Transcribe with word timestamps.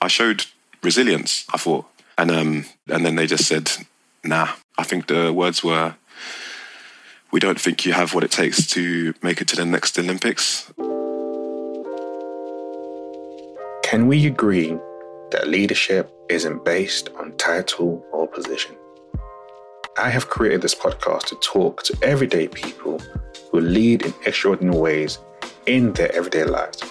I 0.00 0.08
showed 0.08 0.46
resilience. 0.82 1.44
I 1.52 1.58
thought, 1.58 1.86
and 2.18 2.30
um, 2.30 2.64
and 2.88 3.04
then 3.04 3.16
they 3.16 3.26
just 3.26 3.46
said, 3.46 3.70
"Nah." 4.24 4.48
I 4.78 4.82
think 4.82 5.06
the 5.06 5.32
words 5.32 5.64
were, 5.64 5.94
"We 7.30 7.40
don't 7.40 7.60
think 7.60 7.86
you 7.86 7.92
have 7.92 8.14
what 8.14 8.24
it 8.24 8.30
takes 8.30 8.66
to 8.68 9.14
make 9.22 9.40
it 9.40 9.48
to 9.48 9.56
the 9.56 9.64
next 9.64 9.98
Olympics." 9.98 10.70
Can 13.82 14.08
we 14.08 14.26
agree 14.26 14.76
that 15.30 15.48
leadership 15.48 16.12
isn't 16.28 16.64
based 16.64 17.08
on 17.18 17.32
title 17.36 18.04
or 18.12 18.26
position? 18.26 18.74
I 19.98 20.10
have 20.10 20.28
created 20.28 20.60
this 20.60 20.74
podcast 20.74 21.26
to 21.28 21.36
talk 21.36 21.82
to 21.84 21.96
everyday 22.02 22.48
people 22.48 23.00
who 23.50 23.60
lead 23.60 24.02
in 24.02 24.12
extraordinary 24.26 24.76
ways 24.76 25.18
in 25.66 25.92
their 25.94 26.14
everyday 26.14 26.44
lives, 26.44 26.82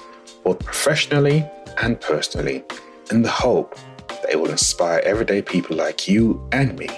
both 0.44 0.60
professionally 0.66 1.46
and 1.82 2.02
personally, 2.02 2.64
in 3.12 3.22
the 3.22 3.30
hope 3.30 3.76
that 4.08 4.32
it 4.32 4.40
will 4.40 4.50
inspire 4.50 5.00
everyday 5.06 5.42
people 5.42 5.76
like 5.76 6.08
you 6.08 6.48
and 6.52 6.78
me 6.78 6.90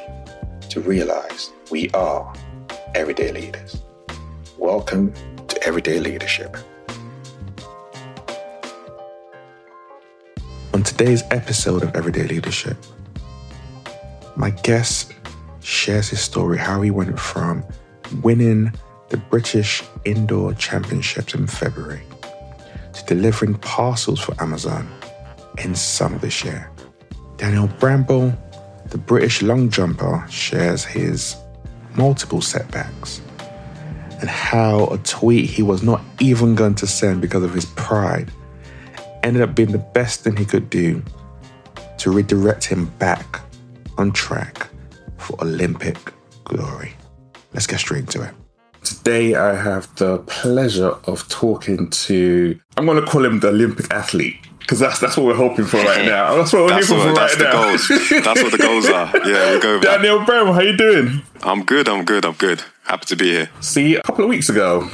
to 0.69 0.79
realize 0.79 1.51
we 1.69 1.89
are 1.89 2.33
everyday 2.95 3.31
leaders. 3.31 3.81
Welcome 4.57 5.13
to 5.49 5.63
Everyday 5.63 5.99
Leadership. 5.99 6.55
On 10.73 10.81
today's 10.81 11.23
episode 11.31 11.83
of 11.83 11.93
Everyday 11.93 12.23
Leadership, 12.23 12.77
my 14.37 14.51
guest 14.51 15.13
shares 15.61 16.09
his 16.09 16.21
story 16.21 16.57
how 16.57 16.81
he 16.81 16.91
went 16.91 17.19
from 17.19 17.65
winning 18.23 18.71
the 19.09 19.17
British 19.17 19.83
Indoor 20.05 20.53
Championships 20.53 21.33
in 21.33 21.47
February 21.47 22.01
to 22.93 23.05
delivering 23.05 23.55
parcels 23.55 24.21
for 24.21 24.41
Amazon 24.41 24.89
in 25.59 25.75
summer 25.75 26.17
this 26.17 26.43
year. 26.43 26.71
Daniel 27.37 27.67
Bramble, 27.79 28.33
the 28.87 28.97
British 28.97 29.41
long 29.41 29.69
jumper, 29.69 30.25
shares 30.29 30.83
his 30.83 31.35
multiple 31.95 32.41
setbacks 32.41 33.21
and 34.19 34.29
how 34.29 34.85
a 34.87 34.97
tweet 34.99 35.49
he 35.49 35.61
was 35.61 35.83
not 35.83 36.01
even 36.19 36.55
going 36.55 36.75
to 36.75 36.87
send 36.87 37.21
because 37.21 37.43
of 37.43 37.53
his 37.53 37.65
pride 37.65 38.31
ended 39.23 39.41
up 39.41 39.55
being 39.55 39.71
the 39.71 39.77
best 39.77 40.23
thing 40.23 40.35
he 40.35 40.45
could 40.45 40.69
do 40.69 41.03
to 41.97 42.11
redirect 42.11 42.63
him 42.63 42.85
back 42.97 43.41
on 43.97 44.11
track 44.11 44.69
for 45.17 45.37
Olympic 45.41 45.97
glory. 46.45 46.93
Let's 47.53 47.67
get 47.67 47.79
straight 47.79 48.01
into 48.01 48.21
it. 48.21 48.33
Today, 48.83 49.35
I 49.35 49.53
have 49.55 49.93
the 49.95 50.19
pleasure 50.19 50.91
of 51.05 51.27
talking 51.27 51.89
to, 51.89 52.57
I'm 52.77 52.85
going 52.85 53.03
to 53.03 53.09
call 53.09 53.25
him 53.25 53.39
the 53.39 53.49
Olympic 53.49 53.91
athlete. 53.91 54.46
Because 54.67 54.79
that's 54.79 54.99
that's 54.99 55.15
what 55.15 55.25
we're 55.25 55.33
hoping 55.35 55.63
for 55.63 55.77
right 55.77 56.05
now. 56.17 56.35
That's 56.35 56.51
what 56.51 56.63
we're 56.63 56.69
That's 56.71 56.89
hoping 56.89 57.05
what, 57.05 57.15
for 57.15 57.19
that's 57.21 57.35
right 57.35 57.39
the 57.39 57.43
now. 57.45 57.63
goals. 57.63 57.87
That's 58.25 58.43
what 58.43 58.51
the 58.51 58.57
goals 58.57 58.89
are. 58.89 59.07
Yeah, 59.27 59.53
we 59.53 59.59
go. 59.61 59.79
Daniel 59.79 60.25
Bramble, 60.25 60.51
how 60.53 60.59
you 60.59 60.75
doing? 60.75 61.21
I'm 61.41 61.63
good. 61.63 61.87
I'm 61.87 62.03
good. 62.03 62.25
I'm 62.25 62.33
good. 62.33 62.63
Happy 62.83 63.05
to 63.05 63.15
be 63.15 63.31
here. 63.31 63.49
See, 63.61 63.95
a 63.95 64.01
couple 64.03 64.25
of 64.25 64.29
weeks 64.29 64.49
ago, 64.49 64.89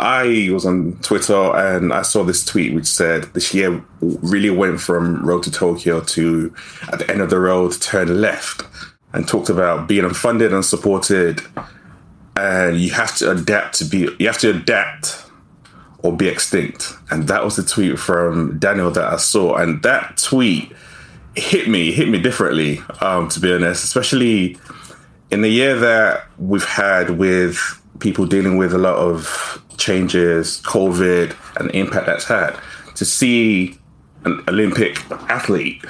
I 0.00 0.48
was 0.52 0.66
on 0.66 0.98
Twitter 1.02 1.54
and 1.56 1.92
I 1.92 2.02
saw 2.02 2.24
this 2.24 2.44
tweet 2.44 2.74
which 2.74 2.86
said 2.86 3.24
this 3.34 3.54
year 3.54 3.84
really 4.00 4.50
went 4.50 4.80
from 4.80 5.24
road 5.24 5.44
to 5.44 5.50
Tokyo 5.52 6.00
to 6.00 6.52
at 6.92 6.98
the 6.98 7.08
end 7.08 7.20
of 7.20 7.30
the 7.30 7.38
road 7.38 7.80
turn 7.80 8.20
left 8.20 8.62
and 9.12 9.28
talked 9.28 9.48
about 9.48 9.86
being 9.86 10.02
unfunded 10.04 10.52
and 10.52 10.64
supported 10.64 11.40
and 12.36 12.80
you 12.80 12.90
have 12.90 13.16
to 13.18 13.30
adapt 13.30 13.76
to 13.78 13.84
be 13.84 14.08
you 14.18 14.26
have 14.26 14.38
to 14.38 14.50
adapt 14.50 15.24
or 16.04 16.14
be 16.14 16.28
extinct. 16.28 16.92
And 17.10 17.26
that 17.28 17.42
was 17.42 17.56
the 17.56 17.62
tweet 17.62 17.98
from 17.98 18.58
Daniel 18.58 18.90
that 18.90 19.04
I 19.04 19.16
saw. 19.16 19.56
And 19.56 19.82
that 19.82 20.18
tweet 20.18 20.70
hit 21.34 21.66
me, 21.66 21.92
hit 21.92 22.08
me 22.08 22.20
differently, 22.20 22.80
um, 23.00 23.28
to 23.30 23.40
be 23.40 23.52
honest, 23.52 23.82
especially 23.82 24.58
in 25.30 25.40
the 25.40 25.48
year 25.48 25.74
that 25.76 26.26
we've 26.38 26.64
had 26.64 27.10
with 27.18 27.58
people 28.00 28.26
dealing 28.26 28.58
with 28.58 28.74
a 28.74 28.78
lot 28.78 28.96
of 28.96 29.62
changes, 29.78 30.60
COVID, 30.60 31.34
and 31.58 31.70
the 31.70 31.76
impact 31.76 32.06
that's 32.06 32.26
had, 32.26 32.54
to 32.96 33.04
see 33.06 33.78
an 34.26 34.44
Olympic 34.46 34.98
athlete 35.30 35.82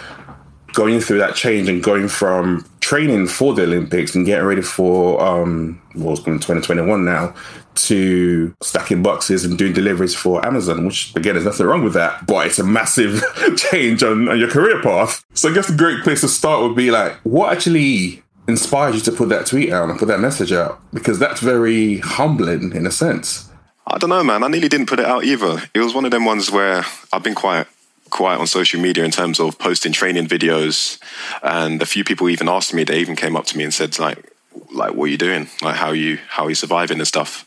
going 0.75 1.01
through 1.01 1.19
that 1.19 1.35
change 1.35 1.69
and 1.69 1.83
going 1.83 2.07
from 2.07 2.65
training 2.81 3.27
for 3.27 3.53
the 3.53 3.63
Olympics 3.63 4.15
and 4.15 4.27
getting 4.27 4.45
ready 4.45 4.63
for 4.63 5.21
um 5.23 5.81
what's 5.95 6.21
going 6.21 6.39
2021 6.39 7.05
now 7.05 7.33
to 7.75 8.55
stacking 8.63 9.03
boxes 9.03 9.45
and 9.45 9.59
doing 9.59 9.73
deliveries 9.73 10.15
for 10.15 10.45
Amazon, 10.45 10.87
which 10.87 11.15
again 11.17 11.35
there's 11.35 11.45
nothing 11.45 11.67
wrong 11.67 11.85
with 11.85 11.95
that, 11.95 12.27
but 12.27 12.47
it's 12.47 12.59
a 12.59 12.65
massive 12.65 13.23
change 13.57 14.03
on, 14.03 14.29
on 14.29 14.39
your 14.39 14.51
career 14.51 14.81
path. 14.83 15.25
So 15.35 15.51
I 15.51 15.55
guess 15.55 15.69
a 15.69 15.77
great 15.77 16.03
place 16.03 16.21
to 16.23 16.29
start 16.29 16.63
would 16.63 16.77
be 16.77 16.91
like 16.91 17.15
what 17.25 17.53
actually 17.53 18.23
inspired 18.47 18.95
you 18.95 19.01
to 19.01 19.13
put 19.13 19.29
that 19.31 19.47
tweet 19.47 19.73
out 19.73 19.89
and 19.89 19.99
put 19.99 20.09
that 20.09 20.21
message 20.21 20.53
out? 20.53 20.81
Because 20.93 21.19
that's 21.19 21.41
very 21.41 21.99
humbling 21.99 22.73
in 22.75 22.87
a 22.87 22.91
sense. 22.91 23.51
I 23.87 23.99
don't 23.99 24.11
know, 24.11 24.25
man. 24.25 24.43
I 24.43 24.49
nearly 24.49 24.69
didn't 24.69 24.87
put 24.87 25.01
it 25.01 25.07
out 25.07 25.25
either. 25.25 25.63
It 25.75 25.81
was 25.81 25.95
one 25.95 26.05
of 26.05 26.11
them 26.11 26.25
ones 26.25 26.51
where 26.51 26.85
I've 27.13 27.23
been 27.23 27.35
quite 27.35 27.67
quiet 28.11 28.39
on 28.39 28.47
social 28.47 28.81
media 28.81 29.05
in 29.05 29.11
terms 29.11 29.41
of 29.41 29.59
posting 29.59 29.93
training 29.93 30.27
videos, 30.27 30.99
and 31.43 31.83
a 31.83 31.87
few 31.87 32.05
people 32.05 32.29
even 32.29 32.49
asked 32.49 32.73
me. 32.73 32.85
They 32.85 33.01
even 33.01 33.17
came 33.17 33.37
up 33.37 33.45
to 33.47 33.59
me 33.59 33.65
and 33.65 33.75
said, 33.75 33.99
like, 33.99 34.33
like, 34.73 34.95
what 34.95 35.05
are 35.05 35.09
you 35.09 35.19
doing? 35.19 35.49
Like, 35.63 35.77
how 35.77 35.89
are 35.89 35.95
you, 35.95 36.19
how 36.29 36.47
are 36.47 36.49
you 36.49 36.55
surviving 36.55 36.99
and 36.99 37.07
stuff? 37.07 37.45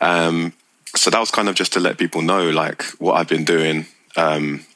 Um, 0.00 0.52
so 0.94 1.10
that 1.10 1.20
was 1.20 1.30
kind 1.30 1.48
of 1.48 1.54
just 1.54 1.72
to 1.74 1.80
let 1.80 1.98
people 1.98 2.22
know, 2.22 2.50
like, 2.50 2.82
what 2.98 3.14
I've 3.14 3.28
been 3.28 3.44
doing. 3.44 3.86
Um, 4.16 4.66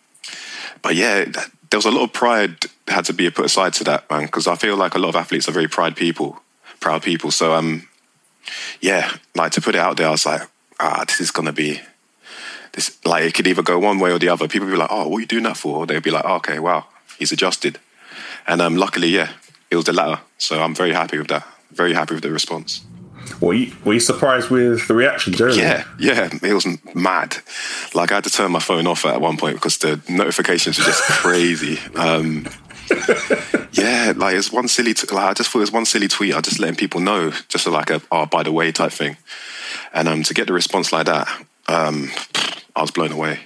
but 0.82 0.94
yeah, 0.94 1.24
th- 1.24 1.46
there 1.70 1.78
was 1.78 1.86
a 1.86 1.90
lot 1.90 2.04
of 2.04 2.12
pride 2.12 2.66
had 2.88 3.04
to 3.06 3.12
be 3.12 3.30
put 3.30 3.46
aside 3.46 3.72
to 3.74 3.84
that, 3.84 4.10
man, 4.10 4.26
because 4.26 4.46
I 4.46 4.56
feel 4.56 4.76
like 4.76 4.94
a 4.94 4.98
lot 4.98 5.08
of 5.08 5.16
athletes 5.16 5.48
are 5.48 5.52
very 5.52 5.68
pride 5.68 5.96
people, 5.96 6.42
proud 6.80 7.02
people. 7.02 7.30
So 7.30 7.54
um, 7.54 7.88
yeah, 8.80 9.10
like 9.34 9.52
to 9.52 9.60
put 9.60 9.74
it 9.74 9.80
out 9.80 9.96
there, 9.96 10.08
I 10.08 10.10
was 10.10 10.26
like, 10.26 10.42
ah, 10.78 11.04
this 11.06 11.20
is 11.20 11.30
gonna 11.30 11.52
be 11.52 11.80
this. 12.72 12.98
Like 13.04 13.24
it 13.24 13.34
could 13.34 13.46
either 13.46 13.62
go 13.62 13.78
one 13.78 13.98
way 14.00 14.12
or 14.12 14.18
the 14.18 14.28
other. 14.28 14.48
People 14.48 14.68
be 14.68 14.76
like, 14.76 14.90
oh, 14.92 15.08
what 15.08 15.18
are 15.18 15.20
you 15.20 15.26
doing 15.26 15.44
that 15.44 15.56
for? 15.56 15.78
Or 15.78 15.86
they'd 15.86 16.02
be 16.02 16.10
like, 16.10 16.24
oh, 16.26 16.36
okay, 16.36 16.58
wow, 16.58 16.86
he's 17.18 17.32
adjusted. 17.32 17.78
And 18.46 18.60
um, 18.60 18.76
luckily, 18.76 19.08
yeah, 19.08 19.30
it 19.70 19.76
was 19.76 19.86
the 19.86 19.92
latter. 19.92 20.20
So 20.36 20.60
I'm 20.60 20.74
very 20.74 20.92
happy 20.92 21.18
with 21.18 21.28
that. 21.28 21.46
Very 21.72 21.92
happy 21.92 22.14
with 22.14 22.22
the 22.22 22.30
response. 22.30 22.84
Were 23.40 23.54
you, 23.54 23.72
were 23.84 23.94
you 23.94 24.00
surprised 24.00 24.50
with 24.50 24.86
the 24.88 24.94
reaction 24.94 25.32
generally? 25.32 25.60
Yeah, 25.60 25.84
yeah, 25.98 26.28
it 26.42 26.52
was 26.52 26.66
mad. 26.94 27.36
Like 27.94 28.12
I 28.12 28.16
had 28.16 28.24
to 28.24 28.30
turn 28.30 28.52
my 28.52 28.58
phone 28.60 28.86
off 28.86 29.04
at 29.04 29.20
one 29.20 29.36
point 29.36 29.56
because 29.56 29.78
the 29.78 30.00
notifications 30.08 30.78
were 30.78 30.84
just 30.84 31.02
crazy. 31.08 31.78
Um, 31.94 32.46
yeah, 33.72 34.12
like 34.16 34.36
it's 34.36 34.52
one 34.52 34.68
silly. 34.68 34.94
T- 34.94 35.12
like 35.14 35.24
I 35.24 35.32
just 35.34 35.50
thought 35.50 35.60
it 35.60 35.62
was 35.62 35.72
one 35.72 35.86
silly 35.86 36.08
tweet. 36.08 36.34
I 36.34 36.40
just 36.40 36.58
letting 36.58 36.76
people 36.76 37.00
know, 37.00 37.32
just 37.48 37.66
like 37.66 37.90
a 37.90 38.02
oh 38.10 38.26
by 38.26 38.42
the 38.42 38.52
way 38.52 38.70
type 38.72 38.92
thing. 38.92 39.16
And 39.92 40.08
um, 40.08 40.22
to 40.24 40.34
get 40.34 40.46
the 40.46 40.52
response 40.52 40.92
like 40.92 41.06
that, 41.06 41.28
um, 41.68 42.10
I 42.76 42.82
was 42.82 42.90
blown 42.90 43.12
away 43.12 43.40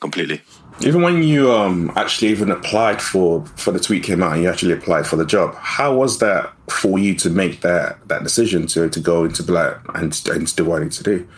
completely. 0.00 0.42
Even 0.82 1.02
when 1.02 1.22
you 1.22 1.52
um 1.52 1.92
actually 1.94 2.28
even 2.28 2.50
applied 2.50 3.02
for 3.02 3.44
for 3.56 3.70
the 3.70 3.80
tweet 3.80 4.02
came 4.02 4.22
out 4.22 4.32
and 4.32 4.42
you 4.42 4.48
actually 4.48 4.72
applied 4.72 5.06
for 5.06 5.16
the 5.16 5.26
job, 5.26 5.54
how 5.56 5.94
was 5.94 6.18
that 6.18 6.52
for 6.68 6.98
you 6.98 7.14
to 7.16 7.30
make 7.30 7.60
that 7.60 8.08
that 8.08 8.22
decision 8.22 8.66
to 8.68 8.88
to 8.88 9.00
go 9.00 9.24
into 9.24 9.42
black 9.42 9.78
and, 9.94 10.20
and 10.28 10.48
to 10.48 10.56
do 10.56 10.64
what 10.64 10.80
I 10.80 10.84
need 10.84 10.92
to 10.92 11.02
do? 11.02 11.28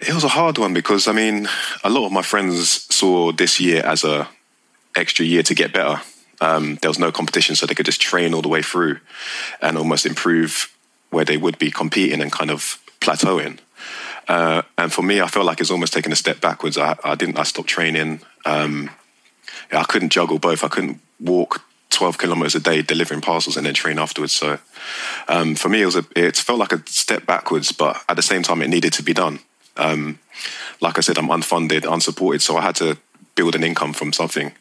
It 0.00 0.12
was 0.12 0.24
a 0.24 0.28
hard 0.28 0.58
one 0.58 0.74
because 0.74 1.08
I 1.08 1.12
mean, 1.12 1.48
a 1.82 1.88
lot 1.88 2.06
of 2.06 2.12
my 2.12 2.22
friends 2.22 2.86
saw 2.94 3.32
this 3.32 3.58
year 3.58 3.82
as 3.84 4.04
a 4.04 4.28
extra 4.94 5.24
year 5.24 5.42
to 5.44 5.54
get 5.54 5.72
better. 5.72 6.00
Um, 6.40 6.76
there 6.82 6.90
was 6.90 6.98
no 6.98 7.10
competition, 7.10 7.54
so 7.56 7.64
they 7.64 7.74
could 7.74 7.86
just 7.86 8.00
train 8.00 8.34
all 8.34 8.42
the 8.42 8.48
way 8.48 8.60
through 8.60 8.98
and 9.62 9.78
almost 9.78 10.04
improve 10.04 10.76
where 11.10 11.24
they 11.24 11.36
would 11.36 11.58
be 11.58 11.70
competing 11.70 12.20
and 12.20 12.30
kind 12.30 12.50
of 12.50 12.78
plateauing. 13.00 13.58
Uh, 14.28 14.62
and 14.78 14.92
for 14.92 15.02
me, 15.02 15.20
I 15.20 15.26
felt 15.26 15.46
like 15.46 15.60
it's 15.60 15.70
almost 15.70 15.92
taking 15.92 16.12
a 16.12 16.16
step 16.16 16.40
backwards. 16.40 16.78
I, 16.78 16.96
I 17.04 17.14
didn't. 17.14 17.38
I 17.38 17.42
stopped 17.42 17.68
training. 17.68 18.20
Um, 18.44 18.90
yeah, 19.72 19.80
I 19.80 19.84
couldn't 19.84 20.10
juggle 20.10 20.38
both. 20.38 20.64
I 20.64 20.68
couldn't 20.68 21.00
walk 21.20 21.62
12 21.90 22.18
kilometers 22.18 22.54
a 22.54 22.60
day 22.60 22.82
delivering 22.82 23.20
parcels 23.20 23.56
and 23.56 23.64
then 23.64 23.74
train 23.74 23.98
afterwards. 23.98 24.32
So 24.32 24.58
um, 25.28 25.54
for 25.54 25.68
me, 25.68 25.82
it 25.82 25.86
was 25.86 25.96
a, 25.96 26.04
it 26.16 26.36
felt 26.36 26.58
like 26.58 26.72
a 26.72 26.82
step 26.86 27.24
backwards, 27.24 27.72
but 27.72 28.02
at 28.08 28.16
the 28.16 28.22
same 28.22 28.42
time, 28.42 28.62
it 28.62 28.68
needed 28.68 28.92
to 28.94 29.02
be 29.02 29.14
done. 29.14 29.38
Um, 29.76 30.18
like 30.80 30.98
I 30.98 31.00
said, 31.00 31.18
I'm 31.18 31.28
unfunded, 31.28 31.90
unsupported, 31.90 32.42
so 32.42 32.56
I 32.56 32.62
had 32.62 32.76
to 32.76 32.98
build 33.34 33.54
an 33.54 33.64
income 33.64 33.92
from 33.92 34.12
something 34.12 34.52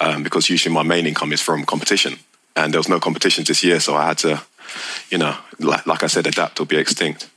um, 0.00 0.22
because 0.22 0.50
usually 0.50 0.74
my 0.74 0.82
main 0.82 1.06
income 1.06 1.32
is 1.32 1.40
from 1.40 1.64
competition, 1.64 2.18
and 2.54 2.72
there 2.72 2.78
was 2.78 2.88
no 2.88 3.00
competition 3.00 3.44
this 3.44 3.64
year, 3.64 3.80
so 3.80 3.94
I 3.94 4.06
had 4.06 4.18
to, 4.18 4.42
you 5.10 5.18
know, 5.18 5.36
like, 5.58 5.86
like 5.86 6.02
I 6.02 6.08
said, 6.08 6.26
adapt 6.26 6.60
or 6.60 6.66
be 6.66 6.76
extinct. 6.76 7.28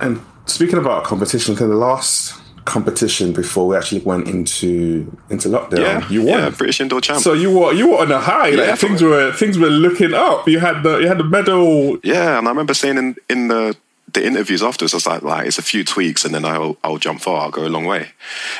And 0.00 0.20
speaking 0.46 0.78
about 0.78 1.04
competition, 1.04 1.54
the 1.54 1.66
last 1.66 2.40
competition 2.64 3.32
before 3.32 3.66
we 3.66 3.76
actually 3.76 4.00
went 4.00 4.28
into 4.28 5.16
into 5.30 5.48
lockdown, 5.48 5.78
Yeah, 5.80 6.08
you 6.08 6.20
won. 6.20 6.28
Yeah, 6.28 6.50
British 6.50 6.80
indoor 6.80 7.00
champ. 7.00 7.20
So 7.22 7.32
you 7.32 7.56
were 7.56 7.72
you 7.72 7.90
were 7.90 7.98
on 7.98 8.12
a 8.12 8.20
high. 8.20 8.50
Like 8.50 8.66
Yeah, 8.66 8.74
things 8.76 9.02
were 9.02 9.32
things 9.32 9.58
were 9.58 9.70
looking 9.70 10.14
up. 10.14 10.48
You 10.48 10.60
had 10.60 10.82
the 10.82 10.98
you 10.98 11.08
had 11.08 11.18
the 11.18 11.24
medal. 11.24 11.98
Yeah, 12.02 12.38
and 12.38 12.46
I 12.46 12.50
remember 12.50 12.74
saying 12.74 12.98
in, 12.98 13.16
in 13.28 13.48
the 13.48 13.76
the 14.12 14.26
interviews 14.26 14.62
afterwards, 14.62 14.92
I 14.92 14.96
was 14.96 15.06
like, 15.06 15.22
like 15.22 15.46
it's 15.46 15.58
a 15.58 15.62
few 15.62 15.84
tweaks, 15.84 16.24
and 16.24 16.34
then 16.34 16.44
I'll 16.44 16.76
I'll 16.84 16.98
jump 16.98 17.20
far, 17.20 17.42
I'll 17.42 17.50
go 17.50 17.66
a 17.66 17.68
long 17.68 17.84
way, 17.84 18.12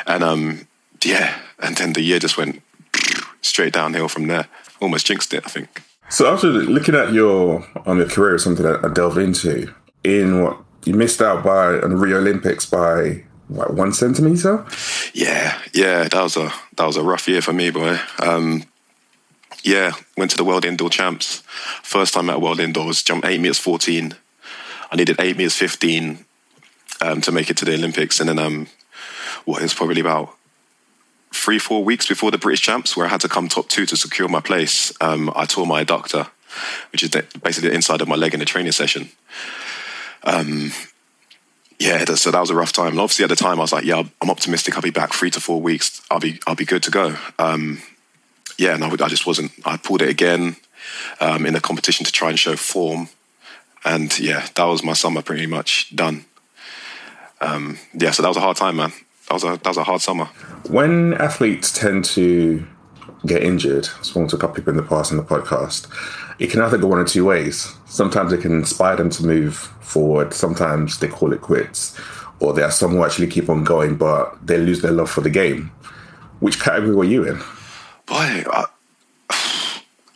and 0.07 0.23
um 0.25 0.67
yeah, 1.03 1.39
and 1.59 1.77
then 1.77 1.93
the 1.93 2.03
year 2.03 2.19
just 2.19 2.37
went. 2.37 2.63
straight 3.43 3.73
downhill 3.73 4.09
from 4.09 4.27
there. 4.27 4.47
Almost 4.81 5.07
jinxed 5.07 5.33
it, 5.35 5.43
I 5.47 5.49
think. 5.49 5.83
So 6.09 6.33
after 6.33 6.49
looking 6.49 6.95
at 6.95 7.13
your 7.13 7.65
on 7.75 7.83
um, 7.87 7.99
your 7.99 8.09
career, 8.09 8.39
something 8.39 8.65
that 8.65 8.85
I 8.85 8.89
delved 8.93 9.19
into 9.19 9.73
in 10.03 10.43
what 10.43 10.59
you 10.85 10.94
missed 10.94 11.21
out 11.21 11.44
by 11.44 11.79
on 11.79 11.94
Rio 11.94 12.19
Olympics 12.19 12.67
by 12.67 13.25
what 13.49 13.75
one 13.75 13.93
centimeter. 13.93 14.65
Yeah, 15.12 15.61
yeah, 15.75 16.09
that 16.09 16.23
was 16.23 16.37
a 16.37 16.53
that 16.77 16.87
was 16.87 16.97
a 16.97 17.03
rough 17.03 17.29
year 17.29 17.43
for 17.43 17.53
me, 17.53 17.71
boy. 17.71 17.99
Um, 18.19 18.65
yeah, 19.62 19.93
went 20.17 20.31
to 20.31 20.37
the 20.37 20.44
World 20.44 20.65
Indoor 20.65 20.88
Champs. 20.88 21.43
First 21.82 22.15
time 22.15 22.31
at 22.31 22.41
World 22.41 22.61
Indoors, 22.61 23.03
jumped 23.03 23.27
eight 23.27 23.41
meters 23.41 23.59
fourteen. 23.59 24.15
I 24.91 24.97
needed 24.97 25.21
eight 25.21 25.37
meters 25.37 25.56
fifteen 25.56 26.25
um, 27.00 27.21
to 27.23 27.32
make 27.32 27.50
it 27.50 27.56
to 27.59 27.65
the 27.65 27.75
Olympics, 27.75 28.21
and 28.21 28.29
then 28.29 28.38
um, 28.38 28.69
what 29.44 29.62
was 29.62 29.75
probably 29.75 30.00
about 30.00 30.35
three 31.32 31.59
four 31.59 31.85
weeks 31.85 32.06
before 32.06 32.31
the 32.31 32.38
British 32.38 32.62
Champs, 32.62 32.97
where 32.97 33.06
I 33.06 33.11
had 33.11 33.21
to 33.21 33.29
come 33.29 33.49
top 33.49 33.69
two 33.69 33.87
to 33.87 33.97
secure 33.97 34.29
my 34.29 34.41
place. 34.41 34.93
Um, 35.00 35.31
I 35.37 35.44
tore 35.44 35.67
my 35.67 35.85
adductor, 35.85 36.31
which 36.93 37.03
is 37.03 37.11
basically 37.11 37.69
the 37.69 37.75
inside 37.75 38.00
of 38.00 38.09
my 38.09 38.17
leg 38.17 38.35
in 38.35 38.43
a 38.43 38.47
training 38.47 38.73
session. 38.73 39.11
Um, 40.22 40.72
yeah, 41.78 42.05
so 42.05 42.31
that 42.31 42.40
was 42.40 42.50
a 42.50 42.55
rough 42.55 42.72
time. 42.72 42.88
And 42.88 43.00
obviously, 43.00 43.25
at 43.25 43.31
the 43.31 43.37
time, 43.37 43.58
I 43.58 43.62
was 43.62 43.72
like, 43.72 43.84
"Yeah, 43.84 44.02
I'm 44.20 44.31
optimistic. 44.31 44.76
I'll 44.76 44.82
be 44.82 44.90
back 44.90 45.14
three 45.14 45.31
to 45.31 45.40
four 45.40 45.61
weeks. 45.61 46.02
I'll 46.11 46.20
be, 46.20 46.38
I'll 46.46 46.55
be 46.55 46.67
good 46.67 46.82
to 46.84 46.90
go." 46.90 47.17
Um, 47.38 47.81
yeah, 48.58 48.75
and 48.75 48.84
I, 48.84 48.88
I, 48.88 49.08
just 49.08 49.26
wasn't. 49.26 49.52
I 49.64 49.78
pulled 49.78 50.02
it 50.02 50.11
again 50.11 50.56
um, 51.20 51.46
in 51.46 51.55
the 51.55 51.61
competition 51.61 52.05
to 52.05 52.12
try 52.12 52.28
and 52.28 52.38
show 52.38 52.55
form, 52.55 53.08
and 53.84 54.17
yeah, 54.19 54.46
that 54.55 54.64
was 54.64 54.84
my 54.84 54.93
summer 54.93 55.22
pretty 55.22 55.46
much 55.46 55.94
done. 55.96 56.26
Um, 57.40 57.78
yeah, 57.94 58.11
so 58.11 58.22
that 58.22 58.28
was 58.28 58.37
a 58.37 58.43
hard 58.43 58.58
time, 58.58 58.76
man. 58.76 58.93
That 59.28 59.34
was 59.34 59.44
a 59.44 59.52
that 59.56 59.67
was 59.67 59.78
a 59.78 59.84
hard 59.84 60.02
summer. 60.02 60.26
When 60.69 61.14
athletes 61.14 61.72
tend 61.72 62.05
to 62.17 62.67
get 63.25 63.43
injured, 63.43 63.88
I've 63.99 64.05
spoken 64.05 64.28
to 64.28 64.37
a 64.37 64.38
couple 64.38 64.56
people 64.56 64.72
in 64.72 64.76
the 64.76 64.82
past 64.82 65.12
in 65.12 65.17
the 65.17 65.22
podcast. 65.22 65.88
It 66.41 66.51
can 66.51 66.63
either 66.63 66.79
go 66.79 66.87
one 66.89 66.99
or 66.99 67.05
two 67.05 67.27
ways. 67.27 67.69
Sometimes 67.85 68.33
it 68.33 68.41
can 68.41 68.53
inspire 68.53 68.97
them 68.97 69.11
to 69.11 69.27
move 69.27 69.55
forward. 69.83 70.33
Sometimes 70.33 70.99
they 70.99 71.07
call 71.07 71.35
it 71.35 71.43
quits, 71.43 72.01
or 72.41 72.55
there 72.55 72.65
are 72.65 72.71
some 72.71 72.93
who 72.93 73.05
actually 73.05 73.27
keep 73.27 73.51
on 73.51 73.63
going, 73.63 73.97
but 73.97 74.45
they 74.45 74.57
lose 74.57 74.81
their 74.81 74.91
love 74.91 75.11
for 75.11 75.21
the 75.21 75.29
game. 75.29 75.71
Which 76.41 76.59
category 76.59 76.95
were 76.95 77.05
you 77.05 77.25
in? 77.25 77.37
Boy, 78.07 78.45
I, 78.51 78.65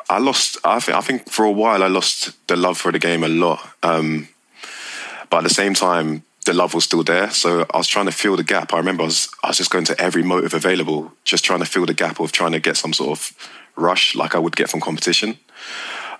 I 0.09 0.19
lost. 0.19 0.57
I 0.65 0.81
think, 0.81 0.97
I 0.97 1.03
think 1.03 1.29
for 1.29 1.45
a 1.45 1.51
while 1.53 1.83
I 1.83 1.89
lost 1.89 2.33
the 2.49 2.57
love 2.57 2.79
for 2.79 2.91
the 2.91 2.99
game 2.99 3.23
a 3.23 3.29
lot. 3.29 3.61
Um, 3.83 4.29
but 5.29 5.39
at 5.39 5.45
the 5.45 5.55
same 5.55 5.75
time, 5.75 6.23
the 6.47 6.55
love 6.55 6.73
was 6.73 6.85
still 6.85 7.03
there. 7.03 7.29
So 7.31 7.67
I 7.75 7.77
was 7.77 7.87
trying 7.87 8.07
to 8.07 8.13
fill 8.13 8.37
the 8.37 8.45
gap. 8.45 8.73
I 8.73 8.79
remember 8.79 9.03
I 9.03 9.07
was 9.07 9.29
I 9.43 9.49
was 9.49 9.59
just 9.59 9.71
going 9.71 9.85
to 9.85 10.01
every 10.01 10.23
motive 10.23 10.55
available, 10.55 11.13
just 11.25 11.45
trying 11.45 11.61
to 11.61 11.67
fill 11.67 11.85
the 11.85 11.93
gap 11.93 12.19
of 12.19 12.33
trying 12.33 12.53
to 12.53 12.61
get 12.61 12.79
some 12.79 12.95
sort 12.95 13.11
of 13.19 13.51
rush 13.77 14.15
like 14.15 14.35
I 14.35 14.39
would 14.39 14.57
get 14.57 14.71
from 14.71 14.81
competition. 14.81 15.39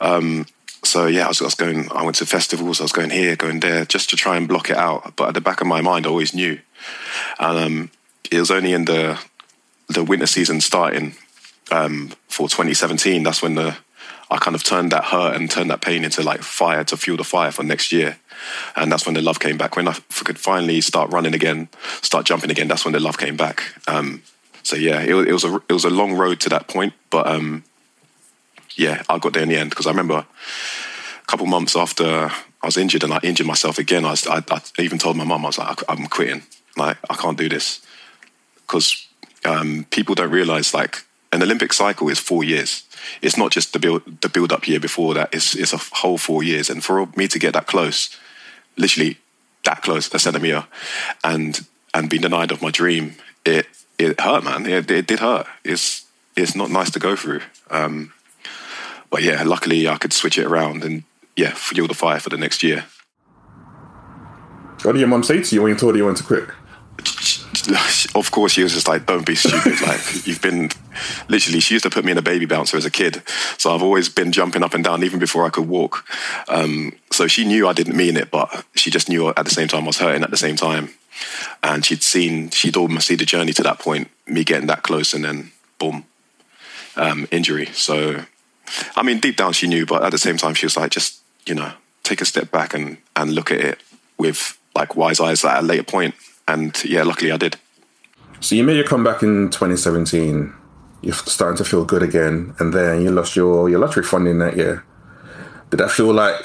Um, 0.01 0.47
so 0.83 1.07
yeah, 1.07 1.25
I 1.25 1.29
was, 1.29 1.41
I 1.41 1.45
was, 1.45 1.55
going. 1.55 1.91
I 1.93 2.03
went 2.03 2.17
to 2.17 2.27
festivals. 2.27 2.81
I 2.81 2.85
was 2.85 2.93
going 2.93 3.11
here, 3.11 3.37
going 3.37 3.61
there, 3.61 3.85
just 3.85 4.11
to 4.11 4.17
try 4.17 4.37
and 4.37 4.47
block 4.47 4.71
it 4.71 4.77
out. 4.77 5.17
But 5.17 5.29
at 5.29 5.35
the 5.35 5.41
back 5.41 5.61
of 5.61 5.67
my 5.67 5.81
mind, 5.81 6.07
I 6.07 6.11
always 6.11 6.35
knew. 6.35 6.61
And 7.39 7.59
um, 7.59 7.91
it 8.31 8.39
was 8.39 8.51
only 8.51 8.73
in 8.73 8.85
the 8.85 9.19
the 9.89 10.05
winter 10.05 10.27
season 10.27 10.61
starting 10.61 11.15
um, 11.71 12.13
for 12.29 12.49
2017. 12.49 13.23
That's 13.23 13.43
when 13.43 13.55
the 13.55 13.77
I 14.31 14.39
kind 14.39 14.55
of 14.55 14.65
turned 14.65 14.93
that 14.93 15.05
hurt 15.05 15.37
and 15.37 15.51
turned 15.51 15.71
that 15.71 15.81
pain 15.81 16.05
into 16.05 16.23
like 16.23 16.43
fire 16.43 16.85
to 16.85 16.97
fuel 16.97 17.17
the 17.17 17.25
fire 17.25 17.51
for 17.51 17.63
next 17.63 17.93
year. 17.93 18.19
And 18.77 18.91
that's 18.91 19.07
when 19.07 19.15
the 19.15 19.23
love 19.23 19.41
came 19.41 19.57
back. 19.57 19.77
When 19.77 19.89
I 19.89 19.97
could 20.25 20.39
finally 20.39 20.81
start 20.81 21.11
running 21.13 21.35
again, 21.35 21.69
start 22.03 22.27
jumping 22.27 22.51
again, 22.51 22.69
that's 22.69 22.85
when 22.85 22.93
the 22.93 23.01
love 23.01 23.19
came 23.19 23.37
back. 23.37 23.63
Um, 23.87 24.23
so 24.63 24.77
yeah, 24.77 25.01
it, 25.01 25.15
it, 25.15 25.33
was 25.33 25.45
a 25.45 25.55
it 25.69 25.73
was 25.73 25.85
a 25.85 25.91
long 25.91 26.15
road 26.15 26.41
to 26.41 26.49
that 26.51 26.69
point, 26.69 26.95
but 27.11 27.27
um, 27.27 27.65
yeah, 28.77 29.03
I 29.09 29.19
got 29.19 29.33
there 29.33 29.43
in 29.43 29.49
the 29.49 29.57
end 29.57 29.71
because 29.71 29.87
I 29.87 29.91
remember 29.91 30.25
a 30.25 31.27
couple 31.27 31.47
months 31.47 31.77
after 31.77 32.05
I 32.05 32.67
was 32.67 32.77
injured 32.77 33.05
and 33.05 33.13
I 33.13 33.21
injured 33.23 33.47
myself 33.47 33.79
again. 33.79 34.05
I, 34.05 34.11
was, 34.11 34.27
I, 34.27 34.43
I 34.49 34.61
even 34.83 34.99
told 34.99 35.17
my 35.17 35.25
mum 35.25 35.45
I 35.45 35.49
was 35.49 35.59
like, 35.59 35.81
I'm 35.89 36.07
quitting. 36.07 36.43
Like 36.77 36.99
I 37.09 37.15
can't 37.15 37.39
do 37.39 37.49
this 37.49 37.81
because 38.63 39.07
um, 39.45 39.87
people 39.91 40.15
don't 40.15 40.31
realize 40.31 40.75
like 40.75 41.05
an 41.33 41.43
Olympic 41.43 41.73
cycle 41.73 42.09
is 42.09 42.19
four 42.19 42.43
years 42.43 42.85
it's 43.23 43.37
not 43.37 43.53
just 43.53 43.73
the 43.73 43.79
build 43.79 44.03
the 44.21 44.29
build 44.29 44.53
up 44.53 44.67
year 44.67 44.81
before 44.81 45.15
that. 45.15 45.35
It's 45.35 45.55
it's 45.55 45.73
a 45.73 45.79
whole 45.97 46.19
four 46.19 46.43
years, 46.43 46.71
and 46.71 46.83
for 46.83 47.07
me 47.17 47.29
to 47.29 47.39
get 47.39 47.55
that 47.55 47.67
close, 47.67 48.17
literally 48.77 49.19
that 49.65 49.83
close, 49.83 50.13
a 50.13 50.19
centimeter, 50.19 50.67
and 51.23 51.67
and 51.93 52.11
being 52.11 52.23
denied 52.23 52.51
of 52.51 52.63
my 52.63 52.71
dream, 52.71 53.17
it 53.45 53.67
it 53.99 54.21
hurt, 54.21 54.45
man. 54.45 54.67
It, 54.67 54.91
it 54.91 55.07
did 55.07 55.21
hurt. 55.21 55.47
It's 55.65 56.07
it's 56.37 56.57
not 56.57 56.71
nice 56.71 56.91
to 56.91 56.99
go 56.99 57.17
through. 57.17 57.41
Um, 57.71 58.13
but 59.15 59.23
yeah, 59.23 59.45
luckily 59.45 59.87
I 59.87 59.97
could 59.97 60.13
switch 60.13 60.39
it 60.39 60.45
around 60.45 60.83
and 60.83 61.05
yeah, 61.37 61.53
fuel 61.55 61.87
the 61.87 61.95
fire 61.95 62.19
for 62.19 62.31
the 62.31 62.37
next 62.37 62.65
year. 62.65 62.85
What 64.83 64.95
did 64.95 64.99
your 64.99 65.07
mum 65.07 65.23
say 65.23 65.41
to 65.41 65.55
you 65.55 65.63
when 65.63 65.71
you 65.71 65.79
told 65.79 65.95
her 65.95 65.99
you 65.99 66.05
wanted 66.05 66.23
to 66.23 66.25
quit? 66.25 66.49
of 68.17 68.31
course, 68.33 68.51
she 68.51 68.65
was 68.65 68.75
just 68.75 68.89
like, 68.89 69.07
"Don't 69.07 69.25
be 69.25 69.37
stupid! 69.37 69.81
like 69.83 70.27
you've 70.27 70.43
been 70.43 70.69
literally." 71.29 71.61
She 71.61 71.77
used 71.77 71.85
to 71.85 71.91
put 71.91 72.05
me 72.05 72.11
in 72.11 72.19
a 72.19 72.23
baby 72.23 72.45
bouncer 72.45 72.77
as 72.77 72.85
a 72.85 72.91
kid, 72.91 73.23
so 73.57 73.73
I've 73.73 73.85
always 73.85 74.09
been 74.09 74.33
jumping 74.33 74.65
up 74.65 74.75
and 74.75 74.83
down 74.83 75.05
even 75.05 75.21
before 75.21 75.47
I 75.47 75.51
could 75.51 75.69
walk. 75.69 76.05
Um, 76.49 76.97
so 77.13 77.29
she 77.29 77.45
knew 77.45 77.69
I 77.69 77.73
didn't 77.73 77.97
mean 77.97 78.17
it, 78.17 78.33
but 78.33 78.65
she 78.75 78.91
just 78.91 79.09
knew 79.09 79.29
at 79.29 79.45
the 79.45 79.55
same 79.55 79.69
time 79.69 79.85
I 79.85 79.87
was 79.87 79.99
hurting 79.99 80.25
at 80.25 80.33
the 80.33 80.37
same 80.37 80.57
time, 80.57 80.89
and 81.63 81.87
she'd 81.87 82.03
seen 82.03 82.51
she'd 82.51 82.77
almost 82.77 83.07
see 83.07 83.15
the 83.15 83.25
journey 83.25 83.53
to 83.53 83.63
that 83.63 83.79
point, 83.79 84.11
me 84.27 84.43
getting 84.43 84.67
that 84.67 84.83
close, 84.83 85.15
and 85.15 85.25
then 85.25 85.53
boom, 85.79 86.05
um, 86.97 87.29
injury. 87.31 87.67
So, 87.67 88.25
I 88.97 89.03
mean, 89.03 89.21
deep 89.21 89.37
down 89.37 89.53
she 89.53 89.67
knew, 89.67 89.87
but 89.87 90.03
at 90.03 90.11
the 90.11 90.19
same 90.19 90.37
time 90.37 90.55
she 90.55 90.67
was 90.67 90.77
like, 90.77 90.91
just 90.91 91.21
you 91.47 91.55
know, 91.55 91.73
take 92.03 92.21
a 92.21 92.25
step 92.25 92.51
back 92.51 92.75
and 92.75 92.99
and 93.17 93.35
look 93.35 93.51
at 93.51 93.61
it 93.61 93.79
with 94.19 94.59
like 94.75 94.97
wise 94.97 95.21
eyes 95.21 95.45
at 95.45 95.59
a 95.59 95.63
later 95.63 95.83
point. 95.83 96.15
and 96.49 96.83
yeah, 96.85 97.03
luckily 97.03 97.33
I 97.33 97.37
did. 97.37 97.57
So 98.41 98.55
you 98.55 98.65
made 98.65 98.77
your 98.77 98.87
comeback 98.87 99.23
in 99.23 99.51
2017. 99.51 100.53
You're 101.01 101.15
starting 101.15 101.57
to 101.59 101.65
feel 101.65 101.85
good 101.85 102.03
again, 102.03 102.55
and 102.59 102.73
then 102.73 103.03
you 103.03 103.11
lost 103.11 103.37
your 103.37 103.69
your 103.69 103.79
lottery 103.79 104.05
funding 104.05 104.39
that 104.39 104.57
year. 104.57 104.85
Did 105.71 105.81
that 105.81 105.91
feel 105.91 106.13
like? 106.13 106.37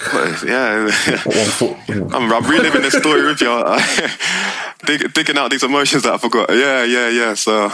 Yeah, 0.43 0.89
I'm, 2.13 2.33
I'm, 2.33 2.49
reliving 2.49 2.81
the 2.81 2.89
story 2.89 3.23
with 3.23 3.41
you, 3.41 3.51
Dig, 4.85 5.13
digging 5.13 5.37
out 5.37 5.51
these 5.51 5.63
emotions 5.63 6.03
that 6.03 6.13
I 6.13 6.17
forgot. 6.17 6.49
Yeah, 6.49 6.83
yeah, 6.83 7.09
yeah. 7.09 7.33
So, 7.35 7.71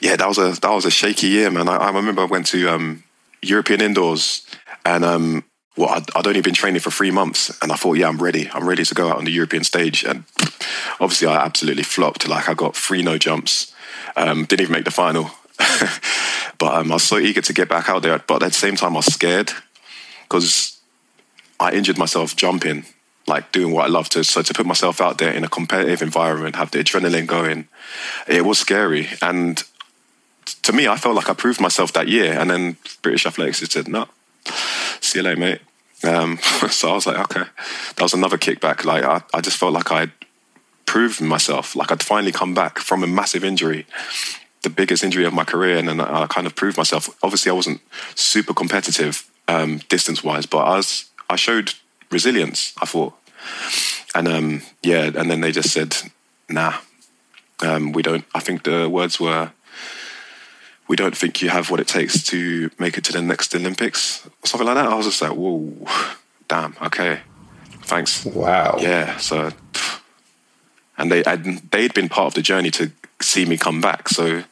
yeah, 0.00 0.16
that 0.16 0.28
was 0.28 0.38
a 0.38 0.52
that 0.60 0.70
was 0.70 0.84
a 0.84 0.90
shaky 0.90 1.28
year, 1.28 1.50
man. 1.50 1.68
I, 1.68 1.76
I 1.76 1.90
remember 1.90 2.22
I 2.22 2.26
went 2.26 2.46
to 2.48 2.68
um, 2.68 3.02
European 3.42 3.80
indoors, 3.80 4.46
and 4.84 5.04
um, 5.04 5.44
well, 5.76 5.90
I'd, 5.90 6.04
I'd, 6.14 6.26
only 6.26 6.42
been 6.42 6.54
training 6.54 6.80
for 6.80 6.90
three 6.90 7.10
months, 7.10 7.56
and 7.62 7.72
I 7.72 7.76
thought, 7.76 7.94
yeah, 7.94 8.08
I'm 8.08 8.22
ready. 8.22 8.48
I'm 8.52 8.68
ready 8.68 8.84
to 8.84 8.94
go 8.94 9.08
out 9.08 9.16
on 9.16 9.24
the 9.24 9.32
European 9.32 9.64
stage. 9.64 10.04
And 10.04 10.24
obviously, 11.00 11.28
I 11.28 11.44
absolutely 11.44 11.82
flopped. 11.82 12.28
Like 12.28 12.48
I 12.48 12.54
got 12.54 12.76
three 12.76 13.02
no 13.02 13.18
jumps, 13.18 13.72
um, 14.16 14.44
didn't 14.44 14.62
even 14.62 14.72
make 14.72 14.84
the 14.84 14.90
final. 14.90 15.30
but 16.58 16.74
um, 16.74 16.90
I 16.90 16.94
was 16.94 17.02
so 17.02 17.18
eager 17.18 17.40
to 17.40 17.52
get 17.52 17.68
back 17.68 17.88
out 17.88 18.02
there. 18.02 18.18
But 18.18 18.42
at 18.42 18.52
the 18.52 18.58
same 18.58 18.76
time, 18.76 18.92
I 18.92 18.96
was 18.96 19.12
scared 19.12 19.52
because 20.22 20.78
I 21.58 21.72
injured 21.72 21.98
myself 21.98 22.36
jumping, 22.36 22.84
like 23.26 23.50
doing 23.52 23.72
what 23.72 23.86
I 23.86 23.88
love 23.88 24.08
to. 24.10 24.24
So 24.24 24.42
to 24.42 24.54
put 24.54 24.66
myself 24.66 25.00
out 25.00 25.18
there 25.18 25.32
in 25.32 25.44
a 25.44 25.48
competitive 25.48 26.02
environment, 26.02 26.56
have 26.56 26.70
the 26.70 26.80
adrenaline 26.80 27.26
going, 27.26 27.68
it 28.26 28.44
was 28.44 28.58
scary. 28.58 29.08
And 29.22 29.62
to 30.62 30.72
me, 30.72 30.88
I 30.88 30.96
felt 30.96 31.14
like 31.14 31.30
I 31.30 31.34
proved 31.34 31.60
myself 31.60 31.92
that 31.92 32.08
year. 32.08 32.38
And 32.38 32.50
then 32.50 32.76
British 33.02 33.26
Athletics 33.26 33.58
said, 33.58 33.88
no 33.88 34.08
see 35.02 35.18
you 35.18 35.24
later, 35.24 35.40
mate. 35.40 35.60
Um, 36.04 36.38
so 36.70 36.90
I 36.90 36.94
was 36.94 37.06
like, 37.06 37.18
okay, 37.18 37.48
that 37.96 38.02
was 38.02 38.14
another 38.14 38.38
kickback. 38.38 38.84
Like 38.84 39.04
I, 39.04 39.22
I 39.34 39.40
just 39.40 39.58
felt 39.58 39.72
like 39.72 39.90
I'd 39.90 40.12
proved 40.86 41.20
myself, 41.20 41.76
like 41.76 41.92
I'd 41.92 42.02
finally 42.02 42.32
come 42.32 42.54
back 42.54 42.78
from 42.78 43.02
a 43.02 43.06
massive 43.06 43.44
injury, 43.44 43.86
the 44.62 44.70
biggest 44.70 45.04
injury 45.04 45.24
of 45.24 45.32
my 45.32 45.44
career, 45.44 45.76
and 45.76 45.88
then 45.88 46.00
I 46.00 46.26
kind 46.26 46.46
of 46.46 46.54
proved 46.54 46.76
myself. 46.76 47.08
Obviously, 47.22 47.50
I 47.50 47.54
wasn't 47.54 47.80
super 48.14 48.54
competitive 48.54 49.28
um, 49.48 49.78
distance 49.88 50.22
wise, 50.22 50.46
but 50.46 50.58
I 50.58 50.76
was. 50.76 51.08
I 51.30 51.36
showed 51.36 51.72
resilience. 52.10 52.74
I 52.82 52.86
thought, 52.86 53.14
and 54.14 54.28
um, 54.28 54.62
yeah, 54.82 55.04
and 55.04 55.30
then 55.30 55.40
they 55.40 55.50
just 55.50 55.70
said, 55.70 55.96
nah, 56.48 56.74
um, 57.62 57.92
we 57.92 58.02
don't. 58.02 58.24
I 58.34 58.40
think 58.40 58.64
the 58.64 58.88
words 58.88 59.18
were 59.18 59.52
we 60.92 60.96
don't 60.96 61.16
think 61.16 61.40
you 61.40 61.48
have 61.48 61.70
what 61.70 61.80
it 61.80 61.88
takes 61.88 62.22
to 62.22 62.70
make 62.78 62.98
it 62.98 63.04
to 63.04 63.14
the 63.14 63.22
next 63.22 63.54
Olympics 63.54 64.26
or 64.26 64.46
something 64.46 64.66
like 64.66 64.74
that. 64.74 64.92
I 64.92 64.94
was 64.94 65.06
just 65.06 65.22
like, 65.22 65.32
whoa, 65.32 65.72
damn, 66.48 66.76
okay, 66.82 67.20
thanks. 67.84 68.26
Wow. 68.26 68.76
Yeah. 68.78 69.16
So, 69.16 69.52
and 70.98 71.10
they 71.10 71.22
they'd 71.70 71.94
been 71.94 72.10
part 72.10 72.26
of 72.26 72.34
the 72.34 72.42
journey 72.42 72.70
to 72.72 72.92
see 73.22 73.46
me 73.46 73.56
come 73.56 73.80
back. 73.80 74.10
So, 74.10 74.42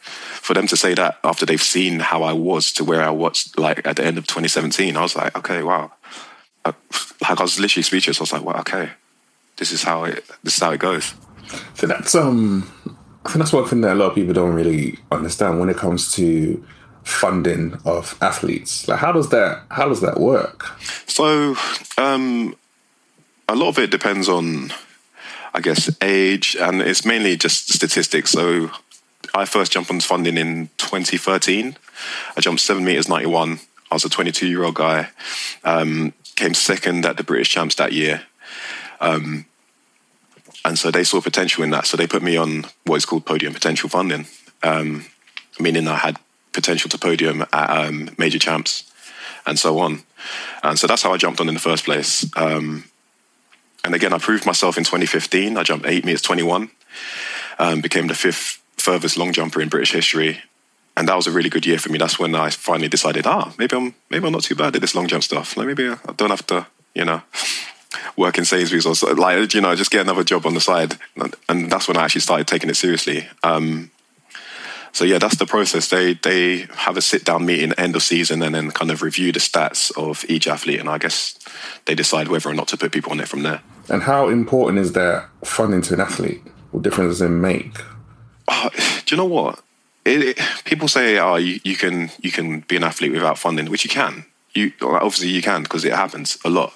for 0.41 0.55
them 0.55 0.67
to 0.69 0.79
say 0.79 0.95
that 0.95 1.19
after 1.25 1.45
they've 1.45 1.61
seen 1.61 2.01
how 2.01 2.23
I 2.23 2.33
was 2.33 2.73
to 2.73 2.85
where 2.85 3.03
I 3.03 3.11
was, 3.11 3.53
like 3.59 3.87
at 3.87 3.97
the 3.97 4.05
end 4.07 4.17
of 4.17 4.27
2017, 4.27 4.97
I 4.97 5.03
was 5.03 5.15
like, 5.15 5.37
okay, 5.37 5.63
wow. 5.63 5.93
Uh, 6.65 6.73
like 7.21 7.39
I 7.39 7.43
was 7.43 7.61
literally 7.61 7.83
speechless. 7.83 8.19
I 8.19 8.23
was 8.23 8.33
like, 8.33 8.45
well, 8.47 8.57
okay, 8.61 8.93
this 9.59 9.73
is 9.73 9.83
how 9.83 10.05
it 10.05 10.25
this 10.43 10.57
is 10.57 10.63
how 10.63 10.71
it 10.71 10.81
goes. 10.81 11.13
So 11.75 11.87
that's 11.87 12.15
um 12.15 12.67
I 13.25 13.29
think 13.29 13.39
that's 13.39 13.53
one 13.53 13.67
thing 13.67 13.83
that 13.83 13.93
a 13.93 13.95
lot 13.95 14.11
of 14.11 14.15
people 14.15 14.33
don't 14.33 14.55
really 14.55 14.99
understand 15.13 15.61
when 15.61 15.69
it 15.69 15.77
comes 15.77 16.13
to 16.15 16.65
funding 17.05 17.79
of 17.85 18.17
athletes? 18.21 18.89
Like, 18.89 18.99
how 18.99 19.13
does 19.13 19.31
that 19.31 19.63
how 19.71 19.89
does 19.89 20.01
that 20.01 20.19
work? 20.21 20.67
So, 21.07 21.57
um, 21.99 22.55
a 23.49 23.55
lot 23.55 23.69
of 23.69 23.79
it 23.79 23.91
depends 23.91 24.29
on, 24.29 24.73
I 25.53 25.61
guess, 25.61 25.91
age, 26.03 26.57
and 26.59 26.81
it's 26.81 27.05
mainly 27.05 27.37
just 27.37 27.73
statistics. 27.73 28.31
So, 28.31 28.71
I 29.35 29.45
first 29.45 29.73
jumped 29.73 29.91
on 29.91 30.01
funding 30.01 30.37
in 30.37 30.71
2013. 30.79 31.77
I 32.37 32.41
jumped 32.41 32.61
seven 32.61 32.85
meters 32.85 33.09
91. 33.09 33.61
I 33.91 33.95
was 33.95 34.05
a 34.05 34.09
22 34.09 34.47
year 34.47 34.65
old 34.65 34.77
guy. 34.77 35.09
Um, 35.65 36.13
came 36.37 36.55
second 36.55 37.05
at 37.05 37.17
the 37.17 37.25
British 37.25 37.51
Champs 37.51 37.75
that 37.75 37.93
year. 37.93 38.23
Um, 39.01 39.47
and 40.65 40.79
so 40.79 40.91
they 40.91 41.05
saw 41.05 41.21
potential 41.21 41.65
in 41.65 41.71
that. 41.71 41.87
So 41.87 41.97
they 41.97 42.07
put 42.07 42.23
me 42.23 42.37
on 42.37 42.67
what 42.85 42.97
is 42.97 43.07
called 43.07 43.27
podium 43.27 43.55
potential 43.55 43.89
funding, 43.89 44.27
um, 44.63 45.07
meaning 45.59 45.89
I 45.89 45.97
had 45.97 46.19
potential 46.53 46.91
to 46.91 46.99
podium 46.99 47.43
at 47.53 47.71
um, 47.71 48.11
major 48.19 48.39
champs 48.39 48.91
and 49.47 49.59
so 49.59 49.79
on. 49.79 50.03
And 50.63 50.79
so 50.79 50.87
that's 50.87 51.03
how 51.03 51.13
I 51.13 51.17
jumped 51.17 51.41
on 51.41 51.49
in 51.49 51.55
the 51.55 51.61
first 51.61 51.85
place. 51.85 52.27
Um, 52.37 52.85
and 53.85 53.95
again, 53.95 54.13
I 54.13 54.19
proved 54.19 54.45
myself 54.45 54.77
in 54.77 54.85
2015. 54.85 55.57
I 55.57 55.63
jumped 55.63 55.87
8 55.87 56.05
meters 56.05 56.23
21, 56.23 56.71
um, 57.59 57.81
became 57.81 58.09
the 58.09 58.15
fifth 58.15 58.63
furthest 58.77 59.17
long 59.17 59.33
jumper 59.33 59.61
in 59.61 59.69
British 59.69 59.93
history. 59.93 60.43
And 60.97 61.09
that 61.09 61.17
was 61.17 61.27
a 61.27 61.31
really 61.31 61.49
good 61.49 61.65
year 61.65 61.79
for 61.79 61.91
me. 61.91 61.99
That's 61.99 62.19
when 62.19 62.35
I 62.35 62.51
finally 62.51 62.89
decided, 62.89 63.27
ah, 63.27 63.53
maybe 63.59 63.77
I'm 63.77 63.95
maybe 64.11 64.27
I'm 64.27 64.33
not 64.33 64.43
too 64.43 64.57
bad 64.57 64.75
at 64.75 64.81
this 64.83 64.95
long 64.95 65.07
jump 65.07 65.23
stuff. 65.23 65.57
Like 65.57 65.67
maybe 65.67 65.89
I 65.89 66.13
don't 66.17 66.31
have 66.31 66.47
to, 66.49 66.67
you 66.95 67.05
know, 67.05 67.23
work 68.21 68.39
in 68.39 68.45
Sainsbury's 68.45 68.87
or 68.87 68.95
so, 68.95 69.13
like 69.13 69.53
you 69.55 69.61
know 69.61 69.75
just 69.75 69.91
get 69.91 70.03
another 70.03 70.23
job 70.23 70.47
on 70.47 70.55
the 70.55 70.61
side, 70.61 70.97
and 71.49 71.71
that's 71.71 71.89
when 71.89 71.97
I 71.97 72.05
actually 72.05 72.21
started 72.21 72.47
taking 72.47 72.71
it 72.71 72.77
seriously. 72.77 73.27
Um, 73.43 73.91
so 74.93 75.05
yeah, 75.05 75.19
that's 75.19 75.37
the 75.37 75.47
process. 75.47 75.89
They 75.89 76.15
they 76.15 76.67
have 76.75 76.97
a 76.97 77.03
sit 77.03 77.25
down 77.25 77.47
meeting 77.47 77.73
end 77.73 77.97
of 77.97 78.03
season 78.03 78.43
and 78.43 78.55
then 78.55 78.71
kind 78.71 78.91
of 78.91 79.03
review 79.03 79.33
the 79.33 79.41
stats 79.41 79.97
of 79.97 80.25
each 80.29 80.47
athlete, 80.47 80.81
and 80.81 80.89
I 80.89 80.99
guess 80.99 81.39
they 81.87 81.95
decide 81.95 82.29
whether 82.29 82.49
or 82.49 82.55
not 82.55 82.69
to 82.69 82.77
put 82.77 82.93
people 82.93 83.13
on 83.13 83.21
it 83.21 83.29
from 83.29 83.43
there. 83.43 83.63
And 83.89 84.03
how 84.03 84.29
important 84.29 84.79
is 84.79 84.93
that 84.93 85.29
funding 85.45 85.83
to 85.83 85.95
an 85.95 86.01
athlete? 86.01 86.43
What 86.71 86.83
difference 86.83 87.15
does 87.15 87.23
it 87.23 87.31
make? 87.31 87.79
Uh, 88.47 88.71
do 89.05 89.15
you 89.15 89.17
know 89.17 89.25
what? 89.25 89.61
It, 90.05 90.23
it, 90.23 90.41
people 90.65 90.89
say, 90.89 91.19
"Oh, 91.19 91.37
you, 91.37 91.61
you 91.65 91.77
can 91.77 92.11
you 92.21 92.33
can 92.33 92.61
be 92.61 92.77
an 92.77 92.85
athlete 92.85 93.13
without 93.13 93.39
funding," 93.39 93.71
which 93.71 93.85
you 93.85 93.91
can. 93.91 94.25
You 94.55 94.73
obviously 94.83 95.29
you 95.29 95.43
can 95.43 95.63
because 95.63 95.85
it 95.85 95.93
happens 95.93 96.39
a 96.45 96.51
lot. 96.51 96.73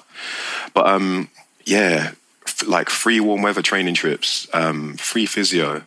But 0.74 0.86
um, 0.86 1.30
yeah, 1.64 2.12
f- 2.46 2.66
like 2.66 2.90
free 2.90 3.20
warm 3.20 3.42
weather 3.42 3.62
training 3.62 3.94
trips, 3.94 4.48
um, 4.52 4.96
free 4.96 5.26
physio, 5.26 5.82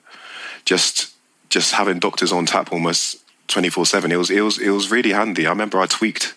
just 0.66 1.14
just 1.50 1.74
having 1.74 2.00
doctors 2.00 2.32
on 2.32 2.46
tap 2.46 2.72
almost 2.72 3.22
twenty 3.48 3.70
four 3.70 3.86
seven. 3.86 4.12
It 4.12 4.18
was 4.18 4.30
it 4.30 4.42
was 4.42 4.58
it 4.58 4.70
was 4.70 4.90
really 4.90 5.12
handy. 5.12 5.46
I 5.46 5.52
remember 5.52 5.80
I 5.80 5.86
tweaked. 5.86 6.34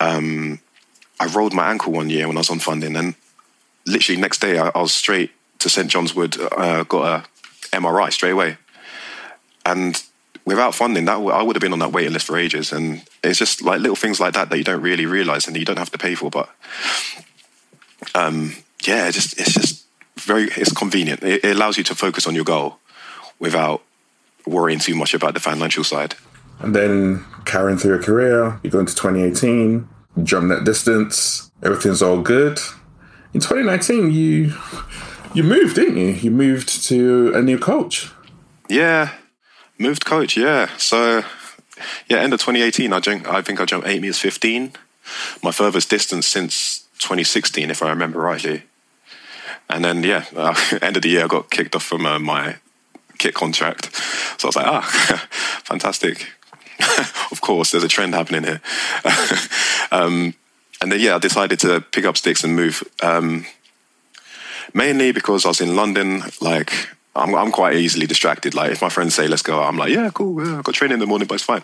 Um, 0.00 0.60
I 1.18 1.26
rolled 1.26 1.54
my 1.54 1.70
ankle 1.70 1.92
one 1.92 2.10
year 2.10 2.26
when 2.26 2.36
I 2.36 2.40
was 2.40 2.50
on 2.50 2.58
funding, 2.58 2.96
and 2.96 3.14
literally 3.86 4.20
next 4.20 4.40
day 4.40 4.58
I, 4.58 4.70
I 4.74 4.80
was 4.80 4.92
straight 4.92 5.30
to 5.60 5.68
St 5.68 5.88
John's 5.88 6.14
Wood. 6.14 6.36
Uh, 6.40 6.84
got 6.84 7.26
a 7.72 7.76
MRI 7.76 8.12
straight 8.12 8.32
away, 8.32 8.58
and 9.64 10.02
without 10.44 10.74
funding, 10.74 11.06
that 11.06 11.16
I 11.16 11.42
would 11.42 11.56
have 11.56 11.60
been 11.60 11.72
on 11.72 11.78
that 11.80 11.92
waiting 11.92 12.12
list 12.12 12.26
for 12.26 12.36
ages. 12.36 12.72
And 12.72 13.02
it's 13.22 13.38
just 13.38 13.62
like 13.62 13.80
little 13.80 13.96
things 13.96 14.20
like 14.20 14.34
that 14.34 14.50
that 14.50 14.58
you 14.58 14.64
don't 14.64 14.82
really 14.82 15.06
realize 15.06 15.46
and 15.46 15.56
you 15.56 15.64
don't 15.64 15.78
have 15.78 15.90
to 15.92 15.98
pay 15.98 16.14
for. 16.14 16.30
But 16.30 16.50
um, 18.14 18.54
yeah, 18.86 19.08
it's 19.08 19.16
just 19.16 19.40
it's 19.40 19.54
just 19.54 19.86
very 20.18 20.44
it's 20.56 20.72
convenient. 20.72 21.22
It, 21.22 21.44
it 21.44 21.56
allows 21.56 21.76
you 21.76 21.84
to 21.84 21.94
focus 21.94 22.26
on 22.26 22.34
your 22.34 22.44
goal 22.44 22.78
without 23.38 23.82
worrying 24.46 24.78
too 24.78 24.94
much 24.94 25.14
about 25.14 25.34
the 25.34 25.40
financial 25.40 25.84
side. 25.84 26.14
And 26.60 26.74
then 26.74 27.24
carrying 27.44 27.78
through 27.78 27.94
your 27.94 28.02
career, 28.02 28.60
you 28.62 28.70
go 28.70 28.78
into 28.78 28.94
2018, 28.94 29.88
jump 30.22 30.48
that 30.48 30.64
distance, 30.64 31.50
everything's 31.62 32.02
all 32.02 32.20
good. 32.20 32.58
In 33.32 33.40
2019, 33.40 34.12
you 34.12 34.54
you 35.34 35.42
moved, 35.42 35.74
didn't 35.74 35.96
you? 35.96 36.08
You 36.10 36.30
moved 36.30 36.84
to 36.84 37.32
a 37.34 37.42
new 37.42 37.58
coach. 37.58 38.10
Yeah, 38.68 39.12
moved 39.78 40.04
coach. 40.04 40.36
Yeah, 40.36 40.68
so 40.76 41.24
yeah, 42.08 42.18
end 42.18 42.32
of 42.32 42.40
2018, 42.40 42.92
I 42.92 43.00
jumped, 43.00 43.26
I 43.26 43.42
think 43.42 43.60
I 43.60 43.64
jumped 43.64 43.88
eight 43.88 44.00
meters 44.00 44.18
15, 44.18 44.72
my 45.42 45.50
furthest 45.50 45.90
distance 45.90 46.26
since 46.26 46.83
2016, 46.98 47.70
if 47.70 47.82
I 47.82 47.90
remember 47.90 48.20
rightly. 48.20 48.62
And 49.68 49.84
then 49.84 50.02
yeah, 50.02 50.24
uh, 50.36 50.54
end 50.82 50.96
of 50.96 51.02
the 51.02 51.10
year, 51.10 51.24
I 51.24 51.28
got 51.28 51.50
kicked 51.50 51.74
off 51.74 51.84
from 51.84 52.06
uh, 52.06 52.18
my 52.18 52.56
kit 53.18 53.34
contract. 53.34 53.94
So 54.38 54.46
I 54.46 54.48
was 54.48 54.56
like, 54.56 54.66
ah, 54.66 55.28
fantastic. 55.64 56.28
of 57.30 57.40
course, 57.40 57.70
there's 57.70 57.84
a 57.84 57.88
trend 57.88 58.14
happening 58.14 58.44
here. 58.44 58.60
um, 59.90 60.34
and 60.80 60.92
then 60.92 61.00
yeah, 61.00 61.16
I 61.16 61.18
decided 61.18 61.60
to 61.60 61.80
pick 61.80 62.04
up 62.04 62.16
sticks 62.16 62.44
and 62.44 62.54
move. 62.54 62.82
Um, 63.02 63.46
mainly 64.74 65.12
because 65.12 65.44
I 65.44 65.48
was 65.48 65.60
in 65.60 65.76
London, 65.76 66.22
like 66.40 66.72
I'm, 67.14 67.34
I'm 67.34 67.52
quite 67.52 67.76
easily 67.76 68.06
distracted. 68.06 68.54
Like 68.54 68.72
if 68.72 68.82
my 68.82 68.88
friends 68.88 69.14
say 69.14 69.28
let's 69.28 69.42
go, 69.42 69.62
I'm 69.62 69.78
like 69.78 69.92
yeah, 69.92 70.10
cool. 70.12 70.44
Yeah, 70.44 70.58
I've 70.58 70.64
got 70.64 70.74
training 70.74 70.94
in 70.94 71.00
the 71.00 71.06
morning, 71.06 71.28
but 71.28 71.36
it's 71.36 71.44
fine. 71.44 71.62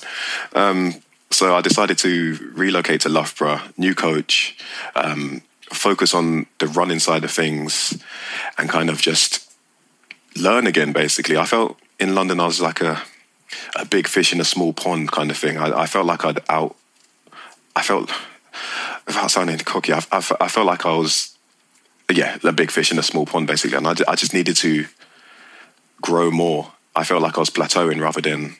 Um, 0.54 0.94
so 1.30 1.54
I 1.54 1.60
decided 1.60 1.99
to 1.99 2.52
relocate 2.54 3.02
to 3.02 3.08
Loughborough, 3.08 3.60
new 3.76 3.94
coach, 3.94 4.56
um, 4.96 5.42
focus 5.72 6.14
on 6.14 6.46
the 6.58 6.66
running 6.66 6.99
side 6.99 7.25
of 7.25 7.30
things, 7.30 8.02
and 8.58 8.68
kind 8.68 8.90
of 8.90 9.00
just 9.00 9.50
learn 10.37 10.66
again. 10.66 10.92
Basically, 10.92 11.37
I 11.37 11.44
felt 11.44 11.78
in 11.99 12.14
London 12.14 12.40
I 12.40 12.46
was 12.46 12.60
like 12.60 12.80
a 12.80 13.02
a 13.76 13.84
big 13.84 14.06
fish 14.06 14.32
in 14.32 14.40
a 14.40 14.44
small 14.44 14.72
pond 14.72 15.10
kind 15.12 15.30
of 15.30 15.37
thing. 15.37 15.58
I, 15.58 15.82
I 15.82 15.87
felt 15.87 16.06
like 16.06 16.25
I'd 16.25 16.40
out. 16.49 16.76
I 17.76 17.82
felt 17.82 18.10
without 19.06 19.30
sounding 19.30 19.58
cocky. 19.58 19.92
I, 19.92 20.02
I, 20.12 20.18
I 20.40 20.49
felt 20.49 20.66
like 20.66 20.84
I 20.84 20.96
was 20.96 21.37
yeah 22.10 22.38
a 22.42 22.52
big 22.52 22.70
fish 22.70 22.90
in 22.90 22.99
a 22.99 23.02
small 23.02 23.26
pond 23.26 23.46
basically, 23.46 23.76
and 23.76 23.87
I, 23.87 23.94
I 24.08 24.16
just 24.16 24.34
needed 24.34 24.56
to 24.56 24.87
grow 26.02 26.30
more. 26.30 26.72
I 26.96 27.04
felt 27.04 27.22
like 27.22 27.37
I 27.37 27.40
was 27.40 27.50
plateauing 27.50 28.00
rather 28.00 28.20
than 28.20 28.56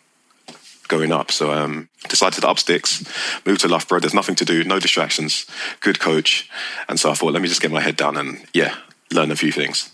going 0.91 1.13
up. 1.13 1.31
So 1.31 1.53
um, 1.53 1.89
decided 2.09 2.43
to 2.43 2.49
up 2.49 2.59
sticks, 2.59 3.03
move 3.47 3.59
to 3.59 3.69
Loughborough. 3.69 4.01
There's 4.01 4.13
nothing 4.13 4.35
to 4.37 4.45
do, 4.45 4.63
no 4.65 4.79
distractions, 4.79 5.47
good 5.81 6.01
coach. 6.01 6.51
And 6.89 7.01
so 7.01 7.11
I 7.11 7.15
thought, 7.15 7.33
let 7.33 7.41
me 7.41 7.49
just 7.49 7.63
get 7.63 7.71
my 7.71 7.81
head 7.81 7.97
down 7.97 8.19
and 8.19 8.45
yeah, 8.53 8.75
learn 9.11 9.31
a 9.31 9.37
few 9.37 9.53
things. 9.53 9.91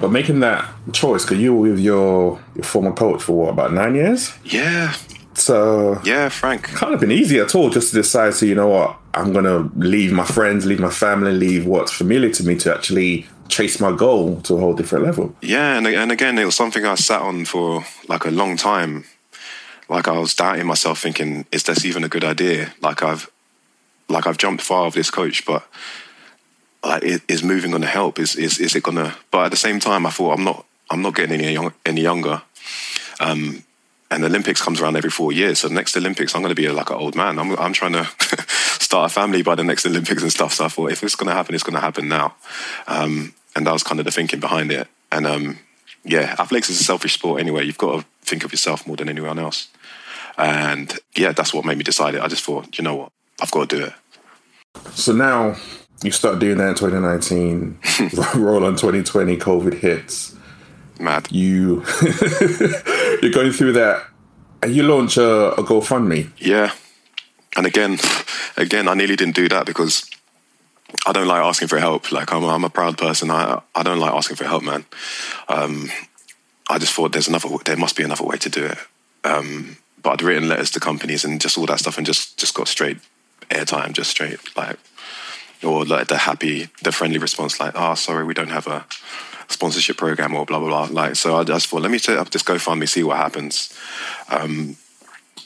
But 0.00 0.10
making 0.10 0.40
that 0.40 0.68
choice, 0.92 1.24
because 1.24 1.38
you 1.38 1.54
were 1.54 1.70
with 1.70 1.80
your, 1.80 2.40
your 2.54 2.64
former 2.64 2.92
coach 2.92 3.22
for 3.22 3.32
what, 3.32 3.50
about 3.50 3.72
nine 3.72 3.94
years? 3.94 4.30
Yeah. 4.44 4.94
So 5.34 6.00
yeah, 6.04 6.28
Frank. 6.28 6.64
Kind 6.64 6.94
of 6.94 7.00
been 7.00 7.10
easy 7.10 7.38
at 7.40 7.54
all 7.54 7.70
just 7.70 7.90
to 7.90 7.96
decide 7.96 8.34
to, 8.34 8.46
you 8.46 8.54
know 8.54 8.68
what, 8.68 8.98
I'm 9.14 9.32
gonna 9.32 9.70
leave 9.76 10.12
my 10.12 10.26
friends, 10.26 10.66
leave 10.66 10.80
my 10.80 10.90
family, 10.90 11.32
leave 11.32 11.66
what's 11.66 11.90
familiar 11.92 12.30
to 12.30 12.44
me 12.44 12.56
to 12.56 12.74
actually 12.74 13.26
chase 13.48 13.80
my 13.80 13.92
goal 13.92 14.40
to 14.42 14.54
a 14.54 14.60
whole 14.60 14.74
different 14.74 15.04
level. 15.04 15.34
Yeah, 15.40 15.76
and 15.76 15.86
and 15.86 16.12
again, 16.12 16.38
it 16.38 16.44
was 16.44 16.54
something 16.54 16.84
I 16.84 16.96
sat 16.96 17.22
on 17.22 17.44
for 17.44 17.84
like 18.08 18.24
a 18.26 18.30
long 18.30 18.56
time. 18.56 19.04
Like 19.92 20.08
I 20.08 20.18
was 20.18 20.34
doubting 20.34 20.66
myself, 20.66 21.00
thinking, 21.00 21.46
"Is 21.52 21.64
this 21.64 21.84
even 21.84 22.04
a 22.04 22.08
good 22.08 22.24
idea?" 22.24 22.72
Like 22.80 23.02
I've, 23.02 23.30
like 24.08 24.26
I've 24.26 24.38
jumped 24.38 24.62
far 24.62 24.86
with 24.86 24.94
this 24.94 25.10
coach, 25.10 25.44
but 25.44 25.66
like, 26.84 27.02
is 27.04 27.42
moving 27.42 27.70
going 27.70 27.82
to 27.82 27.88
help? 27.88 28.18
Is 28.18 28.34
is 28.34 28.58
is 28.58 28.74
it 28.74 28.82
going 28.82 28.96
to? 28.96 29.14
But 29.30 29.46
at 29.46 29.50
the 29.50 29.56
same 29.56 29.80
time, 29.80 30.06
I 30.06 30.10
thought 30.10 30.38
I'm 30.38 30.44
not. 30.44 30.64
I'm 30.90 31.02
not 31.02 31.14
getting 31.14 31.40
any 31.40 31.52
young, 31.52 31.72
any 31.86 32.02
younger. 32.02 32.42
Um, 33.20 33.64
and 34.10 34.22
the 34.22 34.28
Olympics 34.28 34.60
comes 34.60 34.80
around 34.80 34.96
every 34.96 35.10
four 35.10 35.32
years. 35.32 35.60
So 35.60 35.68
the 35.68 35.74
next 35.74 35.96
Olympics, 35.96 36.34
I'm 36.34 36.42
going 36.42 36.54
to 36.54 36.60
be 36.60 36.68
like 36.68 36.90
an 36.90 36.96
old 36.96 37.14
man. 37.14 37.38
I'm 37.38 37.56
I'm 37.58 37.72
trying 37.72 37.92
to 37.92 38.04
start 38.48 39.10
a 39.10 39.14
family 39.14 39.42
by 39.42 39.54
the 39.54 39.64
next 39.64 39.86
Olympics 39.86 40.22
and 40.22 40.32
stuff. 40.32 40.54
So 40.54 40.64
I 40.64 40.68
thought 40.68 40.92
if 40.92 41.02
it's 41.02 41.16
going 41.16 41.28
to 41.28 41.34
happen, 41.34 41.54
it's 41.54 41.64
going 41.64 41.74
to 41.74 41.80
happen 41.80 42.08
now. 42.08 42.34
Um, 42.86 43.34
and 43.54 43.66
that 43.66 43.72
was 43.72 43.82
kind 43.82 44.00
of 44.00 44.04
the 44.04 44.12
thinking 44.12 44.40
behind 44.40 44.70
it. 44.72 44.88
And 45.10 45.26
um, 45.26 45.58
yeah, 46.04 46.36
athletics 46.38 46.70
is 46.70 46.80
a 46.80 46.84
selfish 46.84 47.14
sport 47.14 47.40
anyway. 47.40 47.64
You've 47.64 47.78
got 47.78 48.00
to 48.00 48.06
think 48.22 48.44
of 48.44 48.52
yourself 48.52 48.86
more 48.86 48.96
than 48.96 49.08
anyone 49.08 49.38
else. 49.38 49.68
And 50.38 50.92
yeah, 51.16 51.32
that's 51.32 51.52
what 51.52 51.64
made 51.64 51.78
me 51.78 51.84
decide 51.84 52.14
it. 52.14 52.22
I 52.22 52.28
just 52.28 52.44
thought, 52.44 52.78
you 52.78 52.84
know 52.84 52.94
what, 52.94 53.12
I've 53.40 53.50
got 53.50 53.68
to 53.68 53.78
do 53.78 53.84
it. 53.84 53.92
So 54.90 55.12
now 55.12 55.56
you 56.02 56.10
start 56.10 56.38
doing 56.38 56.58
that 56.58 56.68
in 56.68 56.74
2019. 56.74 57.78
roll 58.40 58.64
on 58.64 58.76
2020, 58.76 59.36
COVID 59.36 59.74
hits. 59.74 60.34
Mad. 60.98 61.30
You 61.30 61.84
you're 63.22 63.32
going 63.32 63.52
through 63.52 63.72
that, 63.72 64.04
and 64.62 64.74
you 64.74 64.82
launch 64.84 65.16
a, 65.16 65.52
a 65.52 65.64
GoFundMe. 65.64 66.30
Yeah, 66.38 66.72
and 67.56 67.66
again, 67.66 67.98
again, 68.56 68.88
I 68.88 68.94
nearly 68.94 69.16
didn't 69.16 69.34
do 69.34 69.48
that 69.48 69.66
because 69.66 70.08
I 71.06 71.12
don't 71.12 71.26
like 71.26 71.42
asking 71.42 71.68
for 71.68 71.78
help. 71.78 72.12
Like 72.12 72.32
I'm, 72.32 72.44
I'm 72.44 72.64
a 72.64 72.70
proud 72.70 72.98
person. 72.98 73.30
I, 73.30 73.60
I 73.74 73.82
don't 73.82 73.98
like 73.98 74.12
asking 74.12 74.36
for 74.36 74.44
help, 74.44 74.62
man. 74.62 74.84
Um, 75.48 75.90
I 76.68 76.78
just 76.78 76.94
thought 76.94 77.12
there's 77.12 77.28
another, 77.28 77.48
there 77.64 77.76
must 77.76 77.96
be 77.96 78.04
another 78.04 78.24
way 78.24 78.36
to 78.38 78.48
do 78.48 78.64
it. 78.66 78.78
Um, 79.24 79.76
but 80.02 80.10
I'd 80.10 80.22
written 80.22 80.48
letters 80.48 80.70
to 80.72 80.80
companies 80.80 81.24
and 81.24 81.40
just 81.40 81.56
all 81.56 81.66
that 81.66 81.78
stuff, 81.80 81.98
and 81.98 82.06
just 82.06 82.38
just 82.38 82.54
got 82.54 82.68
straight 82.68 82.98
airtime, 83.50 83.92
just 83.92 84.10
straight 84.10 84.38
like, 84.56 84.78
or 85.62 85.84
like 85.84 86.08
the 86.08 86.18
happy, 86.18 86.68
the 86.82 86.92
friendly 86.92 87.18
response, 87.18 87.60
like, 87.60 87.72
"Oh, 87.74 87.94
sorry, 87.94 88.24
we 88.24 88.34
don't 88.34 88.50
have 88.50 88.66
a 88.66 88.86
sponsorship 89.48 89.96
program," 89.96 90.34
or 90.34 90.46
blah 90.46 90.58
blah 90.58 90.68
blah. 90.68 91.02
Like, 91.02 91.16
so 91.16 91.36
I 91.36 91.44
just 91.44 91.68
thought, 91.68 91.82
let 91.82 91.90
me 91.90 91.98
set 91.98 92.18
up 92.18 92.30
this 92.30 92.42
GoFundMe, 92.42 92.88
see 92.88 93.04
what 93.04 93.16
happens. 93.16 93.76
Um, 94.28 94.76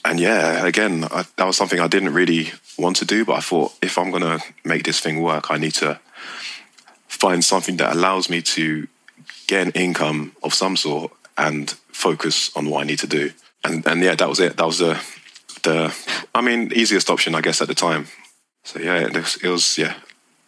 and 0.05 0.21
yeah, 0.21 0.65
again, 0.65 1.05
I, 1.11 1.25
that 1.37 1.47
was 1.47 1.57
something 1.57 1.81
I 1.81 1.89
didn't 1.89 2.15
really 2.15 2.53
want 2.79 2.97
to 2.97 3.05
do, 3.05 3.25
but 3.25 3.35
I 3.35 3.41
thought 3.41 3.73
if 3.83 3.99
I'm 3.99 4.13
to 4.13 4.41
make 4.65 4.85
this 4.85 5.01
thing 5.01 5.21
work, 5.21 5.51
I 5.51 5.59
need 5.59 5.75
to 5.75 5.99
find 7.09 7.45
something 7.45 7.77
that 7.79 7.93
allows 7.93 8.31
me 8.31 8.43
to 8.43 8.87
get 9.47 9.67
an 9.67 9.73
income 9.73 10.33
of 10.43 10.55
some 10.55 10.77
sort 10.77 11.13
and 11.37 11.71
focus 11.89 12.55
on 12.57 12.71
what 12.71 12.83
I 12.83 12.87
need 12.87 12.99
to 13.01 13.07
do. 13.07 13.33
And 13.65 13.87
and 13.87 14.03
yeah, 14.03 14.15
that 14.15 14.29
was 14.29 14.41
it. 14.41 14.57
That 14.57 14.67
was 14.67 14.79
the 14.79 15.01
the 15.63 15.95
I 16.35 16.41
mean 16.41 16.73
easiest 16.73 17.11
option, 17.11 17.35
I 17.35 17.41
guess, 17.41 17.61
at 17.61 17.69
the 17.69 17.75
time. 17.75 18.07
So 18.65 18.81
yeah, 18.81 18.97
it 18.97 19.15
was, 19.15 19.37
it 19.43 19.49
was 19.49 19.79
yeah. 19.79 19.95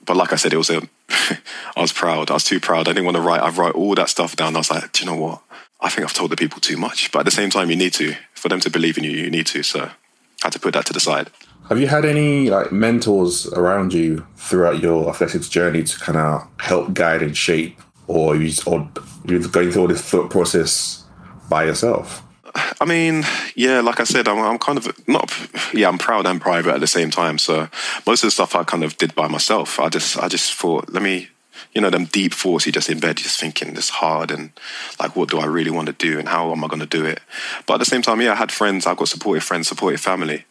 But 0.04 0.16
like 0.16 0.32
I 0.32 0.36
said, 0.36 0.52
it 0.52 0.58
was 0.58 0.70
a. 0.70 0.82
I 1.76 1.80
was 1.80 1.92
proud. 1.92 2.30
I 2.30 2.34
was 2.34 2.44
too 2.44 2.60
proud. 2.60 2.88
I 2.88 2.92
didn't 2.92 3.04
want 3.04 3.16
to 3.16 3.22
write. 3.22 3.42
I 3.42 3.50
wrote 3.50 3.74
all 3.74 3.94
that 3.94 4.08
stuff 4.08 4.36
down. 4.36 4.56
I 4.56 4.58
was 4.58 4.70
like, 4.70 4.92
do 4.92 5.04
you 5.04 5.10
know 5.10 5.16
what? 5.16 5.42
I 5.80 5.90
think 5.90 6.04
I've 6.04 6.14
told 6.14 6.30
the 6.30 6.36
people 6.36 6.60
too 6.60 6.76
much. 6.76 7.12
But 7.12 7.20
at 7.20 7.24
the 7.24 7.30
same 7.30 7.50
time, 7.50 7.70
you 7.70 7.76
need 7.76 7.92
to. 7.94 8.14
For 8.34 8.48
them 8.48 8.60
to 8.60 8.70
believe 8.70 8.98
in 8.98 9.04
you, 9.04 9.10
you 9.10 9.30
need 9.30 9.46
to. 9.48 9.62
So 9.62 9.80
I 9.80 9.90
had 10.44 10.52
to 10.52 10.60
put 10.60 10.74
that 10.74 10.86
to 10.86 10.92
the 10.92 11.00
side. 11.00 11.30
Have 11.68 11.78
you 11.78 11.86
had 11.86 12.04
any 12.04 12.48
like 12.48 12.72
mentors 12.72 13.46
around 13.48 13.92
you 13.92 14.26
throughout 14.36 14.80
your 14.80 15.10
athletics 15.10 15.48
journey 15.48 15.82
to 15.82 15.98
kind 15.98 16.16
of 16.16 16.48
help 16.58 16.94
guide 16.94 17.20
and 17.20 17.36
shape, 17.36 17.78
or 18.06 18.36
you 18.36 18.52
or 18.64 18.88
you're 19.26 19.40
going 19.40 19.70
through 19.70 19.82
all 19.82 19.88
this 19.88 20.00
thought 20.00 20.30
process 20.30 21.04
by 21.50 21.64
yourself? 21.64 22.22
I 22.80 22.84
mean, 22.84 23.24
yeah, 23.54 23.80
like 23.80 24.00
I 24.00 24.04
said, 24.04 24.28
I'm, 24.28 24.38
I'm, 24.38 24.58
kind 24.58 24.78
of 24.78 25.08
not, 25.08 25.32
yeah, 25.74 25.88
I'm 25.88 25.98
proud 25.98 26.26
and 26.26 26.40
private 26.40 26.74
at 26.74 26.80
the 26.80 26.86
same 26.86 27.10
time. 27.10 27.38
So 27.38 27.68
most 28.06 28.22
of 28.22 28.28
the 28.28 28.30
stuff 28.30 28.54
I 28.54 28.64
kind 28.64 28.84
of 28.84 28.96
did 28.96 29.14
by 29.14 29.28
myself. 29.28 29.78
I 29.80 29.88
just, 29.88 30.18
I 30.18 30.28
just 30.28 30.54
thought, 30.54 30.92
let 30.92 31.02
me, 31.02 31.28
you 31.72 31.80
know, 31.80 31.90
them 31.90 32.06
deep 32.06 32.34
thoughts. 32.34 32.66
You 32.66 32.72
just 32.72 32.88
in 32.88 33.00
bed, 33.00 33.16
just 33.16 33.40
thinking 33.40 33.74
this 33.74 33.90
hard 33.90 34.30
and 34.30 34.50
like, 35.00 35.16
what 35.16 35.30
do 35.30 35.38
I 35.38 35.46
really 35.46 35.70
want 35.70 35.86
to 35.86 35.92
do 35.92 36.18
and 36.18 36.28
how 36.28 36.50
am 36.52 36.64
I 36.64 36.68
going 36.68 36.80
to 36.80 36.86
do 36.86 37.04
it? 37.04 37.20
But 37.66 37.74
at 37.74 37.80
the 37.80 37.86
same 37.86 38.02
time, 38.02 38.20
yeah, 38.20 38.32
I 38.32 38.36
had 38.36 38.52
friends. 38.52 38.86
I've 38.86 38.96
got 38.96 39.08
supportive 39.08 39.44
friends, 39.44 39.68
supportive 39.68 40.00
family. 40.00 40.44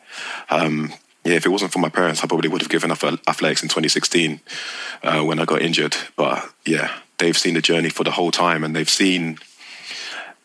Um, 0.50 0.94
yeah, 1.24 1.36
if 1.36 1.46
it 1.46 1.50
wasn't 1.50 1.74
for 1.74 1.80
my 1.80 1.90
parents, 1.90 2.24
I 2.24 2.28
probably 2.28 2.50
would 2.50 2.62
have 2.62 2.70
given 2.70 2.92
up 2.92 3.04
athletics 3.04 3.62
in 3.62 3.68
2016 3.68 4.40
uh, 5.04 5.22
when 5.24 5.40
I 5.40 5.46
got 5.46 5.62
injured. 5.62 5.96
But 6.16 6.50
yeah, 6.66 7.00
they've 7.18 7.38
seen 7.38 7.56
the 7.56 7.62
journey 7.62 7.90
for 7.90 8.04
the 8.04 8.12
whole 8.12 8.32
time 8.32 8.64
and 8.64 8.76
they've 8.76 8.90
seen 8.90 9.38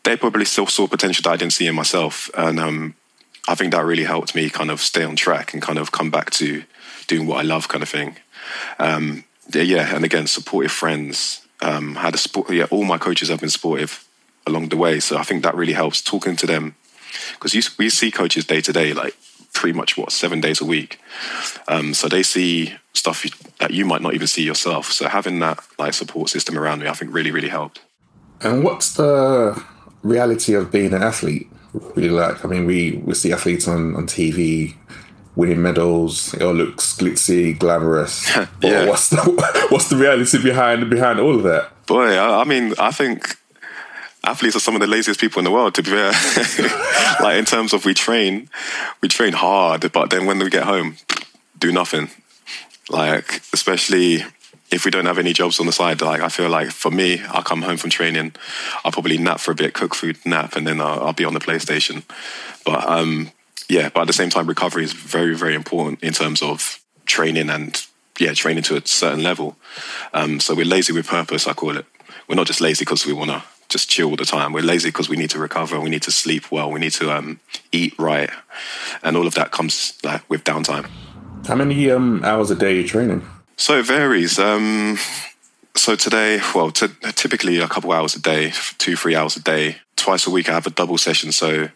they 0.05 0.17
probably 0.17 0.45
still 0.45 0.67
saw 0.67 0.87
potential 0.87 1.23
that 1.25 1.33
I 1.33 1.37
didn't 1.37 1.53
see 1.53 1.67
in 1.67 1.75
myself. 1.75 2.31
And 2.37 2.59
um, 2.59 2.95
I 3.49 3.55
think 3.55 3.73
that 3.73 3.85
really 3.85 4.05
helped 4.05 4.35
me 4.35 4.51
kind 4.51 4.71
of 4.71 4.81
stay 4.81 5.05
on 5.05 5.17
track 5.17 5.53
and 5.53 5.63
kind 5.63 5.79
of 5.79 5.93
come 5.93 6.11
back 6.11 6.31
to 6.33 6.65
doing 7.07 7.27
what 7.27 7.39
I 7.39 7.43
love, 7.43 7.69
kind 7.69 7.83
of 7.83 7.89
thing. 7.89 8.17
Um, 8.79 9.25
yeah, 9.53 9.95
and 9.95 10.05
again, 10.05 10.27
supportive 10.27 10.73
friends. 10.73 11.47
Um, 11.61 11.95
had 11.95 12.15
a 12.15 12.19
support. 12.19 12.51
Yeah, 12.51 12.67
all 12.71 12.85
my 12.85 12.99
coaches 12.99 13.29
have 13.29 13.41
been 13.41 13.49
supportive 13.49 14.05
along 14.47 14.71
the 14.71 14.77
way, 14.77 14.99
so 14.99 15.17
I 15.17 15.23
think 15.23 15.45
that 15.45 15.55
really 15.55 15.75
helps 15.75 16.03
talking 16.03 16.35
to 16.37 16.47
them 16.47 16.75
because 17.35 17.77
we 17.79 17.89
see 17.89 18.11
coaches 18.11 18.45
day 18.45 18.61
to 18.61 18.73
day, 18.73 18.93
like 18.93 19.15
pretty 19.53 19.77
much 19.77 19.97
what 19.97 20.11
seven 20.11 20.41
days 20.41 20.61
a 20.61 20.65
week. 20.65 20.99
Um, 21.69 21.95
so 21.95 22.09
they 22.09 22.25
see 22.25 22.75
stuff 22.95 23.25
that 23.61 23.71
you 23.71 23.85
might 23.85 24.03
not 24.03 24.15
even 24.15 24.27
see 24.27 24.43
yourself. 24.43 24.91
So 24.91 25.09
having 25.09 25.39
that 25.39 25.61
like 25.79 25.95
support 25.95 26.31
system 26.31 26.59
around 26.59 26.81
me, 26.81 26.89
I 26.89 26.95
think 26.95 27.15
really 27.15 27.31
really 27.31 27.49
helped. 27.49 27.81
And 28.41 28.65
what's 28.65 28.95
the 28.95 29.63
reality 30.03 30.55
of 30.55 30.71
being 30.71 30.93
an 30.93 31.03
athlete 31.03 31.51
really 31.73 32.11
like? 32.11 32.45
I 32.45 32.49
mean, 32.49 32.67
we, 32.67 33.03
we 33.05 33.15
see 33.15 33.33
athletes 33.33 33.67
on, 33.69 33.95
on 33.95 34.07
TV 34.07 34.75
winning 35.35 35.63
medals. 35.63 36.35
It 36.35 36.43
all 36.43 36.55
looks 36.55 36.97
glitzy, 36.97 37.59
glamorous. 37.59 38.29
yeah. 38.61 38.89
What's 38.89 39.11
the 39.11 39.67
what's 39.71 39.89
the 39.89 39.97
reality 39.97 40.43
behind 40.43 40.89
behind 40.91 41.21
all 41.21 41.37
of 41.37 41.43
that? 41.45 41.71
Boy, 41.87 42.17
I, 42.17 42.43
I 42.43 42.45
mean, 42.45 42.75
I 42.79 42.91
think 42.91 43.37
athletes 44.25 44.57
are 44.57 44.61
some 44.61 44.75
of 44.75 44.81
the 44.81 44.87
laziest 44.87 45.21
people 45.21 45.41
in 45.41 45.45
the 45.45 45.51
world. 45.51 45.75
To 45.75 45.83
be 45.83 45.91
fair, 45.91 46.13
like 47.23 47.39
in 47.39 47.45
terms 47.45 47.73
of 47.73 47.85
we 47.85 47.95
train, 47.95 48.49
we 49.01 49.09
train 49.09 49.33
hard, 49.33 49.91
but 49.93 50.11
then 50.11 50.27
when 50.27 50.39
we 50.39 50.51
get 50.51 50.65
home, 50.65 50.97
do 51.59 51.73
nothing. 51.73 52.11
Like 52.91 53.43
especially 53.53 54.25
if 54.73 54.85
we 54.85 54.91
don't 54.91 55.05
have 55.07 55.19
any 55.19 55.33
jobs 55.33 55.61
on 55.61 55.67
the 55.67 55.73
side, 55.73 56.01
like 56.01 56.23
I 56.23 56.29
feel 56.29 56.49
like 56.49 56.71
for 56.71 56.91
me, 56.91 57.23
I'll 57.29 57.43
come 57.43 57.63
home 57.63 57.77
from 57.77 57.91
training, 57.91 58.35
I'll 58.85 58.93
probably 58.93 59.19
nap 59.19 59.39
for 59.39 59.51
a 59.51 59.55
bit, 59.55 59.75
cook 59.75 59.95
food, 59.95 60.17
nap, 60.25 60.57
and 60.57 60.67
then 60.67 60.81
I'll, 60.81 61.05
I'll 61.05 61.13
be 61.13 61.27
on 61.27 61.35
the 61.35 61.41
PlayStation. 61.41 62.05
But 62.65 62.89
um, 62.89 63.31
yeah, 63.69 63.91
but 63.91 64.03
at 64.03 64.07
the 64.07 64.13
same 64.13 64.31
time, 64.31 64.47
recovery 64.47 64.85
is 64.85 64.93
very, 64.93 65.37
very 65.37 65.55
important 65.55 66.03
in 66.03 66.13
terms 66.13 66.43
of 66.43 66.83
training 67.05 67.51
and 67.51 67.87
yeah, 68.19 68.33
training 68.33 68.63
to 68.65 68.77
a 68.77 68.87
certain 68.87 69.23
level. 69.23 69.57
Um, 70.15 70.41
so 70.41 70.55
we're 70.55 70.65
lazy 70.65 70.93
with 70.93 71.07
purpose, 71.07 71.47
I 71.47 71.53
call 71.53 71.77
it. 71.77 71.87
We're 72.29 72.37
not 72.37 72.47
just 72.47 72.61
lazy 72.61 72.85
because 72.85 73.05
we 73.07 73.13
want 73.13 73.31
to 73.31 73.43
just 73.69 73.91
chill 73.91 74.11
all 74.11 74.17
the 74.17 74.25
time. 74.25 74.53
We're 74.53 74.63
lazy 74.63 74.89
because 74.89 75.09
we 75.09 75.17
need 75.17 75.31
to 75.31 75.39
recover. 75.39 75.81
We 75.81 75.91
need 75.91 76.03
to 76.03 76.13
sleep 76.13 76.51
well. 76.51 76.71
We 76.71 76.81
need 76.81 76.93
to 76.93 77.11
um, 77.11 77.41
eat 77.73 77.95
right, 77.99 78.31
and 79.03 79.17
all 79.17 79.27
of 79.27 79.35
that 79.35 79.51
comes 79.51 79.99
like 80.03 80.29
with 80.31 80.45
downtime. 80.45 80.89
How 81.47 81.57
many 81.57 81.91
um, 81.91 82.23
hours 82.25 82.51
a 82.51 82.55
day 82.55 82.73
are 82.73 82.81
you 82.81 82.89
training? 82.89 83.27
So 83.63 83.79
it 83.79 83.87
varies. 83.87 84.41
Um, 84.41 84.99
so 85.77 85.95
today, 85.95 86.41
well, 86.53 86.73
t- 86.73 86.89
typically 87.15 87.59
a 87.59 87.69
couple 87.69 87.93
hours 87.93 88.17
a 88.17 88.21
day, 88.21 88.53
two, 88.79 88.97
three 88.97 89.15
hours 89.15 89.37
a 89.37 89.41
day. 89.41 89.77
Twice 89.95 90.27
a 90.27 90.31
week, 90.31 90.49
I 90.49 90.55
have 90.55 90.67
a 90.67 90.71
double 90.71 90.99
session. 90.99 91.31
So 91.31 91.69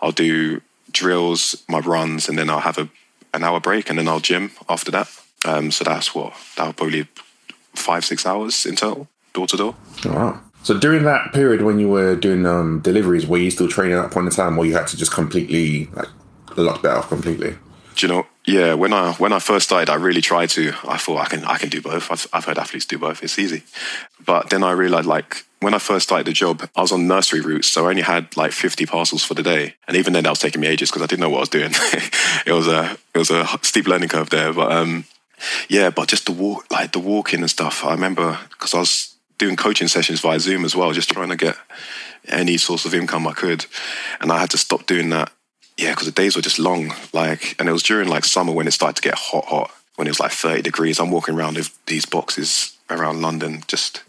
I'll 0.00 0.12
do 0.12 0.60
drills, 0.92 1.64
my 1.68 1.80
runs, 1.80 2.28
and 2.28 2.38
then 2.38 2.48
I'll 2.48 2.60
have 2.60 2.78
a 2.78 2.88
an 3.34 3.42
hour 3.42 3.58
break, 3.58 3.90
and 3.90 3.98
then 3.98 4.06
I'll 4.06 4.20
gym 4.20 4.52
after 4.68 4.92
that. 4.92 5.10
Um, 5.44 5.72
so 5.72 5.82
that's 5.82 6.14
what 6.14 6.32
that'll 6.56 6.74
probably 6.74 7.08
five, 7.74 8.04
six 8.04 8.24
hours 8.24 8.64
in 8.64 8.76
total, 8.76 9.08
door 9.32 9.48
to 9.48 9.56
door. 9.56 9.74
Wow. 10.04 10.40
So 10.62 10.78
during 10.78 11.02
that 11.06 11.32
period 11.32 11.62
when 11.62 11.80
you 11.80 11.88
were 11.88 12.14
doing 12.14 12.46
um, 12.46 12.78
deliveries, 12.82 13.26
were 13.26 13.38
you 13.38 13.50
still 13.50 13.66
training 13.66 13.98
at 13.98 14.02
that 14.02 14.12
point 14.12 14.28
in 14.28 14.32
time, 14.32 14.56
or 14.56 14.64
you 14.64 14.74
had 14.74 14.86
to 14.86 14.96
just 14.96 15.10
completely 15.10 15.86
like 15.86 16.06
lock 16.56 16.82
that 16.82 16.98
off 16.98 17.08
completely? 17.08 17.56
Do 17.96 18.06
you 18.06 18.12
know? 18.12 18.26
Yeah, 18.44 18.74
when 18.74 18.92
I 18.92 19.12
when 19.14 19.32
I 19.32 19.38
first 19.38 19.66
started, 19.66 19.90
I 19.90 19.94
really 19.94 20.20
tried 20.20 20.50
to. 20.50 20.72
I 20.84 20.96
thought 20.96 21.18
I 21.18 21.26
can 21.26 21.44
I 21.44 21.58
can 21.58 21.68
do 21.68 21.80
both. 21.80 22.10
I've, 22.10 22.26
I've 22.32 22.44
heard 22.44 22.58
athletes 22.58 22.86
do 22.86 22.98
both. 22.98 23.22
It's 23.22 23.38
easy, 23.38 23.62
but 24.24 24.50
then 24.50 24.64
I 24.64 24.72
realized 24.72 25.06
like 25.06 25.44
when 25.60 25.74
I 25.74 25.78
first 25.78 26.08
started 26.08 26.26
the 26.26 26.32
job, 26.32 26.68
I 26.74 26.80
was 26.80 26.90
on 26.90 27.06
nursery 27.06 27.40
routes, 27.40 27.68
so 27.68 27.86
I 27.86 27.90
only 27.90 28.02
had 28.02 28.36
like 28.36 28.50
50 28.50 28.84
parcels 28.86 29.22
for 29.22 29.34
the 29.34 29.44
day, 29.44 29.76
and 29.86 29.96
even 29.96 30.12
then 30.12 30.24
that 30.24 30.30
was 30.30 30.40
taking 30.40 30.60
me 30.60 30.66
ages 30.66 30.90
because 30.90 31.02
I 31.02 31.06
didn't 31.06 31.20
know 31.20 31.30
what 31.30 31.38
I 31.38 31.40
was 31.40 31.48
doing. 31.50 31.70
it 32.46 32.52
was 32.52 32.66
a 32.66 32.98
it 33.14 33.18
was 33.18 33.30
a 33.30 33.46
steep 33.62 33.86
learning 33.86 34.08
curve 34.08 34.30
there, 34.30 34.52
but 34.52 34.72
um, 34.72 35.04
yeah, 35.68 35.90
but 35.90 36.08
just 36.08 36.26
the 36.26 36.32
walk, 36.32 36.66
like 36.70 36.90
the 36.90 36.98
walking 36.98 37.40
and 37.40 37.50
stuff. 37.50 37.84
I 37.84 37.92
remember 37.92 38.40
because 38.50 38.74
I 38.74 38.80
was 38.80 39.14
doing 39.38 39.54
coaching 39.54 39.86
sessions 39.86 40.18
via 40.18 40.40
Zoom 40.40 40.64
as 40.64 40.74
well, 40.74 40.90
just 40.92 41.10
trying 41.10 41.28
to 41.28 41.36
get 41.36 41.56
any 42.26 42.56
source 42.56 42.84
of 42.84 42.94
income 42.94 43.28
I 43.28 43.34
could, 43.34 43.66
and 44.20 44.32
I 44.32 44.40
had 44.40 44.50
to 44.50 44.58
stop 44.58 44.86
doing 44.86 45.10
that 45.10 45.30
yeah, 45.76 45.90
because 45.90 46.06
the 46.06 46.12
days 46.12 46.36
were 46.36 46.42
just 46.42 46.58
long. 46.58 46.92
Like, 47.12 47.56
and 47.58 47.68
it 47.68 47.72
was 47.72 47.82
during 47.82 48.08
like 48.08 48.24
summer 48.24 48.52
when 48.52 48.66
it 48.66 48.72
started 48.72 48.96
to 48.96 49.08
get 49.08 49.14
hot, 49.14 49.44
hot. 49.46 49.70
When 49.96 50.06
it 50.06 50.10
was 50.10 50.20
like 50.20 50.32
thirty 50.32 50.62
degrees, 50.62 50.98
I'm 50.98 51.10
walking 51.10 51.34
around 51.34 51.56
with 51.56 51.78
these 51.86 52.06
boxes 52.06 52.76
around 52.88 53.20
London. 53.20 53.62
Just 53.66 54.02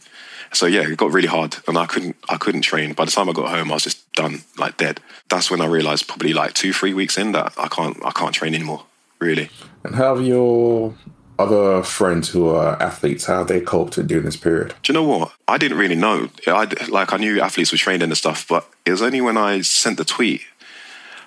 so 0.53 0.65
yeah, 0.65 0.87
it 0.87 0.97
got 0.97 1.11
really 1.11 1.27
hard, 1.27 1.57
and 1.67 1.77
I 1.77 1.85
couldn't, 1.85 2.15
I 2.29 2.37
couldn't 2.37 2.61
train. 2.61 2.93
By 2.93 3.05
the 3.05 3.11
time 3.11 3.27
I 3.27 3.33
got 3.33 3.49
home, 3.49 3.71
I 3.71 3.75
was 3.75 3.83
just 3.83 4.11
done, 4.13 4.43
like 4.57 4.77
dead. 4.77 4.99
That's 5.29 5.49
when 5.49 5.61
I 5.61 5.65
realized, 5.65 6.07
probably 6.07 6.33
like 6.33 6.53
two, 6.53 6.73
three 6.73 6.93
weeks 6.93 7.17
in, 7.17 7.31
that 7.31 7.53
I 7.57 7.67
can't, 7.67 7.97
I 8.05 8.11
can't 8.11 8.33
train 8.33 8.53
anymore. 8.53 8.83
Really. 9.19 9.49
And 9.83 9.95
how 9.95 10.15
have 10.15 10.25
your 10.25 10.95
other 11.39 11.81
friends 11.81 12.29
who 12.29 12.49
are 12.49 12.81
athletes, 12.81 13.25
how 13.25 13.43
they 13.43 13.59
coped 13.59 14.05
during 14.07 14.25
this 14.25 14.37
period? 14.37 14.73
Do 14.83 14.93
you 14.93 14.93
know 14.93 15.03
what? 15.03 15.33
I 15.47 15.57
didn't 15.57 15.77
really 15.77 15.95
know. 15.95 16.29
I 16.47 16.67
like 16.89 17.13
I 17.13 17.17
knew 17.17 17.41
athletes 17.41 17.71
were 17.71 17.77
trained 17.77 18.03
and 18.03 18.15
stuff, 18.15 18.47
but 18.47 18.69
it 18.85 18.91
was 18.91 19.01
only 19.01 19.21
when 19.21 19.37
I 19.37 19.61
sent 19.61 19.97
the 19.97 20.05
tweet 20.05 20.41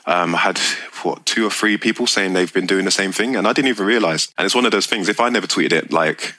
um, 0.06 0.34
I 0.34 0.38
had 0.38 0.58
what 1.02 1.26
two 1.26 1.46
or 1.46 1.50
three 1.50 1.76
people 1.76 2.06
saying 2.06 2.32
they've 2.32 2.52
been 2.52 2.66
doing 2.66 2.84
the 2.84 2.90
same 2.90 3.12
thing, 3.12 3.36
and 3.36 3.46
I 3.46 3.52
didn't 3.52 3.68
even 3.68 3.86
realize. 3.86 4.32
And 4.38 4.44
it's 4.44 4.54
one 4.54 4.64
of 4.64 4.72
those 4.72 4.86
things. 4.86 5.08
If 5.08 5.20
I 5.20 5.28
never 5.28 5.46
tweeted 5.46 5.72
it, 5.72 5.92
like 5.92 6.34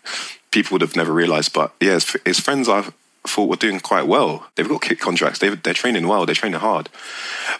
people 0.52 0.76
would 0.76 0.82
have 0.82 0.96
never 0.96 1.12
realized. 1.12 1.54
But 1.54 1.74
yeah, 1.80 1.94
his, 1.94 2.16
his 2.26 2.40
friends 2.40 2.70
I 2.70 2.86
thought 3.28 3.50
were 3.50 3.58
doing 3.58 3.80
quite 3.80 4.08
well. 4.08 4.48
They've 4.56 4.68
got 4.68 4.82
kit 4.82 5.00
contracts. 5.00 5.40
They, 5.40 5.50
they're 5.50 5.74
training 5.74 6.08
well. 6.08 6.26
They're 6.26 6.36
training 6.36 6.60
hard. 6.60 6.90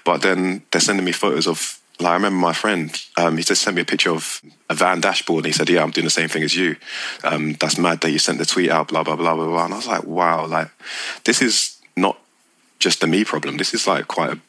But 0.06 0.22
then 0.22 0.64
they're 0.72 0.82
sending 0.82 1.06
me 1.06 1.12
photos 1.12 1.48
of. 1.48 1.80
Like 2.00 2.12
I 2.12 2.14
remember 2.14 2.38
my 2.38 2.54
friend, 2.54 2.96
um, 3.18 3.38
he 3.38 3.44
just 3.44 3.64
sent 3.64 3.76
me 3.76 3.82
a 3.82 3.86
picture 3.86 4.12
of 4.12 4.40
a 4.70 4.76
van 4.76 5.02
dashboard, 5.02 5.46
and 5.46 5.48
he 5.48 5.52
said, 5.52 5.68
"Yeah, 5.68 5.82
I'm 5.82 5.90
doing 5.90 6.06
the 6.06 6.12
same 6.12 6.30
thing 6.30 6.44
as 6.44 6.56
you. 6.56 6.76
Um, 7.24 7.54
that's 7.54 7.80
mad 7.80 8.02
that 8.02 8.12
you 8.12 8.20
sent 8.20 8.38
the 8.38 8.46
tweet 8.46 8.70
out, 8.70 8.90
blah 8.90 9.02
blah 9.02 9.16
blah 9.16 9.34
blah 9.34 9.48
blah." 9.48 9.66
And 9.66 9.74
I 9.74 9.78
was 9.78 9.88
like, 9.88 10.04
"Wow, 10.04 10.46
like 10.46 10.70
this 11.24 11.42
is 11.42 11.82
not 11.96 12.20
just 12.78 13.04
a 13.04 13.08
me 13.08 13.26
problem. 13.26 13.58
This 13.58 13.74
is 13.74 13.88
like 13.88 14.08
quite 14.08 14.32
a 14.32 14.40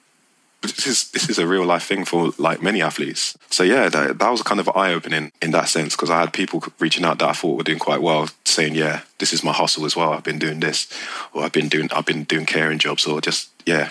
this 0.63 0.87
is 0.87 1.11
this 1.13 1.29
is 1.29 1.39
a 1.39 1.47
real 1.47 1.65
life 1.65 1.85
thing 1.85 2.05
for 2.05 2.33
like 2.39 2.63
many 2.63 2.83
athletes. 2.83 3.37
So 3.51 3.63
yeah, 3.63 3.89
that, 3.89 4.19
that 4.19 4.31
was 4.31 4.43
kind 4.43 4.61
of 4.61 4.69
eye 4.75 4.93
opening 4.93 5.31
in 5.41 5.53
that 5.53 5.69
sense 5.69 5.95
because 5.95 6.11
I 6.11 6.21
had 6.21 6.33
people 6.33 6.63
reaching 6.81 7.05
out 7.05 7.19
that 7.21 7.29
I 7.29 7.33
thought 7.33 7.57
were 7.57 7.63
doing 7.63 7.79
quite 7.79 8.03
well, 8.03 8.29
saying, 8.45 8.75
"Yeah, 8.75 9.03
this 9.19 9.33
is 9.33 9.45
my 9.45 9.53
hustle 9.53 9.87
as 9.87 9.95
well. 9.95 10.13
I've 10.13 10.25
been 10.25 10.39
doing 10.39 10.61
this, 10.61 10.89
or 11.33 11.45
I've 11.45 11.53
been 11.53 11.69
doing 11.69 11.89
I've 11.93 12.07
been 12.07 12.25
doing 12.25 12.47
caring 12.47 12.79
jobs, 12.79 13.07
or 13.07 13.21
just 13.21 13.51
yeah." 13.67 13.91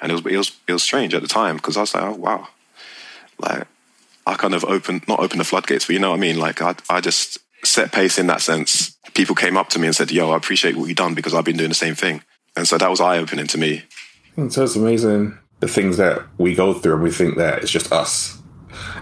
And 0.00 0.10
it 0.10 0.14
was 0.14 0.26
it 0.26 0.36
was 0.36 0.52
it 0.66 0.72
was 0.72 0.82
strange 0.82 1.14
at 1.14 1.22
the 1.22 1.28
time 1.28 1.56
because 1.56 1.76
I 1.76 1.82
was 1.82 1.94
like, 1.94 2.04
"Oh 2.04 2.16
wow," 2.16 2.48
like 3.38 3.66
I 4.26 4.34
kind 4.34 4.54
of 4.54 4.64
opened 4.64 5.06
not 5.06 5.20
opened 5.20 5.40
the 5.40 5.44
floodgates, 5.44 5.86
but 5.86 5.92
you 5.92 6.00
know 6.00 6.10
what 6.10 6.16
I 6.16 6.20
mean. 6.20 6.38
Like 6.38 6.60
I 6.60 6.74
I 6.90 7.00
just 7.00 7.38
set 7.64 7.92
pace 7.92 8.18
in 8.18 8.26
that 8.26 8.40
sense. 8.40 8.96
People 9.14 9.36
came 9.36 9.56
up 9.56 9.68
to 9.68 9.78
me 9.78 9.86
and 9.86 9.94
said, 9.94 10.10
"Yo, 10.10 10.32
I 10.32 10.36
appreciate 10.36 10.76
what 10.76 10.88
you've 10.88 10.96
done 10.96 11.14
because 11.14 11.32
I've 11.32 11.44
been 11.44 11.56
doing 11.56 11.68
the 11.68 11.76
same 11.76 11.94
thing," 11.94 12.22
and 12.56 12.66
so 12.66 12.76
that 12.76 12.90
was 12.90 13.00
eye 13.00 13.18
opening 13.18 13.46
to 13.46 13.58
me. 13.58 13.84
So 14.48 14.64
it's 14.64 14.74
amazing 14.74 15.38
the 15.62 15.68
things 15.68 15.96
that 15.96 16.20
we 16.38 16.56
go 16.56 16.74
through 16.74 16.94
and 16.94 17.02
we 17.04 17.10
think 17.12 17.36
that 17.36 17.62
it's 17.62 17.70
just 17.70 17.92
us. 17.92 18.36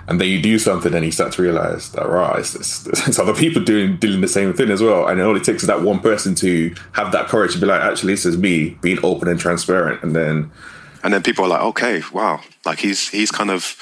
And 0.07 0.21
then 0.21 0.29
you 0.29 0.43
do 0.43 0.59
something 0.59 0.93
and 0.93 1.03
you 1.07 1.11
start 1.11 1.33
to 1.33 1.43
realize 1.43 1.91
that, 1.93 2.07
right, 2.07 2.39
it's, 2.39 2.55
it's, 2.55 2.87
it's 3.09 3.19
other 3.19 3.33
people 3.33 3.65
doing, 3.65 3.97
doing 3.97 4.21
the 4.21 4.29
same 4.29 4.53
thing 4.53 4.71
as 4.71 4.83
well. 4.83 5.09
And 5.09 5.19
it 5.19 5.23
only 5.23 5.41
takes 5.41 5.63
that 5.63 5.81
one 5.81 6.01
person 6.01 6.35
to 6.35 6.75
have 6.93 7.13
that 7.13 7.29
courage 7.29 7.55
to 7.55 7.59
be 7.59 7.65
like, 7.65 7.81
actually, 7.81 8.13
this 8.13 8.27
is 8.27 8.37
me 8.37 8.77
being 8.83 8.99
open 9.03 9.27
and 9.27 9.41
transparent. 9.41 10.03
And 10.03 10.15
then. 10.15 10.53
And 11.03 11.15
then 11.15 11.23
people 11.23 11.47
are 11.47 11.49
like, 11.49 11.63
okay, 11.63 12.03
wow. 12.13 12.43
Like 12.67 12.81
he's, 12.81 13.09
he's 13.09 13.31
kind 13.31 13.51
of 13.51 13.75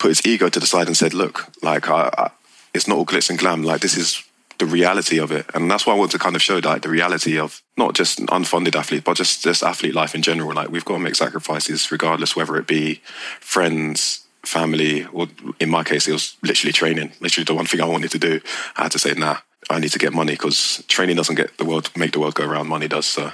put 0.00 0.08
his 0.08 0.26
ego 0.26 0.48
to 0.48 0.58
the 0.58 0.66
side 0.66 0.88
and 0.88 0.96
said, 0.96 1.14
look, 1.14 1.46
like, 1.62 1.88
I, 1.88 2.10
I, 2.18 2.30
it's 2.74 2.88
not 2.88 2.98
all 2.98 3.06
glitz 3.06 3.30
and 3.30 3.38
glam. 3.38 3.62
Like, 3.62 3.80
this 3.80 3.96
is 3.96 4.24
the 4.58 4.66
reality 4.66 5.18
of 5.18 5.30
it. 5.32 5.46
And 5.54 5.70
that's 5.70 5.86
why 5.86 5.94
I 5.94 5.96
want 5.96 6.10
to 6.12 6.18
kind 6.18 6.36
of 6.36 6.42
show 6.42 6.58
like 6.58 6.82
the 6.82 6.88
reality 6.88 7.38
of 7.38 7.62
not 7.76 7.94
just 7.94 8.18
unfunded 8.26 8.74
athletes, 8.74 9.04
but 9.04 9.16
just 9.16 9.42
just 9.42 9.62
athlete 9.62 9.94
life 9.94 10.14
in 10.14 10.22
general. 10.22 10.52
Like 10.52 10.70
we've 10.70 10.84
got 10.84 10.94
to 10.94 11.00
make 11.00 11.14
sacrifices 11.14 11.90
regardless 11.90 12.36
whether 12.36 12.56
it 12.56 12.66
be 12.66 13.00
friends, 13.40 14.26
family, 14.44 15.06
or 15.12 15.28
in 15.60 15.70
my 15.70 15.84
case, 15.84 16.08
it 16.08 16.12
was 16.12 16.36
literally 16.42 16.72
training. 16.72 17.12
Literally 17.20 17.44
the 17.44 17.54
one 17.54 17.66
thing 17.66 17.80
I 17.80 17.86
wanted 17.86 18.10
to 18.12 18.18
do. 18.18 18.40
I 18.76 18.84
had 18.84 18.92
to 18.92 18.98
say, 18.98 19.14
nah, 19.14 19.38
I 19.70 19.78
need 19.78 19.92
to 19.92 19.98
get 19.98 20.12
money 20.12 20.32
because 20.32 20.84
training 20.88 21.16
doesn't 21.16 21.36
get 21.36 21.56
the 21.58 21.64
world 21.64 21.90
make 21.96 22.12
the 22.12 22.20
world 22.20 22.34
go 22.34 22.46
around. 22.46 22.68
Money 22.68 22.88
does. 22.88 23.06
So 23.06 23.26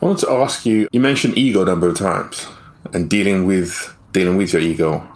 I 0.00 0.04
wanted 0.04 0.26
to 0.26 0.32
ask 0.32 0.64
you. 0.64 0.88
You 0.92 1.00
mentioned 1.00 1.36
ego 1.36 1.62
a 1.62 1.66
number 1.66 1.88
of 1.88 1.98
times 1.98 2.46
and 2.94 3.10
dealing 3.10 3.46
with 3.46 3.94
dealing 4.12 4.36
with 4.36 4.52
your 4.52 4.62
ego. 4.62 5.06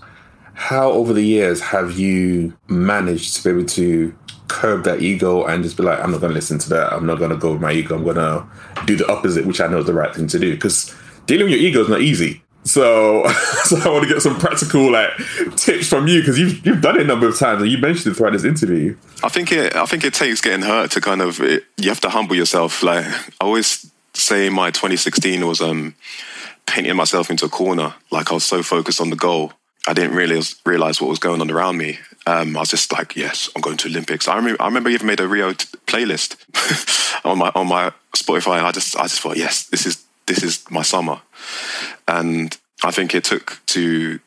How 0.54 0.90
over 0.92 1.12
the 1.12 1.22
years 1.22 1.60
have 1.60 1.98
you 1.98 2.56
managed 2.68 3.36
to 3.36 3.42
be 3.42 3.50
able 3.50 3.68
to 3.70 4.14
curb 4.48 4.84
that 4.84 5.02
ego 5.02 5.44
and 5.44 5.62
just 5.62 5.76
be 5.76 5.82
like, 5.82 5.98
I'm 6.00 6.10
not 6.10 6.20
going 6.20 6.30
to 6.30 6.34
listen 6.34 6.58
to 6.58 6.68
that. 6.70 6.92
I'm 6.92 7.06
not 7.06 7.18
going 7.18 7.30
to 7.30 7.36
go 7.36 7.52
with 7.52 7.60
my 7.60 7.72
ego. 7.72 7.96
I'm 7.96 8.04
going 8.04 8.16
to 8.16 8.46
do 8.86 8.96
the 8.96 9.10
opposite, 9.10 9.46
which 9.46 9.60
I 9.60 9.66
know 9.66 9.78
is 9.78 9.86
the 9.86 9.94
right 9.94 10.14
thing 10.14 10.26
to 10.28 10.38
do. 10.38 10.52
Because 10.54 10.94
dealing 11.26 11.44
with 11.44 11.52
your 11.52 11.60
ego 11.60 11.80
is 11.82 11.88
not 11.88 12.00
easy. 12.00 12.42
So, 12.64 13.26
so 13.64 13.76
I 13.78 13.88
want 13.88 14.06
to 14.06 14.12
get 14.12 14.22
some 14.22 14.38
practical 14.38 14.90
like 14.92 15.10
tips 15.56 15.88
from 15.88 16.06
you 16.06 16.20
because 16.20 16.38
you've 16.38 16.64
you've 16.64 16.80
done 16.80 16.96
it 16.96 17.02
a 17.02 17.04
number 17.04 17.26
of 17.26 17.36
times 17.36 17.62
and 17.62 17.70
you 17.70 17.78
mentioned 17.78 18.12
it 18.12 18.16
throughout 18.16 18.34
this 18.34 18.44
interview. 18.44 18.96
I 19.24 19.28
think 19.28 19.50
it 19.50 19.74
I 19.74 19.84
think 19.86 20.04
it 20.04 20.14
takes 20.14 20.40
getting 20.40 20.62
hurt 20.62 20.92
to 20.92 21.00
kind 21.00 21.22
of 21.22 21.40
it, 21.40 21.64
you 21.76 21.88
have 21.88 22.00
to 22.02 22.10
humble 22.10 22.36
yourself. 22.36 22.82
Like 22.82 23.04
I 23.04 23.22
always 23.40 23.90
say, 24.14 24.48
my 24.48 24.70
2016 24.70 25.44
was 25.46 25.60
um 25.60 25.94
painting 26.66 26.94
myself 26.94 27.30
into 27.30 27.46
a 27.46 27.48
corner. 27.48 27.94
Like 28.10 28.30
I 28.30 28.34
was 28.34 28.44
so 28.44 28.62
focused 28.62 29.00
on 29.00 29.10
the 29.10 29.16
goal, 29.16 29.52
I 29.86 29.92
didn't 29.92 30.14
really 30.14 30.40
realize 30.64 31.00
what 31.00 31.10
was 31.10 31.18
going 31.18 31.40
on 31.40 31.50
around 31.50 31.76
me. 31.76 31.98
Um, 32.26 32.56
I 32.56 32.60
was 32.60 32.70
just 32.70 32.92
like, 32.92 33.16
yes, 33.16 33.50
I'm 33.54 33.62
going 33.62 33.76
to 33.78 33.88
Olympics. 33.88 34.28
I 34.28 34.36
remember, 34.36 34.62
I 34.62 34.66
remember 34.66 34.90
even 34.90 35.06
made 35.06 35.20
a 35.20 35.26
Rio 35.26 35.52
t- 35.52 35.66
playlist 35.86 36.36
on 37.24 37.38
my 37.38 37.50
on 37.54 37.66
my 37.66 37.92
Spotify. 38.16 38.62
I 38.62 38.70
just 38.70 38.96
I 38.96 39.02
just 39.02 39.20
thought, 39.20 39.36
yes, 39.36 39.66
this 39.66 39.86
is 39.86 40.04
this 40.26 40.42
is 40.42 40.64
my 40.70 40.82
summer, 40.82 41.20
and 42.06 42.56
I 42.84 42.90
think 42.92 43.14
it 43.14 43.24
took 43.24 43.60
to 43.66 44.20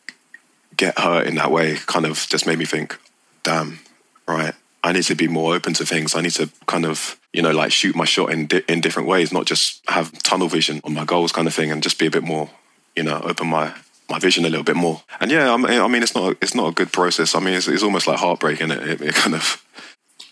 get 0.76 1.00
hurt 1.00 1.28
in 1.28 1.36
that 1.36 1.52
way. 1.52 1.78
Kind 1.86 2.06
of 2.06 2.28
just 2.30 2.46
made 2.46 2.60
me 2.60 2.66
think, 2.66 2.98
damn, 3.44 3.80
right. 4.28 4.54
I 4.84 4.92
need 4.92 5.04
to 5.04 5.16
be 5.16 5.28
more 5.28 5.56
open 5.56 5.74
to 5.76 5.86
things. 5.86 6.16
I 6.16 6.22
need 6.22 6.34
to 6.34 6.48
kind 6.68 6.86
of, 6.86 7.20
you 7.34 7.42
know, 7.42 7.52
like 7.52 7.72
shoot 7.72 7.96
my 7.96 8.06
shot 8.06 8.32
in 8.32 8.46
di- 8.46 8.64
in 8.68 8.82
different 8.82 9.08
ways, 9.08 9.32
not 9.32 9.46
just 9.46 9.82
have 9.90 10.12
tunnel 10.22 10.48
vision 10.48 10.80
on 10.84 10.94
my 10.94 11.06
goals, 11.06 11.32
kind 11.32 11.48
of 11.48 11.56
thing, 11.56 11.72
and 11.72 11.82
just 11.82 11.98
be 11.98 12.06
a 12.06 12.12
bit 12.12 12.24
more, 12.24 12.50
you 12.96 13.02
know, 13.04 13.20
open 13.24 13.48
my 13.48 13.74
my 14.10 14.20
vision 14.20 14.46
a 14.46 14.50
little 14.50 14.64
bit 14.64 14.76
more. 14.76 15.02
And 15.20 15.32
yeah, 15.32 15.54
I 15.54 15.88
mean, 15.88 16.04
it's 16.04 16.16
not 16.16 16.38
it's 16.42 16.56
not 16.56 16.70
a 16.70 16.74
good 16.74 16.92
process. 16.92 17.36
I 17.36 17.40
mean, 17.40 17.54
it's, 17.54 17.68
it's 17.68 17.84
almost 17.84 18.08
like 18.08 18.20
heartbreaking. 18.20 18.72
It, 18.72 18.88
it, 18.88 19.02
it 19.02 19.16
kind 19.16 19.36
of 19.36 19.64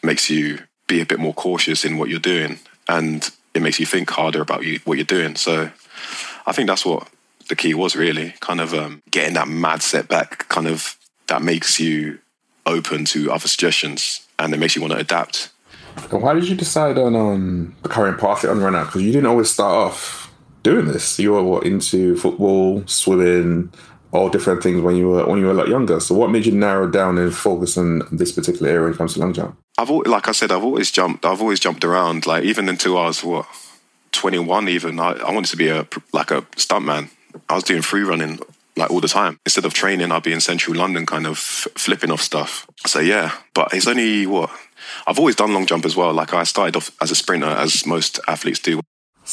makes 0.03 0.29
you 0.29 0.59
be 0.87 1.01
a 1.01 1.05
bit 1.05 1.19
more 1.19 1.33
cautious 1.33 1.85
in 1.85 1.97
what 1.97 2.09
you're 2.09 2.19
doing, 2.19 2.59
and 2.87 3.29
it 3.53 3.61
makes 3.61 3.79
you 3.79 3.85
think 3.85 4.09
harder 4.09 4.41
about 4.41 4.63
you 4.63 4.79
what 4.85 4.97
you're 4.97 5.05
doing. 5.05 5.35
So, 5.35 5.71
I 6.45 6.51
think 6.51 6.67
that's 6.67 6.85
what 6.85 7.07
the 7.49 7.55
key 7.55 7.73
was 7.73 7.95
really, 7.95 8.35
kind 8.39 8.61
of 8.61 8.73
um, 8.73 9.01
getting 9.11 9.33
that 9.33 9.47
mad 9.47 9.81
setback, 9.81 10.47
kind 10.49 10.67
of 10.67 10.97
that 11.27 11.41
makes 11.41 11.79
you 11.79 12.19
open 12.65 13.05
to 13.05 13.31
other 13.31 13.47
suggestions, 13.47 14.25
and 14.39 14.53
it 14.53 14.57
makes 14.57 14.75
you 14.75 14.81
want 14.81 14.93
to 14.93 14.99
adapt. 14.99 15.49
And 16.11 16.21
why 16.21 16.33
did 16.33 16.47
you 16.47 16.55
decide 16.55 16.97
on 16.97 17.15
um, 17.15 17.75
the 17.83 17.89
current 17.89 18.19
path 18.19 18.43
you're 18.43 18.51
on 18.51 18.59
right 18.59 18.73
now? 18.73 18.85
Because 18.85 19.03
you 19.03 19.11
didn't 19.11 19.27
always 19.27 19.51
start 19.51 19.73
off 19.73 20.22
doing 20.63 20.87
this. 20.87 21.19
You 21.19 21.33
were 21.33 21.43
what, 21.43 21.65
into 21.65 22.17
football, 22.17 22.83
swimming, 22.87 23.71
all 24.11 24.29
different 24.29 24.63
things 24.63 24.81
when 24.81 24.95
you 24.95 25.09
were 25.09 25.25
when 25.25 25.39
you 25.39 25.45
were 25.45 25.51
a 25.51 25.55
lot 25.55 25.67
younger. 25.67 25.99
So 25.99 26.15
what 26.15 26.29
made 26.29 26.45
you 26.45 26.51
narrow 26.51 26.89
down 26.89 27.17
and 27.17 27.33
focus 27.33 27.77
on 27.77 28.03
this 28.11 28.31
particular 28.31 28.69
area 28.69 28.83
when 28.83 28.93
it 28.93 28.97
comes 28.97 29.13
to 29.13 29.19
long 29.19 29.33
jump? 29.33 29.57
I've 29.77 29.89
always, 29.89 30.07
like 30.07 30.27
I 30.27 30.31
said, 30.33 30.51
I've 30.51 30.63
always 30.63 30.91
jumped. 30.91 31.25
I've 31.25 31.41
always 31.41 31.59
jumped 31.59 31.83
around. 31.83 32.25
Like 32.25 32.43
even 32.43 32.69
until 32.69 32.97
I 32.97 33.07
was 33.07 33.23
what 33.23 33.47
twenty 34.11 34.39
one, 34.39 34.69
even 34.69 34.99
I, 34.99 35.13
I 35.13 35.31
wanted 35.31 35.49
to 35.49 35.57
be 35.57 35.67
a 35.67 35.87
like 36.13 36.31
a 36.31 36.43
stuntman. 36.55 37.09
I 37.49 37.55
was 37.55 37.63
doing 37.63 37.81
free 37.81 38.03
running 38.03 38.39
like 38.77 38.91
all 38.91 39.01
the 39.01 39.07
time. 39.07 39.39
Instead 39.45 39.65
of 39.65 39.73
training, 39.73 40.11
I'd 40.11 40.23
be 40.23 40.31
in 40.31 40.41
central 40.41 40.77
London, 40.77 41.07
kind 41.07 41.25
of 41.25 41.39
flipping 41.39 42.11
off 42.11 42.21
stuff. 42.21 42.67
So 42.85 42.99
yeah, 42.99 43.31
but 43.55 43.73
it's 43.73 43.87
only 43.87 44.27
what 44.27 44.51
I've 45.07 45.17
always 45.17 45.35
done 45.35 45.53
long 45.53 45.65
jump 45.65 45.85
as 45.85 45.95
well. 45.95 46.13
Like 46.13 46.35
I 46.35 46.43
started 46.43 46.75
off 46.75 46.91
as 47.01 47.09
a 47.09 47.15
sprinter, 47.15 47.47
as 47.47 47.85
most 47.87 48.19
athletes 48.27 48.59
do. 48.59 48.79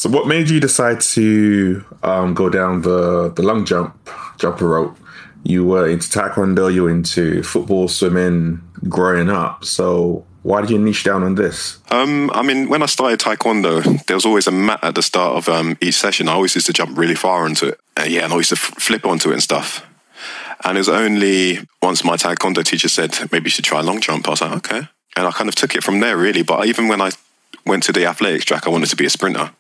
So, 0.01 0.09
what 0.09 0.27
made 0.27 0.49
you 0.49 0.61
decide 0.61 1.03
to 1.13 1.85
um, 2.03 2.33
go 2.33 2.49
down 2.49 2.81
the 2.81 3.29
the 3.37 3.43
long 3.43 3.67
jump 3.67 4.09
jumper 4.39 4.67
rope? 4.67 4.97
You 5.43 5.67
were 5.67 5.91
into 5.91 6.09
taekwondo, 6.09 6.73
you 6.73 6.85
were 6.85 6.91
into 6.91 7.43
football, 7.43 7.87
swimming, 7.87 8.63
growing 8.89 9.29
up. 9.29 9.63
So, 9.63 10.25
why 10.43 10.63
did 10.63 10.71
you 10.71 10.79
niche 10.79 11.05
down 11.05 11.23
on 11.23 11.35
this? 11.35 11.81
Um, 11.91 12.31
I 12.33 12.41
mean, 12.41 12.71
when 12.71 12.83
I 12.83 12.87
started 12.87 13.21
taekwondo, 13.21 14.07
there 14.07 14.17
was 14.17 14.25
always 14.25 14.47
a 14.47 14.51
mat 14.51 14.81
at 14.83 14.95
the 14.95 15.03
start 15.03 15.37
of 15.37 15.51
um, 15.51 15.77
each 15.83 15.97
session. 15.97 16.31
I 16.31 16.33
always 16.33 16.55
used 16.55 16.69
to 16.69 16.73
jump 16.73 16.97
really 16.97 17.15
far 17.15 17.47
into 17.47 17.67
it. 17.69 17.81
Uh, 17.99 18.05
yeah, 18.05 18.25
and 18.25 18.33
I 18.33 18.37
used 18.37 18.57
to 18.57 18.57
f- 18.57 18.77
flip 18.79 19.05
onto 19.05 19.29
it 19.29 19.35
and 19.35 19.43
stuff. 19.43 19.87
And 20.65 20.79
it 20.79 20.81
was 20.81 20.89
only 20.89 21.59
once 21.83 22.05
my 22.05 22.17
taekwondo 22.17 22.65
teacher 22.65 22.89
said 22.89 23.19
maybe 23.33 23.49
you 23.49 23.51
should 23.51 23.67
try 23.67 23.81
a 23.81 23.83
long 23.83 24.01
jump. 24.01 24.29
I 24.29 24.31
was 24.31 24.41
like, 24.41 24.53
okay. 24.65 24.89
And 25.19 25.27
I 25.27 25.31
kind 25.31 25.51
of 25.51 25.57
took 25.57 25.75
it 25.75 25.85
from 25.85 26.01
there, 26.01 26.17
really. 26.17 26.43
But 26.43 26.65
even 26.65 26.89
when 26.89 27.03
I 27.03 27.11
went 27.66 27.83
to 27.85 27.92
the 27.92 28.07
athletics 28.07 28.44
track, 28.44 28.66
I 28.66 28.70
wanted 28.70 28.90
to 28.90 28.96
be 28.96 29.07
a 29.07 29.11
sprinter. 29.11 29.51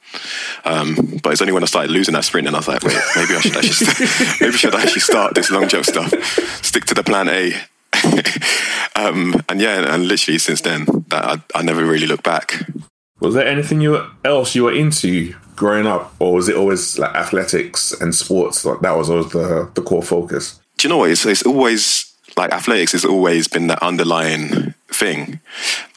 Um, 0.64 1.18
but 1.22 1.32
it's 1.32 1.40
only 1.40 1.52
when 1.52 1.62
I 1.62 1.66
started 1.66 1.90
losing 1.90 2.14
that 2.14 2.24
sprint 2.24 2.46
and 2.46 2.56
I 2.56 2.58
was 2.58 2.68
like, 2.68 2.82
wait, 2.82 2.98
maybe 3.16 3.34
I 3.34 3.40
should 3.40 3.56
actually, 3.56 4.06
maybe 4.40 4.56
should 4.56 4.74
I 4.74 4.82
actually 4.82 5.00
start 5.00 5.34
this 5.34 5.50
long 5.50 5.68
jump 5.68 5.84
stuff. 5.84 6.12
Stick 6.64 6.84
to 6.86 6.94
the 6.94 7.04
plan 7.04 7.28
A. 7.28 7.52
um, 8.96 9.42
and 9.48 9.60
yeah, 9.60 9.94
and 9.94 10.06
literally 10.06 10.38
since 10.38 10.60
then, 10.60 10.86
that 11.08 11.24
I, 11.24 11.58
I 11.58 11.62
never 11.62 11.84
really 11.84 12.06
looked 12.06 12.24
back. 12.24 12.64
Was 13.20 13.34
there 13.34 13.46
anything 13.46 13.80
you 13.80 14.02
else 14.24 14.54
you 14.54 14.64
were 14.64 14.72
into 14.72 15.34
growing 15.56 15.86
up, 15.86 16.14
or 16.18 16.34
was 16.34 16.48
it 16.48 16.56
always 16.56 16.98
like 16.98 17.14
athletics 17.14 17.92
and 17.92 18.14
sports? 18.14 18.64
Like 18.64 18.80
that 18.80 18.96
was 18.96 19.10
always 19.10 19.30
the 19.32 19.70
the 19.74 19.82
core 19.82 20.02
focus. 20.02 20.58
Do 20.78 20.88
you 20.88 20.94
know 20.94 20.98
what? 20.98 21.10
It's, 21.10 21.26
it's 21.26 21.42
always 21.42 22.10
like 22.36 22.52
athletics 22.52 22.92
has 22.92 23.04
always 23.04 23.48
been 23.48 23.66
the 23.66 23.84
underlying 23.84 24.74
thing. 24.88 25.40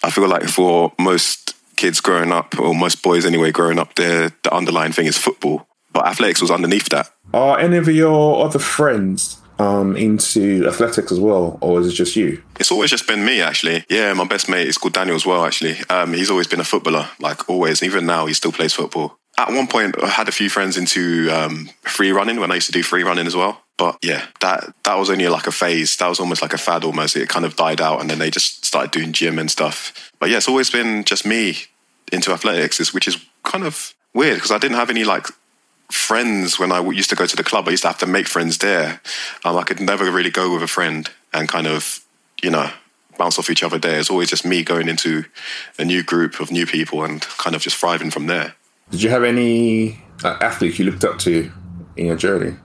I 0.04 0.10
feel 0.10 0.28
like 0.28 0.44
for 0.50 0.92
most 1.00 1.56
kids 1.84 2.00
growing 2.00 2.32
up, 2.32 2.58
or 2.58 2.74
most 2.74 3.04
boys 3.04 3.26
anyway, 3.26 3.52
growing 3.52 3.78
up, 3.78 3.94
the 3.96 4.32
the 4.44 4.54
underlying 4.56 4.94
thing 4.94 5.06
is 5.06 5.18
football. 5.18 5.68
But 5.92 6.08
athletics 6.08 6.42
was 6.42 6.50
underneath 6.50 6.88
that. 6.90 7.10
Are 7.34 7.60
any 7.60 7.78
of 7.78 7.88
your 7.90 8.46
other 8.46 8.58
friends 8.58 9.42
um, 9.60 9.98
into 9.98 10.66
athletics 10.66 11.12
as 11.12 11.20
well, 11.20 11.58
or 11.60 11.82
is 11.82 11.88
it 11.88 11.94
just 11.94 12.16
you? 12.16 12.42
It's 12.58 12.72
always 12.72 12.90
just 12.90 13.06
been 13.06 13.26
me, 13.26 13.42
actually. 13.42 13.84
Yeah, 13.90 14.14
my 14.14 14.24
best 14.26 14.48
mate 14.48 14.68
is 14.68 14.78
called 14.78 14.94
Daniel 14.94 15.18
as 15.18 15.26
well, 15.26 15.46
actually. 15.46 15.76
Um, 15.90 16.14
he's 16.14 16.32
always 16.32 16.48
been 16.48 16.62
a 16.62 16.70
footballer, 16.72 17.10
like 17.20 17.50
always. 17.50 17.84
Even 17.84 18.06
now, 18.06 18.28
he 18.28 18.34
still 18.34 18.54
plays 18.54 18.74
football. 18.74 19.18
At 19.38 19.52
one 19.52 19.68
point, 19.68 19.96
I 20.02 20.08
had 20.08 20.30
a 20.30 20.32
few 20.40 20.50
friends 20.50 20.78
into 20.78 21.30
um, 21.32 21.70
free 21.82 22.12
running 22.12 22.40
when 22.40 22.52
I 22.52 22.56
used 22.56 22.68
to 22.68 22.80
do 22.80 22.84
free 22.84 23.04
running 23.04 23.28
as 23.28 23.36
well. 23.36 23.62
But 23.78 23.98
yeah, 24.02 24.28
that 24.40 24.74
that 24.86 24.96
was 24.96 25.10
only 25.10 25.28
like 25.28 25.48
a 25.48 25.52
phase. 25.52 25.98
That 25.98 26.08
was 26.08 26.20
almost 26.20 26.42
like 26.42 26.54
a 26.54 26.58
fad 26.58 26.84
almost. 26.84 27.16
It 27.16 27.28
kind 27.28 27.46
of 27.46 27.56
died 27.56 27.82
out 27.82 28.00
and 28.00 28.10
then 28.10 28.20
they 28.20 28.30
just 28.30 28.64
started 28.64 28.92
doing 28.92 29.12
gym 29.12 29.40
and 29.40 29.50
stuff. 29.52 30.12
But 30.20 30.30
yeah, 30.30 30.38
it's 30.38 30.48
always 30.48 30.70
been 30.70 31.04
just 31.04 31.26
me 31.26 31.58
into 32.14 32.32
athletics, 32.32 32.80
is 32.80 32.94
which 32.94 33.08
is 33.08 33.18
kind 33.44 33.66
of 33.66 33.94
weird 34.14 34.36
because 34.36 34.52
I 34.52 34.58
didn't 34.58 34.78
have 34.78 34.90
any 34.90 35.04
like 35.04 35.28
friends 35.92 36.60
when 36.60 36.72
I 36.72 36.80
used 36.90 37.10
to 37.10 37.16
go 37.16 37.26
to 37.26 37.36
the 37.36 37.44
club. 37.44 37.68
I 37.68 37.72
used 37.72 37.84
to 37.84 37.90
have 37.90 38.00
to 38.00 38.08
make 38.08 38.28
friends 38.28 38.58
there. 38.60 39.02
Um, 39.44 39.58
I 39.58 39.64
could 39.64 39.80
never 39.80 40.10
really 40.10 40.32
go 40.32 40.54
with 40.54 40.64
a 40.64 40.68
friend 40.68 41.10
and 41.34 41.50
kind 41.50 41.68
of, 41.68 42.00
you 42.42 42.50
know, 42.50 42.70
bounce 43.18 43.38
off 43.38 43.50
each 43.50 43.64
other 43.64 43.78
there. 43.78 44.00
It's 44.00 44.10
always 44.10 44.30
just 44.30 44.46
me 44.46 44.64
going 44.64 44.90
into 44.90 45.26
a 45.78 45.86
new 45.86 46.04
group 46.04 46.40
of 46.40 46.52
new 46.52 46.66
people 46.66 47.04
and 47.04 47.22
kind 47.22 47.56
of 47.56 47.62
just 47.62 47.78
thriving 47.78 48.12
from 48.12 48.28
there. 48.28 48.56
Did 48.90 49.04
you 49.04 49.10
have 49.10 49.24
any 49.24 50.04
uh, 50.24 50.38
athletes 50.42 50.80
you 50.80 50.86
looked 50.86 51.04
up 51.04 51.20
to 51.20 51.52
in 51.96 52.08
your 52.08 52.18
journey? 52.18 52.56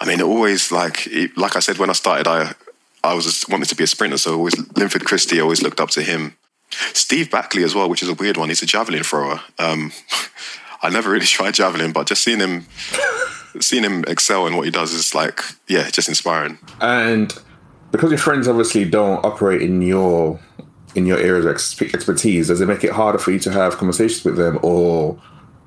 I 0.00 0.06
mean, 0.06 0.20
always 0.22 0.70
like 0.70 1.08
like 1.36 1.56
I 1.56 1.60
said 1.60 1.78
when 1.78 1.90
I 1.90 1.94
started, 1.94 2.28
I 2.28 2.54
I 3.02 3.14
was 3.14 3.24
just 3.24 3.48
wanted 3.48 3.68
to 3.68 3.76
be 3.76 3.84
a 3.84 3.86
sprinter, 3.86 4.18
so 4.18 4.34
always 4.34 4.56
Linford 4.76 5.04
Christie. 5.04 5.38
I 5.38 5.42
always 5.42 5.62
looked 5.62 5.80
up 5.80 5.90
to 5.90 6.02
him. 6.02 6.36
Steve 6.70 7.30
Backley 7.30 7.62
as 7.64 7.74
well, 7.74 7.88
which 7.88 8.02
is 8.02 8.08
a 8.08 8.14
weird 8.14 8.36
one. 8.36 8.48
He's 8.48 8.62
a 8.62 8.66
javelin 8.66 9.02
thrower. 9.02 9.40
Um, 9.58 9.92
I 10.82 10.90
never 10.90 11.10
really 11.10 11.26
tried 11.38 11.54
javelin, 11.54 11.92
but 11.92 12.06
just 12.06 12.22
seeing 12.22 12.40
him, 12.40 12.66
seeing 13.60 13.84
him 13.84 14.04
excel 14.06 14.46
in 14.46 14.56
what 14.56 14.64
he 14.64 14.70
does 14.70 14.92
is 14.92 15.14
like, 15.14 15.40
yeah, 15.66 15.88
just 15.90 16.08
inspiring. 16.08 16.58
And 16.80 17.36
because 17.90 18.10
your 18.10 18.18
friends 18.18 18.48
obviously 18.48 18.84
don't 18.84 19.24
operate 19.24 19.62
in 19.62 19.82
your 19.82 20.40
in 20.94 21.06
your 21.06 21.18
areas 21.18 21.44
of 21.44 21.52
expertise, 21.94 22.48
does 22.48 22.60
it 22.60 22.66
make 22.66 22.82
it 22.82 22.92
harder 22.92 23.18
for 23.18 23.30
you 23.30 23.38
to 23.38 23.52
have 23.52 23.76
conversations 23.76 24.24
with 24.24 24.36
them, 24.36 24.58
or 24.62 25.20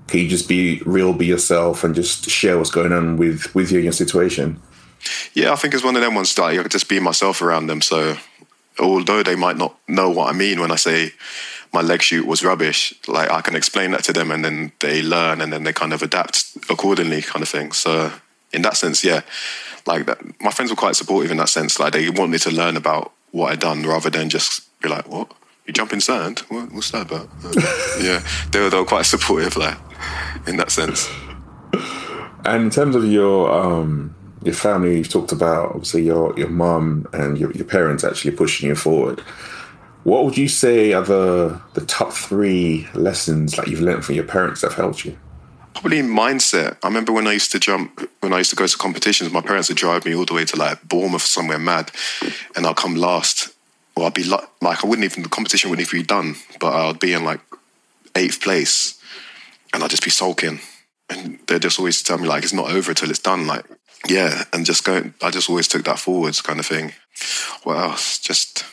can 0.07 0.19
you 0.19 0.27
just 0.27 0.49
be 0.49 0.81
real, 0.85 1.13
be 1.13 1.25
yourself, 1.25 1.83
and 1.83 1.95
just 1.95 2.29
share 2.29 2.57
what's 2.57 2.71
going 2.71 2.91
on 2.91 3.17
with 3.17 3.53
with 3.55 3.71
you 3.71 3.79
in 3.79 3.83
your 3.85 3.93
situation? 3.93 4.61
Yeah, 5.33 5.53
I 5.53 5.55
think 5.55 5.73
it's 5.73 5.83
one 5.83 5.95
of 5.95 6.01
them 6.01 6.15
ones 6.15 6.33
that 6.35 6.43
I 6.43 6.57
could 6.57 6.71
just 6.71 6.89
be 6.89 6.99
myself 6.99 7.41
around 7.41 7.67
them. 7.67 7.81
So 7.81 8.17
although 8.81 9.23
they 9.23 9.35
might 9.35 9.57
not 9.57 9.77
know 9.87 10.09
what 10.09 10.33
I 10.33 10.37
mean 10.37 10.59
when 10.59 10.71
I 10.71 10.75
say 10.75 11.11
my 11.73 11.81
leg 11.81 12.01
shoot 12.01 12.27
was 12.27 12.43
rubbish, 12.43 12.93
like 13.07 13.29
I 13.29 13.41
can 13.41 13.55
explain 13.55 13.91
that 13.91 14.03
to 14.05 14.13
them 14.13 14.31
and 14.31 14.43
then 14.43 14.71
they 14.79 15.01
learn 15.01 15.39
and 15.39 15.53
then 15.53 15.63
they 15.63 15.73
kind 15.73 15.93
of 15.93 16.01
adapt 16.01 16.57
accordingly, 16.69 17.21
kind 17.21 17.41
of 17.43 17.49
thing. 17.49 17.71
So 17.71 18.11
in 18.51 18.61
that 18.63 18.75
sense, 18.75 19.03
yeah, 19.03 19.21
like 19.85 20.05
that, 20.07 20.19
my 20.41 20.51
friends 20.51 20.71
were 20.71 20.77
quite 20.77 20.95
supportive 20.95 21.31
in 21.31 21.37
that 21.37 21.49
sense. 21.49 21.79
Like 21.79 21.93
they 21.93 22.09
wanted 22.09 22.41
to 22.41 22.51
learn 22.51 22.75
about 22.75 23.13
what 23.31 23.51
I'd 23.51 23.59
done 23.59 23.83
rather 23.83 24.09
than 24.09 24.29
just 24.29 24.67
be 24.81 24.89
like, 24.89 25.07
what? 25.07 25.31
You 25.65 25.73
jump 25.73 25.93
in 25.93 26.01
sand? 26.01 26.39
What, 26.49 26.71
what's 26.71 26.91
that 26.91 27.03
about? 27.03 27.29
yeah, 28.01 28.25
they 28.51 28.59
were, 28.59 28.69
they 28.69 28.77
were 28.77 28.85
quite 28.85 29.05
supportive, 29.05 29.55
like 29.55 29.77
in 30.47 30.57
that 30.57 30.71
sense. 30.71 31.09
And 32.43 32.63
in 32.63 32.69
terms 32.71 32.95
of 32.95 33.05
your 33.05 33.51
um, 33.51 34.15
your 34.43 34.53
family, 34.53 34.97
you've 34.97 35.09
talked 35.09 35.31
about 35.31 35.71
obviously 35.71 36.03
your 36.03 36.37
your 36.37 36.49
mum 36.49 37.07
and 37.13 37.37
your, 37.37 37.51
your 37.51 37.65
parents 37.65 38.03
actually 38.03 38.31
pushing 38.31 38.69
you 38.69 38.75
forward. 38.75 39.21
What 40.03 40.25
would 40.25 40.37
you 40.37 40.47
say 40.47 40.93
are 40.93 41.03
the 41.03 41.61
the 41.73 41.85
top 41.85 42.11
three 42.13 42.87
lessons 42.93 43.55
that 43.55 43.67
you've 43.67 43.81
learned 43.81 44.03
from 44.03 44.15
your 44.15 44.23
parents 44.23 44.61
that 44.61 44.69
have 44.69 44.77
helped 44.77 45.05
you? 45.05 45.17
Probably 45.73 46.01
mindset. 46.01 46.77
I 46.83 46.87
remember 46.87 47.11
when 47.11 47.27
I 47.27 47.33
used 47.33 47.51
to 47.53 47.59
jump, 47.59 48.09
when 48.19 48.33
I 48.33 48.39
used 48.39 48.49
to 48.49 48.55
go 48.55 48.67
to 48.67 48.77
competitions, 48.77 49.31
my 49.31 49.41
parents 49.41 49.69
would 49.69 49.77
drive 49.77 50.05
me 50.05 50.13
all 50.15 50.25
the 50.25 50.33
way 50.33 50.45
to 50.45 50.55
like 50.55 50.83
Bournemouth, 50.87 51.21
somewhere 51.21 51.59
mad, 51.59 51.91
and 52.55 52.65
I'll 52.65 52.73
come 52.73 52.95
last. 52.95 53.53
Or 53.95 54.05
I'd 54.05 54.13
be 54.13 54.23
like, 54.23 54.47
like 54.61 54.83
I 54.83 54.87
wouldn't 54.87 55.05
even 55.05 55.23
the 55.23 55.29
competition 55.29 55.69
wouldn't 55.69 55.87
even 55.87 56.01
be 56.01 56.05
done, 56.05 56.35
but 56.59 56.73
I'd 56.73 56.99
be 56.99 57.13
in 57.13 57.23
like 57.23 57.41
eighth 58.15 58.41
place, 58.41 58.99
and 59.73 59.83
I'd 59.83 59.89
just 59.89 60.03
be 60.03 60.09
sulking, 60.09 60.59
and 61.09 61.39
they'd 61.47 61.61
just 61.61 61.77
always 61.77 62.01
tell 62.01 62.17
me 62.17 62.27
like 62.27 62.43
it's 62.43 62.53
not 62.53 62.71
over 62.71 62.93
till 62.93 63.09
it's 63.09 63.19
done. 63.19 63.47
Like 63.47 63.65
yeah, 64.07 64.45
and 64.53 64.65
just 64.65 64.83
going. 64.83 65.13
I 65.21 65.29
just 65.29 65.49
always 65.49 65.67
took 65.67 65.85
that 65.85 65.99
forwards, 65.99 66.41
kind 66.41 66.59
of 66.59 66.65
thing. 66.65 66.93
What 67.63 67.77
else? 67.77 68.19
Just 68.19 68.65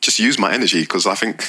just 0.00 0.18
use 0.18 0.38
my 0.38 0.52
energy 0.52 0.82
because 0.82 1.06
I 1.06 1.14
think 1.14 1.42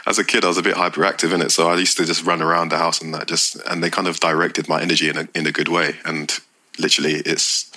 as 0.06 0.18
a 0.18 0.24
kid 0.24 0.44
I 0.44 0.48
was 0.48 0.58
a 0.58 0.62
bit 0.62 0.76
hyperactive 0.76 1.32
in 1.32 1.40
it, 1.40 1.50
so 1.50 1.70
I 1.70 1.76
used 1.76 1.96
to 1.96 2.04
just 2.04 2.24
run 2.24 2.42
around 2.42 2.70
the 2.70 2.76
house 2.76 3.00
and 3.00 3.14
that 3.14 3.26
just 3.26 3.56
and 3.66 3.82
they 3.82 3.88
kind 3.88 4.06
of 4.06 4.20
directed 4.20 4.68
my 4.68 4.82
energy 4.82 5.08
in 5.08 5.16
a 5.16 5.28
in 5.34 5.46
a 5.46 5.52
good 5.52 5.68
way, 5.68 5.96
and 6.04 6.38
literally 6.78 7.14
it's 7.14 7.70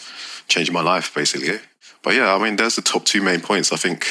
changed 0.47 0.71
my 0.71 0.81
life 0.81 1.13
basically. 1.13 1.59
But 2.03 2.15
yeah, 2.15 2.35
I 2.35 2.37
mean, 2.37 2.57
there's 2.57 2.75
the 2.75 2.81
top 2.81 3.05
two 3.05 3.21
main 3.21 3.41
points. 3.41 3.71
I 3.71 3.77
think. 3.77 4.05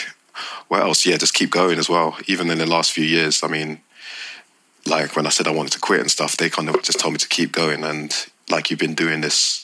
What 0.66 0.81
else? 0.81 1.07
Yeah, 1.07 1.16
just 1.16 1.35
keep 1.35 1.50
going 1.50 1.79
as 1.79 1.88
well. 1.88 2.16
Even 2.27 2.50
in 2.50 2.59
the 2.59 2.66
last 2.66 2.90
few 2.90 3.05
years, 3.05 3.44
I 3.44 3.46
mean, 3.46 3.81
like 4.87 5.14
when 5.14 5.27
I 5.27 5.29
said 5.29 5.46
I 5.46 5.53
wanted 5.53 5.72
to 5.74 5.79
quit 5.79 6.00
and 6.00 6.11
stuff, 6.11 6.37
they 6.37 6.50
kind 6.50 6.68
of 6.68 6.83
just 6.83 6.98
told 6.98 7.12
me 7.12 7.18
to 7.18 7.29
keep 7.29 7.53
going 7.53 7.85
and 7.85 8.12
like 8.50 8.70
you've 8.70 8.81
been 8.81 8.94
doing 8.94 9.20
this 9.20 9.63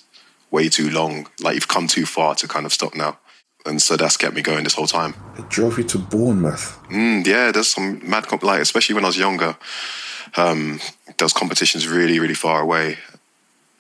way 0.51 0.69
too 0.69 0.91
long. 0.91 1.29
Like 1.41 1.55
you've 1.55 1.69
come 1.69 1.87
too 1.87 2.07
far 2.07 2.35
to 2.37 2.49
kind 2.49 2.67
of 2.67 2.73
stop 2.73 2.95
now. 2.95 3.19
And 3.67 3.81
so 3.81 3.97
that's 3.97 4.17
kept 4.17 4.35
me 4.35 4.43
going 4.43 4.65
this 4.65 4.75
whole 4.75 4.87
time. 4.87 5.15
It 5.37 5.49
drove 5.51 5.77
you 5.79 5.85
to 5.85 5.99
Bournemouth. 5.99 6.79
Mm, 6.89 7.27
yeah, 7.27 7.53
there's 7.53 7.69
some 7.69 8.01
mad 8.09 8.27
comp- 8.27 8.43
like 8.43 8.63
especially 8.63 8.95
when 8.95 9.05
I 9.05 9.09
was 9.09 9.19
younger. 9.19 9.57
Um, 10.37 10.81
those 11.19 11.33
competitions 11.33 11.87
really, 11.87 12.19
really 12.19 12.35
far 12.35 12.63
away, 12.63 12.99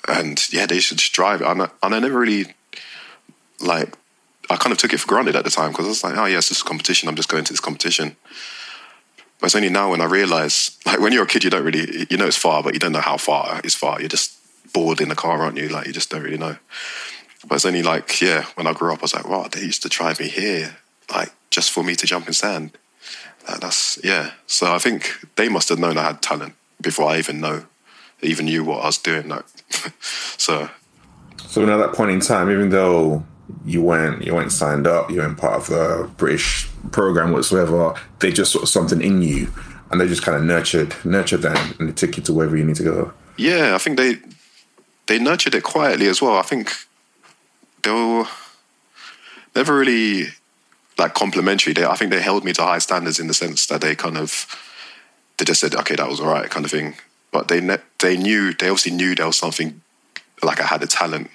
and 0.06 0.40
yeah, 0.52 0.66
they 0.66 0.80
should 0.80 0.98
just 0.98 1.12
drive 1.12 1.40
it. 1.40 1.46
And 1.46 1.62
I, 1.62 1.70
and 1.82 1.94
I 1.94 1.98
never 1.98 2.18
really 2.18 2.54
like. 3.60 3.96
I 4.50 4.56
kind 4.56 4.72
of 4.72 4.78
took 4.78 4.92
it 4.92 4.98
for 4.98 5.06
granted 5.06 5.36
at 5.36 5.44
the 5.44 5.50
time 5.50 5.70
because 5.70 5.86
I 5.86 5.88
was 5.88 6.04
like, 6.04 6.16
oh 6.18 6.26
yes, 6.26 6.48
this 6.48 6.58
is 6.58 6.62
a 6.62 6.66
competition. 6.66 7.08
I'm 7.08 7.14
just 7.14 7.28
going 7.28 7.44
to 7.44 7.52
this 7.52 7.60
competition. 7.60 8.16
But 9.38 9.46
it's 9.46 9.54
only 9.54 9.70
now 9.70 9.92
when 9.92 10.00
I 10.02 10.06
realize, 10.06 10.76
like 10.84 10.98
when 10.98 11.12
you're 11.12 11.22
a 11.22 11.26
kid, 11.26 11.44
you 11.44 11.50
don't 11.50 11.64
really, 11.64 12.06
you 12.10 12.16
know, 12.16 12.26
it's 12.26 12.36
far, 12.36 12.62
but 12.62 12.74
you 12.74 12.80
don't 12.80 12.92
know 12.92 13.00
how 13.00 13.16
far 13.16 13.60
it's 13.64 13.76
far. 13.76 14.00
You're 14.00 14.08
just 14.08 14.39
bored 14.72 15.00
in 15.00 15.08
the 15.08 15.14
car, 15.14 15.42
aren't 15.42 15.56
you? 15.56 15.68
Like 15.68 15.86
you 15.86 15.92
just 15.92 16.10
don't 16.10 16.22
really 16.22 16.38
know. 16.38 16.56
But 17.46 17.56
it's 17.56 17.64
only 17.64 17.82
like, 17.82 18.20
yeah, 18.20 18.44
when 18.54 18.66
I 18.66 18.72
grew 18.72 18.92
up, 18.92 19.00
I 19.00 19.02
was 19.02 19.14
like, 19.14 19.28
wow, 19.28 19.48
they 19.50 19.62
used 19.62 19.82
to 19.82 19.88
drive 19.88 20.20
me 20.20 20.28
here, 20.28 20.76
like 21.12 21.32
just 21.50 21.70
for 21.70 21.82
me 21.82 21.94
to 21.96 22.06
jump 22.06 22.26
in 22.26 22.34
sand. 22.34 22.76
that's 23.60 23.98
yeah. 24.04 24.32
So 24.46 24.72
I 24.72 24.78
think 24.78 25.18
they 25.36 25.48
must 25.48 25.68
have 25.68 25.78
known 25.78 25.98
I 25.98 26.04
had 26.04 26.22
talent 26.22 26.54
before 26.80 27.10
I 27.10 27.18
even 27.18 27.40
know, 27.40 27.64
even 28.22 28.46
knew 28.46 28.64
what 28.64 28.82
I 28.82 28.86
was 28.86 28.98
doing. 28.98 29.28
Like, 29.28 29.44
so. 30.36 30.68
So 31.48 31.62
at 31.62 31.76
that 31.78 31.94
point 31.94 32.10
in 32.10 32.20
time, 32.20 32.50
even 32.50 32.70
though 32.70 33.24
you 33.64 33.82
went 33.82 34.22
you 34.24 34.34
went 34.34 34.52
signed 34.52 34.86
up, 34.86 35.10
you 35.10 35.18
weren't 35.18 35.38
part 35.38 35.54
of 35.54 35.66
the 35.68 36.10
British 36.16 36.68
program 36.92 37.32
whatsoever, 37.32 37.94
they 38.20 38.32
just 38.32 38.52
saw 38.52 38.64
something 38.64 39.00
in 39.00 39.22
you, 39.22 39.52
and 39.90 40.00
they 40.00 40.06
just 40.06 40.22
kind 40.22 40.36
of 40.36 40.44
nurtured 40.44 40.94
nurtured 41.04 41.42
that, 41.42 41.78
and 41.78 41.88
they 41.88 41.92
took 41.92 42.16
you 42.16 42.22
to 42.24 42.32
wherever 42.32 42.56
you 42.56 42.64
need 42.64 42.76
to 42.76 42.84
go. 42.84 43.12
Yeah, 43.36 43.74
I 43.74 43.78
think 43.78 43.96
they 43.96 44.16
they 45.10 45.18
nurtured 45.18 45.56
it 45.56 45.64
quietly 45.64 46.06
as 46.06 46.22
well. 46.22 46.36
I 46.36 46.42
think 46.42 46.70
they 47.82 47.90
were 47.90 48.26
never 49.56 49.76
really 49.76 50.28
like 50.98 51.14
complimentary. 51.14 51.72
They, 51.72 51.84
I 51.84 51.96
think 51.96 52.12
they 52.12 52.22
held 52.22 52.44
me 52.44 52.52
to 52.52 52.62
high 52.62 52.78
standards 52.78 53.18
in 53.18 53.26
the 53.26 53.34
sense 53.34 53.66
that 53.66 53.80
they 53.80 53.96
kind 53.96 54.16
of 54.16 54.46
they 55.36 55.44
just 55.44 55.60
said, 55.60 55.74
okay, 55.74 55.96
that 55.96 56.08
was 56.08 56.20
all 56.20 56.30
right, 56.30 56.48
kind 56.48 56.64
of 56.64 56.70
thing. 56.70 56.94
But 57.32 57.48
they 57.48 57.60
ne- 57.60 57.82
they 57.98 58.16
knew 58.16 58.54
they 58.54 58.68
obviously 58.68 58.92
knew 58.92 59.16
there 59.16 59.26
was 59.26 59.36
something 59.36 59.80
like 60.44 60.60
I 60.60 60.66
had 60.66 60.80
a 60.84 60.86
talent, 60.86 61.28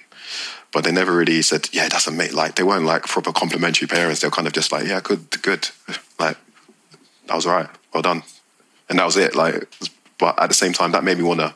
but 0.72 0.84
they 0.84 0.90
never 0.90 1.14
really 1.14 1.42
said, 1.42 1.68
yeah, 1.74 1.86
that's 1.90 2.06
a 2.06 2.10
mate. 2.10 2.32
Like 2.32 2.54
they 2.54 2.62
weren't 2.62 2.86
like 2.86 3.02
proper 3.02 3.30
complimentary 3.30 3.88
parents. 3.88 4.22
They 4.22 4.28
were 4.28 4.38
kind 4.38 4.46
of 4.46 4.54
just 4.54 4.72
like, 4.72 4.86
yeah, 4.86 5.02
good, 5.02 5.42
good, 5.42 5.68
like 6.18 6.38
that 7.26 7.34
was 7.34 7.44
all 7.44 7.52
right, 7.52 7.68
well 7.92 8.02
done, 8.02 8.22
and 8.88 8.98
that 8.98 9.04
was 9.04 9.18
it. 9.18 9.36
Like, 9.36 9.68
but 10.16 10.40
at 10.40 10.48
the 10.48 10.54
same 10.54 10.72
time, 10.72 10.92
that 10.92 11.04
made 11.04 11.18
me 11.18 11.24
want 11.24 11.40
to 11.40 11.54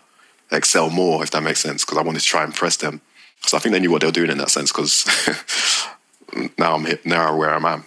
excel 0.53 0.91
more, 0.91 1.23
if 1.23 1.31
that 1.31 1.43
makes 1.43 1.61
sense, 1.61 1.85
because 1.85 1.99
I 1.99 2.03
wanted 2.03 2.21
to 2.21 2.27
try 2.27 2.43
and 2.43 2.53
impress 2.53 2.77
them. 2.77 3.01
Because 3.37 3.55
I 3.55 3.59
think 3.59 3.73
they 3.73 3.81
knew 3.81 3.91
what 3.91 4.03
they 4.03 4.09
were 4.09 4.13
doing 4.13 4.31
in 4.31 4.39
that 4.39 4.51
sense. 4.51 4.71
Because 4.71 5.07
now 6.59 6.75
I'm 6.75 6.85
here, 6.85 6.99
now 7.05 7.37
where 7.37 7.55
I'm 7.55 7.65
at, 7.65 7.83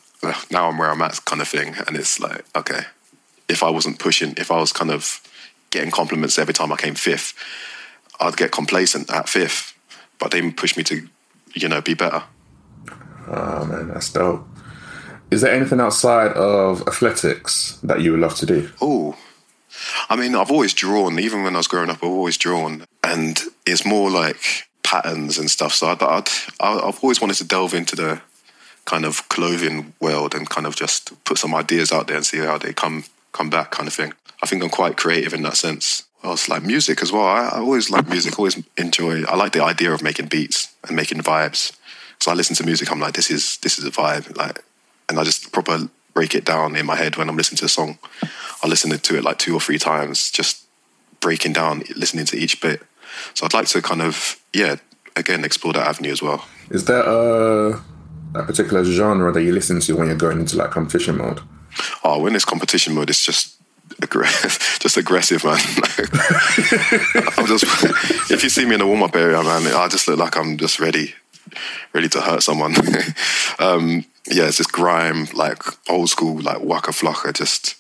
now 0.52 0.70
I'm 0.70 0.78
where 0.78 0.90
I'm 0.90 1.02
at, 1.02 1.24
kind 1.26 1.42
of 1.42 1.48
thing. 1.48 1.76
And 1.88 1.96
it's 1.96 2.20
like, 2.20 2.46
okay, 2.56 2.82
if 3.48 3.64
I 3.64 3.70
wasn't 3.70 4.00
pushing, 4.00 4.34
if 4.38 4.52
I 4.52 4.60
was 4.60 4.74
kind 4.74 4.92
of 4.92 5.22
getting 5.70 5.92
compliments 5.92 6.40
every 6.40 6.54
time 6.54 6.72
I 6.72 6.76
came 6.76 6.96
fifth, 6.96 7.34
I'd 8.20 8.38
get 8.38 8.52
complacent 8.52 9.12
at 9.12 9.30
fifth. 9.30 9.78
But 10.20 10.32
they 10.32 10.50
pushed 10.52 10.78
me 10.78 10.84
to, 10.84 11.08
you 11.54 11.68
know, 11.68 11.82
be 11.82 11.94
better. 11.94 12.24
Oh 13.28 13.66
man, 13.66 13.90
that's 13.90 14.12
dope. 14.12 14.48
Is 15.32 15.42
there 15.42 15.54
anything 15.54 15.80
outside 15.80 16.32
of 16.34 16.88
athletics 16.88 17.80
that 17.84 18.02
you 18.02 18.12
would 18.12 18.20
love 18.20 18.36
to 18.36 18.46
do? 18.46 18.70
Oh, 18.82 19.18
I 20.10 20.16
mean, 20.16 20.36
I've 20.36 20.52
always 20.52 20.74
drawn, 20.74 21.20
even 21.20 21.44
when 21.44 21.56
I 21.56 21.60
was 21.60 21.68
growing 21.68 21.90
up, 21.90 21.98
I've 21.98 22.10
always 22.10 22.38
drawn. 22.38 22.86
And 23.04 23.40
it's 23.66 23.86
more 23.86 24.10
like 24.10 24.68
patterns 24.84 25.38
and 25.38 25.50
stuff. 25.50 25.74
So 25.74 25.88
I'd, 25.88 26.02
I'd, 26.02 26.30
I've 26.60 27.00
always 27.04 27.22
wanted 27.22 27.38
to 27.38 27.44
delve 27.46 27.74
into 27.74 27.96
the 27.96 28.22
kind 28.86 29.06
of 29.06 29.28
clothing 29.30 29.94
world 30.00 30.36
and 30.36 30.50
kind 30.50 30.68
of 30.68 30.76
just 30.76 31.24
put 31.24 31.38
some 31.38 31.56
ideas 31.56 31.92
out 31.92 32.08
there 32.08 32.18
and 32.18 32.26
see 32.26 32.40
how 32.40 32.58
they 32.58 32.74
come 32.74 33.06
come 33.32 33.50
back 33.50 33.72
kind 33.72 33.88
of 33.88 33.94
thing. 33.94 34.14
I 34.44 34.46
think 34.46 34.62
I'm 34.62 34.70
quite 34.70 34.98
creative 34.98 35.34
in 35.34 35.42
that 35.44 35.58
sense. 35.58 36.04
Well, 36.24 36.34
it's 36.34 36.48
like 36.48 36.64
music 36.64 37.02
as 37.02 37.12
well. 37.12 37.26
I, 37.26 37.48
I 37.48 37.60
always 37.60 37.90
like 37.90 38.08
music, 38.08 38.38
always 38.38 38.62
enjoy. 38.78 39.24
I 39.24 39.36
like 39.36 39.54
the 39.54 39.64
idea 39.64 39.92
of 39.92 40.04
making 40.04 40.28
beats 40.28 40.74
and 40.88 40.96
making 40.96 41.22
vibes. 41.22 41.76
So 42.20 42.32
I 42.32 42.36
listen 42.36 42.56
to 42.58 42.66
music. 42.66 42.92
I'm 42.92 43.00
like, 43.00 43.16
this 43.16 43.32
is 43.32 43.58
this 43.58 43.80
is 43.80 43.86
a 43.86 43.92
vibe. 43.92 44.38
Like, 44.38 44.64
and 45.10 45.20
I 45.20 45.24
just 45.24 45.52
proper 45.52 45.90
break 46.14 46.36
it 46.36 46.46
down 46.46 46.76
in 46.76 46.86
my 46.86 46.96
head 46.96 47.18
when 47.18 47.28
I'm 47.28 47.36
listening 47.36 47.58
to 47.58 47.66
a 47.66 47.70
song. 47.70 47.98
I 48.64 48.68
listened 48.68 49.04
to 49.04 49.18
it 49.18 49.24
like 49.24 49.38
two 49.38 49.54
or 49.54 49.60
three 49.60 49.78
times, 49.78 50.32
just 50.32 50.66
breaking 51.20 51.54
down, 51.54 51.84
listening 51.96 52.26
to 52.26 52.38
each 52.38 52.62
bit. 52.62 52.82
So 53.34 53.46
I'd 53.46 53.54
like 53.54 53.68
to 53.68 53.82
kind 53.82 54.02
of, 54.02 54.40
yeah, 54.54 54.78
again, 55.16 55.44
explore 55.44 55.74
that 55.74 55.86
avenue 55.86 56.12
as 56.12 56.22
well. 56.22 56.46
Is 56.70 56.86
there 56.86 57.04
a, 57.04 57.82
a 58.34 58.44
particular 58.44 58.84
genre 58.84 59.32
that 59.32 59.44
you 59.44 59.52
listen 59.52 59.80
to 59.82 59.96
when 59.96 60.08
you're 60.08 60.16
going 60.16 60.40
into 60.40 60.58
like 60.58 60.72
competition 60.72 61.18
mode? 61.18 61.42
Oh, 62.04 62.22
when 62.22 62.36
it's 62.36 62.46
competition 62.46 62.96
mode, 62.96 63.10
it's 63.10 63.26
just 63.26 63.58
aggressive, 64.02 64.78
just 64.80 64.98
aggressive, 64.98 65.44
man. 65.44 65.58
I'm 67.38 67.48
just 67.48 67.66
if 68.32 68.44
you 68.44 68.50
see 68.50 68.66
me 68.66 68.76
in 68.76 68.82
a 68.82 68.88
warm 68.88 69.04
up 69.04 69.16
area, 69.16 69.42
man, 69.44 69.68
I 69.74 69.88
just 69.88 70.08
look 70.08 70.20
like 70.20 70.38
I'm 70.38 70.58
just 70.58 70.80
ready, 70.80 71.14
ready 71.94 72.10
to 72.10 72.22
hurt 72.22 72.44
someone. 72.44 72.76
um, 73.60 74.06
yeah, 74.28 74.46
it's 74.46 74.58
just 74.58 74.72
grime, 74.72 75.28
like 75.34 75.62
old 75.90 76.10
school, 76.10 76.40
like 76.40 76.62
Waka 76.62 76.92
Flocka, 76.92 77.34
just 77.34 77.76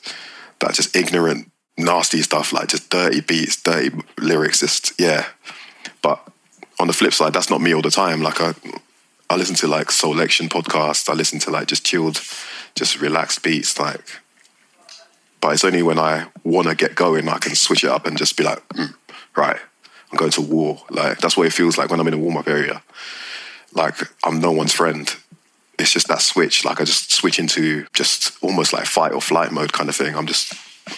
that 0.59 0.73
just 0.73 0.95
ignorant, 0.95 1.51
nasty 1.77 2.21
stuff, 2.21 2.53
like 2.53 2.69
just 2.69 2.89
dirty 2.89 3.21
beats, 3.21 3.61
dirty 3.61 3.95
lyrics, 4.17 4.59
just 4.59 4.99
yeah. 4.99 5.25
But 6.01 6.25
on 6.79 6.87
the 6.87 6.93
flip 6.93 7.13
side, 7.13 7.33
that's 7.33 7.49
not 7.49 7.61
me 7.61 7.73
all 7.73 7.81
the 7.81 7.91
time. 7.91 8.21
Like 8.21 8.41
I, 8.41 8.53
I 9.29 9.35
listen 9.35 9.55
to 9.57 9.67
like 9.67 9.87
Soulection 9.87 10.49
podcasts. 10.49 11.09
I 11.09 11.13
listen 11.13 11.39
to 11.39 11.51
like 11.51 11.67
just 11.67 11.85
chilled, 11.85 12.21
just 12.75 12.99
relaxed 12.99 13.43
beats. 13.43 13.79
Like, 13.79 14.21
but 15.41 15.53
it's 15.53 15.63
only 15.63 15.83
when 15.83 15.99
I 15.99 16.27
want 16.43 16.67
to 16.67 16.75
get 16.75 16.95
going 16.95 17.27
I 17.27 17.37
can 17.39 17.55
switch 17.55 17.83
it 17.83 17.89
up 17.89 18.05
and 18.05 18.17
just 18.17 18.37
be 18.37 18.43
like, 18.43 18.67
mm, 18.69 18.93
right, 19.35 19.59
I'm 20.11 20.17
going 20.17 20.31
to 20.31 20.41
war. 20.41 20.81
Like 20.89 21.19
that's 21.19 21.37
what 21.37 21.47
it 21.47 21.53
feels 21.53 21.77
like 21.77 21.89
when 21.89 21.99
I'm 21.99 22.07
in 22.07 22.13
a 22.13 22.17
warm 22.17 22.37
up 22.37 22.47
area. 22.47 22.81
Like 23.73 23.95
I'm 24.23 24.39
no 24.39 24.51
one's 24.51 24.73
friend 24.73 25.13
it's 25.79 25.91
just 25.91 26.07
that 26.07 26.21
switch. 26.21 26.65
Like 26.65 26.79
I 26.79 26.83
just 26.83 27.11
switch 27.11 27.39
into 27.39 27.85
just 27.93 28.41
almost 28.43 28.73
like 28.73 28.85
fight 28.85 29.11
or 29.11 29.21
flight 29.21 29.51
mode 29.51 29.73
kind 29.73 29.89
of 29.89 29.95
thing. 29.95 30.15
I'm 30.15 30.27
just 30.27 30.53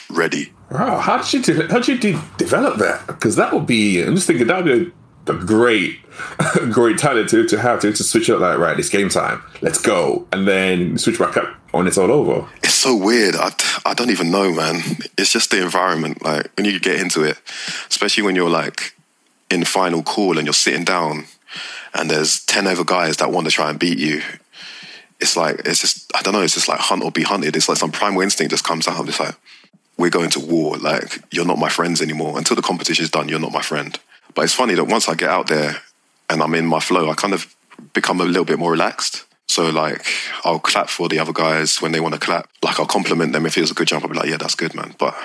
ready. 0.09 0.51
Wow, 0.71 0.99
how 0.99 1.17
did 1.17 1.33
you 1.33 1.41
de- 1.41 1.67
how 1.67 1.79
did 1.79 1.88
you 1.88 1.97
de- 1.97 2.21
develop 2.38 2.77
that? 2.77 3.07
Because 3.07 3.35
that 3.35 3.53
would 3.53 3.65
be 3.67 4.01
I'm 4.01 4.15
just 4.15 4.27
thinking 4.27 4.47
that 4.47 4.63
would 4.63 4.65
be 4.65 4.91
a, 5.27 5.33
great 5.33 5.99
great 6.71 6.97
talent 6.97 7.29
to, 7.29 7.45
to 7.47 7.59
have 7.59 7.79
to, 7.81 7.91
to 7.91 8.03
switch 8.03 8.29
up 8.29 8.39
like 8.39 8.57
right, 8.57 8.77
it's 8.79 8.89
game 8.89 9.09
time, 9.09 9.41
let's 9.61 9.81
go, 9.81 10.27
and 10.31 10.47
then 10.47 10.97
switch 10.97 11.19
back 11.19 11.38
up 11.38 11.55
when 11.71 11.88
it's 11.88 11.97
all 11.97 12.11
over. 12.11 12.47
It's 12.63 12.73
so 12.73 12.95
weird. 12.95 13.35
I, 13.35 13.51
I 13.85 13.93
don't 13.93 14.11
even 14.11 14.31
know, 14.31 14.51
man. 14.53 14.81
It's 15.17 15.31
just 15.31 15.51
the 15.51 15.61
environment. 15.61 16.23
Like 16.23 16.51
when 16.55 16.65
you 16.65 16.79
get 16.79 16.99
into 16.99 17.23
it, 17.23 17.39
especially 17.89 18.23
when 18.23 18.35
you're 18.35 18.49
like 18.49 18.95
in 19.49 19.63
final 19.65 20.03
call 20.03 20.38
and 20.38 20.45
you're 20.47 20.53
sitting 20.53 20.83
down, 20.83 21.25
and 21.93 22.09
there's 22.09 22.43
ten 22.45 22.67
other 22.67 22.83
guys 22.83 23.17
that 23.17 23.31
want 23.31 23.45
to 23.45 23.51
try 23.51 23.69
and 23.69 23.79
beat 23.79 23.97
you. 23.97 24.21
It's 25.19 25.38
like 25.38 25.62
it's 25.65 25.82
just 25.82 26.12
I 26.15 26.21
don't 26.21 26.34
know. 26.34 26.41
It's 26.41 26.56
just 26.56 26.67
like 26.67 26.80
hunt 26.80 27.04
or 27.04 27.12
be 27.12 27.23
hunted. 27.23 27.56
It's 27.56 27.69
like 27.69 27.78
some 27.78 27.91
primal 27.91 28.21
instinct 28.21 28.51
just 28.51 28.63
comes 28.63 28.88
out. 28.88 29.08
It's 29.08 29.19
like 29.19 29.36
we're 29.97 30.10
going 30.10 30.30
to 30.32 30.39
war. 30.39 30.78
Like 30.78 31.21
you're 31.32 31.45
not 31.45 31.58
my 31.58 31.69
friends 31.69 32.01
anymore. 32.01 32.38
Until 32.38 32.56
the 32.56 32.62
competition's 32.62 33.10
done, 33.10 33.30
you're 33.30 33.39
not 33.39 33.51
my 33.51 33.62
friend. 33.62 33.97
But 34.34 34.43
it's 34.43 34.54
funny 34.54 34.75
that 34.75 34.86
once 34.86 35.08
I 35.08 35.15
get 35.15 35.30
out 35.30 35.47
there 35.47 35.78
and 36.30 36.41
I'm 36.41 36.54
in 36.56 36.65
my 36.65 36.80
flow, 36.80 37.10
I 37.10 37.13
kind 37.13 37.34
of 37.34 37.56
become 37.93 38.19
a 38.21 38.25
little 38.25 38.45
bit 38.45 38.60
more 38.60 38.71
relaxed. 38.71 39.25
So 39.47 39.69
like 39.69 40.06
I'll 40.43 40.60
clap 40.60 40.89
for 40.89 41.08
the 41.08 41.19
other 41.19 41.34
guys 41.34 41.82
when 41.82 41.91
they 41.91 41.99
want 41.99 42.13
to 42.13 42.19
clap. 42.19 42.49
Like 42.62 42.80
I'll 42.80 42.86
compliment 42.86 43.34
them 43.34 43.45
if 43.45 43.58
it 43.58 43.62
was 43.62 43.71
a 43.71 43.75
good 43.75 43.88
jump. 43.88 44.04
I'll 44.04 44.10
be 44.10 44.17
like, 44.17 44.30
yeah, 44.30 44.38
that's 44.38 44.56
good, 44.56 44.75
man. 44.75 44.95
But 44.97 45.15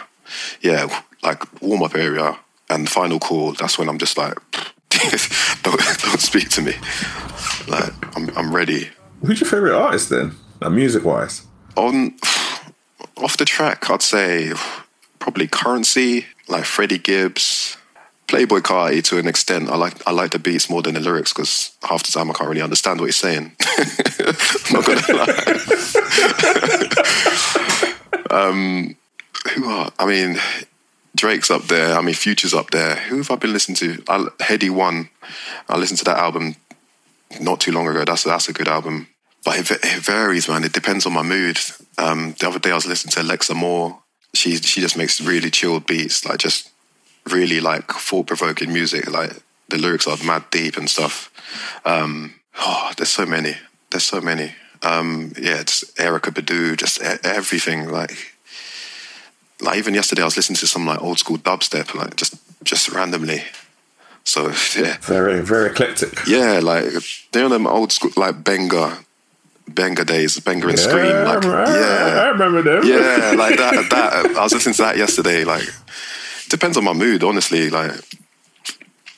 yeah, 0.60 0.86
like 1.22 1.60
warm 1.60 1.82
up 1.82 1.94
area 1.94 2.38
and 2.68 2.88
final 2.88 3.18
call. 3.18 3.52
That's 3.52 3.78
when 3.78 3.88
I'm 3.88 3.98
just 3.98 4.16
like, 4.16 4.34
don't, 5.62 5.80
don't 6.02 6.20
speak 6.20 6.48
to 6.50 6.62
me. 6.62 6.74
Like 7.66 7.92
I'm, 8.16 8.30
I'm 8.36 8.54
ready. 8.54 8.90
Who's 9.22 9.40
your 9.40 9.50
favorite 9.50 9.76
artist 9.76 10.08
then, 10.10 10.36
like 10.60 10.72
music 10.72 11.04
wise? 11.04 11.42
On 11.76 12.14
off 13.16 13.36
the 13.36 13.44
track, 13.44 13.90
I'd 13.90 14.02
say 14.02 14.52
probably 15.18 15.46
Curren$y, 15.46 16.26
like 16.48 16.64
Freddie 16.64 16.98
Gibbs, 16.98 17.76
Playboi 18.26 18.60
Carti 18.60 19.02
to 19.04 19.18
an 19.18 19.28
extent. 19.28 19.68
I 19.68 19.76
like 19.76 19.94
I 20.06 20.12
like 20.12 20.30
the 20.30 20.38
beats 20.38 20.70
more 20.70 20.82
than 20.82 20.94
the 20.94 21.00
lyrics 21.00 21.32
because 21.32 21.72
half 21.82 22.02
the 22.04 22.12
time 22.12 22.30
I 22.30 22.34
can't 22.34 22.48
really 22.48 22.62
understand 22.62 23.00
what 23.00 23.06
he's 23.06 23.16
saying. 23.16 23.52
Not 24.72 24.86
gonna 24.86 25.02
lie. 25.18 25.26
um, 28.48 28.96
who 29.54 29.68
are? 29.68 29.92
I 29.98 30.06
mean, 30.06 30.38
Drake's 31.14 31.50
up 31.50 31.64
there. 31.64 31.98
I 31.98 32.00
mean, 32.00 32.14
Future's 32.14 32.54
up 32.54 32.70
there. 32.70 32.94
Who 32.96 33.18
have 33.18 33.30
I 33.30 33.36
been 33.36 33.52
listening 33.52 33.76
to? 33.76 34.02
I, 34.08 34.18
Headie 34.38 34.70
One. 34.70 35.10
I 35.68 35.76
listened 35.76 35.98
to 35.98 36.04
that 36.04 36.18
album 36.18 36.54
not 37.38 37.60
too 37.60 37.72
long 37.72 37.86
ago. 37.86 38.04
That's 38.04 38.24
that's 38.24 38.48
a 38.48 38.52
good 38.52 38.68
album. 38.68 39.08
But 39.44 39.58
it, 39.58 39.70
it 39.70 40.02
varies, 40.02 40.48
man. 40.48 40.64
It 40.64 40.72
depends 40.72 41.06
on 41.06 41.12
my 41.12 41.22
mood. 41.22 41.58
Um, 41.96 42.34
the 42.38 42.48
other 42.48 42.58
day 42.58 42.72
I 42.72 42.74
was 42.74 42.86
listening 42.86 43.12
to 43.12 43.22
Alexa 43.22 43.54
Moore. 43.54 43.98
She 44.34 44.56
she 44.56 44.80
just 44.80 44.96
makes 44.96 45.20
really 45.20 45.50
chilled 45.50 45.86
beats, 45.86 46.24
like 46.24 46.38
just 46.38 46.70
really 47.28 47.60
like 47.60 47.90
thought 47.90 48.26
provoking 48.26 48.72
music. 48.72 49.10
Like 49.10 49.32
the 49.68 49.78
lyrics 49.78 50.06
are 50.06 50.16
mad 50.24 50.44
deep 50.50 50.76
and 50.76 50.90
stuff. 50.90 51.30
Um, 51.84 52.34
oh, 52.58 52.92
there's 52.96 53.10
so 53.10 53.26
many. 53.26 53.56
There's 53.90 54.04
so 54.04 54.20
many. 54.20 54.54
Um, 54.82 55.32
yeah, 55.38 55.60
it's 55.60 55.84
Erykah 55.94 56.32
Badu, 56.32 56.76
just 56.76 57.02
everything. 57.02 57.90
Like, 57.90 58.34
like 59.60 59.78
even 59.78 59.94
yesterday 59.94 60.22
I 60.22 60.26
was 60.26 60.36
listening 60.36 60.56
to 60.56 60.66
some 60.66 60.86
like 60.86 61.02
old 61.02 61.18
school 61.18 61.38
dubstep, 61.38 61.94
like 61.94 62.16
just 62.16 62.34
just 62.64 62.90
randomly. 62.90 63.42
So 64.24 64.46
yeah, 64.76 64.98
very 65.00 65.40
very 65.40 65.70
eclectic. 65.70 66.26
Yeah, 66.26 66.60
like 66.62 66.92
you 66.92 67.40
know 67.40 67.48
them 67.48 67.66
old 67.66 67.92
school 67.92 68.12
like 68.16 68.44
Benga 68.44 68.98
Benga 69.74 70.04
days, 70.04 70.38
Benga 70.40 70.68
and 70.68 70.78
yeah, 70.78 70.84
Skream. 70.84 71.24
Like, 71.24 71.44
I, 71.44 71.78
yeah, 71.78 72.20
I 72.20 72.28
remember 72.28 72.62
them. 72.62 72.84
Yeah, 72.84 73.34
like 73.38 73.56
that. 73.56 73.88
That 73.90 74.36
I 74.36 74.42
was 74.42 74.52
listening 74.52 74.74
to 74.74 74.82
that 74.82 74.96
yesterday. 74.96 75.44
Like, 75.44 75.68
depends 76.48 76.76
on 76.76 76.84
my 76.84 76.92
mood, 76.92 77.22
honestly. 77.22 77.70
Like, 77.70 77.92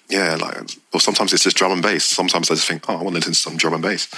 yeah, 0.08 0.36
like, 0.36 0.58
or 0.92 1.00
sometimes 1.00 1.32
it's 1.32 1.44
just 1.44 1.56
drum 1.56 1.72
and 1.72 1.82
bass. 1.82 2.04
Sometimes 2.04 2.50
I 2.50 2.54
just 2.54 2.68
think, 2.68 2.88
oh, 2.88 2.94
I 2.94 3.02
want 3.02 3.08
to 3.08 3.14
listen 3.14 3.32
to 3.32 3.38
some 3.38 3.56
drum 3.56 3.74
and 3.74 3.82
bass. 3.82 4.08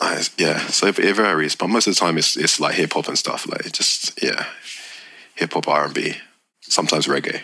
Uh, 0.00 0.22
yeah, 0.38 0.58
so 0.68 0.86
it, 0.86 0.98
it, 0.98 1.16
varies, 1.16 1.56
but 1.56 1.68
most 1.68 1.88
of 1.88 1.94
the 1.94 2.00
time 2.00 2.16
it's 2.16 2.36
it's 2.36 2.60
like 2.60 2.74
hip 2.74 2.92
hop 2.92 3.08
and 3.08 3.18
stuff. 3.18 3.46
Like, 3.48 3.72
just 3.72 4.22
yeah, 4.22 4.46
hip 5.34 5.52
hop, 5.52 5.68
R 5.68 5.86
and 5.86 5.94
B, 5.94 6.14
sometimes 6.60 7.06
reggae 7.06 7.40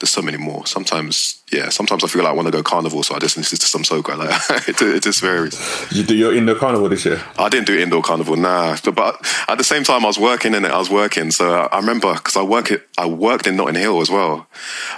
there's 0.00 0.10
so 0.10 0.22
many 0.22 0.38
more. 0.38 0.66
Sometimes, 0.66 1.42
yeah, 1.52 1.68
sometimes 1.68 2.02
I 2.02 2.08
feel 2.08 2.22
like 2.22 2.30
I 2.30 2.34
want 2.34 2.46
to 2.46 2.52
go 2.52 2.62
carnival, 2.62 3.02
so 3.02 3.14
I 3.14 3.18
just 3.18 3.36
listen 3.36 3.58
to 3.58 3.66
some 3.66 3.82
soca. 3.82 4.10
Like 4.20 4.68
it, 4.68 4.82
it, 4.82 5.02
just 5.02 5.20
varies. 5.20 5.58
You 5.92 6.02
do 6.02 6.14
your 6.14 6.34
indoor 6.34 6.56
carnival 6.56 6.88
this 6.88 7.04
year? 7.04 7.22
I 7.38 7.48
didn't 7.48 7.66
do 7.66 7.78
indoor 7.78 8.02
carnival, 8.02 8.36
nah. 8.36 8.76
But, 8.84 8.94
but 8.94 9.26
at 9.48 9.58
the 9.58 9.64
same 9.64 9.84
time, 9.84 10.04
I 10.04 10.08
was 10.08 10.18
working 10.18 10.54
in 10.54 10.64
it. 10.64 10.70
I 10.70 10.78
was 10.78 10.90
working, 10.90 11.30
so 11.30 11.54
I, 11.54 11.66
I 11.66 11.78
remember 11.78 12.12
because 12.14 12.36
I 12.36 12.42
work 12.42 12.70
it. 12.70 12.88
I 12.98 13.06
worked 13.06 13.46
in 13.46 13.56
Notting 13.56 13.80
Hill 13.80 14.00
as 14.00 14.10
well, 14.10 14.46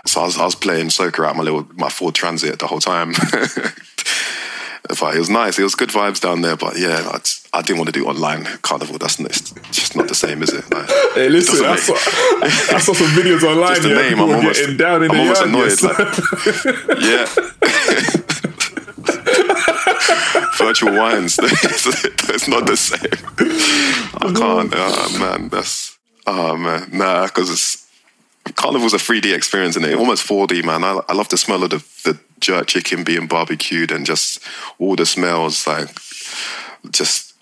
so 0.07 0.23
I 0.23 0.25
was, 0.25 0.39
I 0.39 0.45
was 0.45 0.55
playing 0.55 0.89
soca 0.89 1.29
at 1.29 1.37
my 1.37 1.43
little 1.43 1.69
my 1.75 1.89
Ford 1.89 2.15
Transit 2.15 2.59
the 2.59 2.67
whole 2.67 2.81
time. 2.81 3.13
but 4.89 5.15
it 5.15 5.19
was 5.19 5.31
nice. 5.31 5.59
It 5.59 5.63
was 5.63 5.75
good 5.75 5.91
vibes 5.91 6.21
down 6.21 6.43
there. 6.43 6.57
But 6.57 6.79
yeah, 6.79 7.09
I, 7.13 7.21
I 7.59 7.63
didn't 7.63 7.79
want 7.79 7.89
to 7.89 7.93
do 7.93 8.07
online 8.07 8.45
carnival. 8.63 8.99
That's 8.99 9.19
it's 9.21 9.53
just 9.71 9.97
not 9.97 10.09
the 10.09 10.15
same, 10.15 10.43
is 10.43 10.53
it? 10.53 10.71
Like, 10.73 10.89
hey, 11.15 11.29
listen, 11.29 11.65
I 11.65 11.77
saw, 11.77 11.95
I 12.75 12.79
saw, 12.79 12.93
some 12.93 13.07
videos 13.09 13.43
online. 13.43 13.77
Just 13.77 13.83
the 13.83 13.91
yeah, 13.91 14.11
name, 14.11 14.21
I'm 14.21 14.31
almost, 14.31 14.61
getting 14.61 14.77
down 14.77 15.03
in 15.05 15.11
I'm 15.11 15.17
the 15.17 15.23
almost 15.23 15.43
annoyed. 15.43 15.83
Like, 15.83 15.99
yeah. 17.03 17.27
Virtual 20.59 20.97
wines. 20.97 21.39
it's 21.43 22.49
not 22.49 22.67
the 22.67 22.77
same. 22.77 23.01
I 24.17 24.33
can't. 24.33 24.73
Oh, 24.75 25.19
man, 25.19 25.49
that's 25.49 25.99
oh 26.27 26.57
man, 26.57 26.89
nah, 26.93 27.27
because 27.27 27.51
it's 27.51 27.82
carnival's 28.51 28.95
a 28.95 28.99
3D 28.99 29.35
experience 29.35 29.77
and 29.77 29.85
it 29.85 29.95
almost 29.95 30.27
4D, 30.27 30.65
man. 30.65 30.85
I, 30.85 31.01
I 31.09 31.13
love 31.15 31.29
the 31.29 31.39
smell 31.39 31.63
of 31.63 31.71
the, 31.71 31.85
the 32.05 32.19
jerk 32.41 32.67
chicken 32.67 33.05
being 33.05 33.27
barbecued 33.27 33.93
and 33.93 34.05
just 34.05 34.41
all 34.79 34.97
the 34.97 35.07
smells, 35.07 35.67
like 35.67 35.89
just 36.91 37.35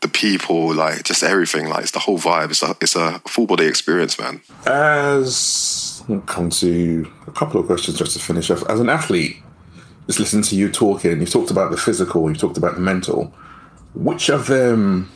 the 0.00 0.08
people, 0.08 0.74
like 0.74 1.04
just 1.04 1.22
everything. 1.22 1.68
Like 1.68 1.82
it's 1.82 1.92
the 1.92 1.98
whole 2.00 2.18
vibe. 2.18 2.50
It's 2.50 2.62
a 2.62 2.76
it's 2.80 2.96
a 2.96 3.20
full 3.20 3.46
body 3.46 3.66
experience, 3.66 4.18
man. 4.18 4.40
As 4.66 6.02
come 6.26 6.50
to 6.50 7.10
a 7.26 7.30
couple 7.30 7.60
of 7.60 7.66
questions 7.66 7.98
just 7.98 8.12
to 8.14 8.18
finish 8.18 8.50
off. 8.50 8.64
As 8.68 8.80
an 8.80 8.88
athlete, 8.88 9.36
just 10.06 10.18
listen 10.18 10.42
to 10.42 10.56
you 10.56 10.70
talking. 10.70 11.20
You've 11.20 11.30
talked 11.30 11.50
about 11.50 11.70
the 11.70 11.76
physical. 11.76 12.28
You've 12.28 12.38
talked 12.38 12.56
about 12.56 12.74
the 12.74 12.80
mental. 12.80 13.32
Which 13.94 14.28
of 14.28 14.46
them 14.46 15.10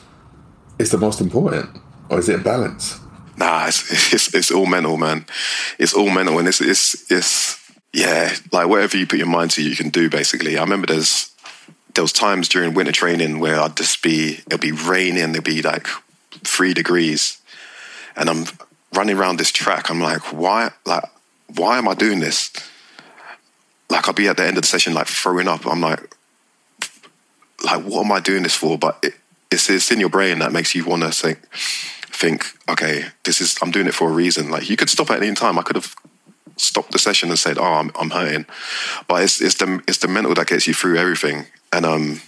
is 0.79 0.91
the 0.91 0.99
most 0.99 1.21
important, 1.21 1.71
or 2.11 2.19
is 2.19 2.29
it 2.29 2.41
a 2.41 2.43
balance? 2.43 3.01
Nah, 3.37 3.67
it's, 3.67 4.13
it's, 4.13 4.35
it's 4.35 4.51
all 4.51 4.67
mental, 4.67 4.97
man. 4.97 5.27
It's 5.79 5.95
all 5.95 6.11
mental, 6.11 6.39
and 6.39 6.49
it's 6.49 6.61
it's 6.61 7.11
it's 7.11 7.61
yeah, 7.93 8.35
like 8.53 8.69
whatever 8.69 8.97
you 8.97 9.07
put 9.07 9.19
your 9.19 9.29
mind 9.29 9.53
to, 9.53 9.63
you 9.63 9.77
can 9.77 9.89
do. 9.89 10.11
Basically, 10.11 10.59
I 10.59 10.63
remember 10.63 10.87
there's 10.87 11.33
there 11.95 12.03
was 12.03 12.13
times 12.13 12.49
during 12.49 12.75
winter 12.75 12.93
training 12.93 13.39
where 13.39 13.61
I'd 13.61 13.77
just 13.77 14.03
be 14.03 14.41
it'd 14.47 14.61
be 14.61 14.73
raining, 14.73 15.31
it'd 15.31 15.45
be 15.45 15.63
like 15.63 15.87
three 16.43 16.75
degrees, 16.75 17.41
and 18.17 18.29
I'm 18.29 18.47
running 18.93 19.17
around 19.17 19.39
this 19.39 19.53
track. 19.53 19.91
I'm 19.91 20.01
like, 20.01 20.33
why, 20.33 20.71
like, 20.85 21.05
why 21.55 21.79
am 21.79 21.89
I 21.89 21.95
doing 21.95 22.21
this? 22.21 22.53
Like, 23.91 24.09
I'll 24.09 24.15
be 24.15 24.29
at 24.29 24.37
the 24.37 24.45
end 24.45 24.57
of 24.57 24.63
the 24.63 24.69
session, 24.69 24.95
like 24.95 25.07
throwing 25.07 25.49
up. 25.49 25.67
I'm 25.67 25.81
like, 25.81 26.01
like, 27.65 27.85
what 27.85 28.05
am 28.05 28.13
I 28.13 28.21
doing 28.21 28.43
this 28.43 28.55
for? 28.55 28.79
But 28.79 28.99
it, 29.03 29.15
it's 29.51 29.71
it's 29.71 29.91
in 29.91 30.01
your 30.01 30.09
brain 30.09 30.39
that 30.41 30.53
makes 30.53 30.75
you 30.75 30.85
want 30.85 31.03
to 31.03 31.11
think, 31.11 31.39
think, 32.15 32.45
okay, 32.69 33.07
this 33.25 33.41
is 33.41 33.59
I'm 33.63 33.71
doing 33.71 33.87
it 33.87 33.95
for 33.95 34.09
a 34.09 34.13
reason. 34.13 34.51
Like, 34.51 34.71
you 34.71 34.77
could 34.77 34.91
stop 34.91 35.11
at 35.11 35.23
any 35.23 35.35
time. 35.35 35.59
I 35.59 35.63
could 35.63 35.77
have 35.77 35.95
stopped 36.57 36.93
the 36.93 36.99
session 36.99 37.31
and 37.31 37.39
said, 37.39 37.59
"Oh, 37.59 37.65
I'm, 37.65 37.91
I'm 37.99 38.11
hurting," 38.11 38.47
but 39.09 39.23
it's 39.23 39.41
it's 39.41 39.57
the 39.57 39.83
it's 39.89 39.99
the 39.99 40.09
mental 40.09 40.35
that 40.35 40.47
gets 40.47 40.67
you 40.67 40.75
through 40.75 40.97
everything, 40.97 41.47
and 41.73 41.85
um, 41.85 42.21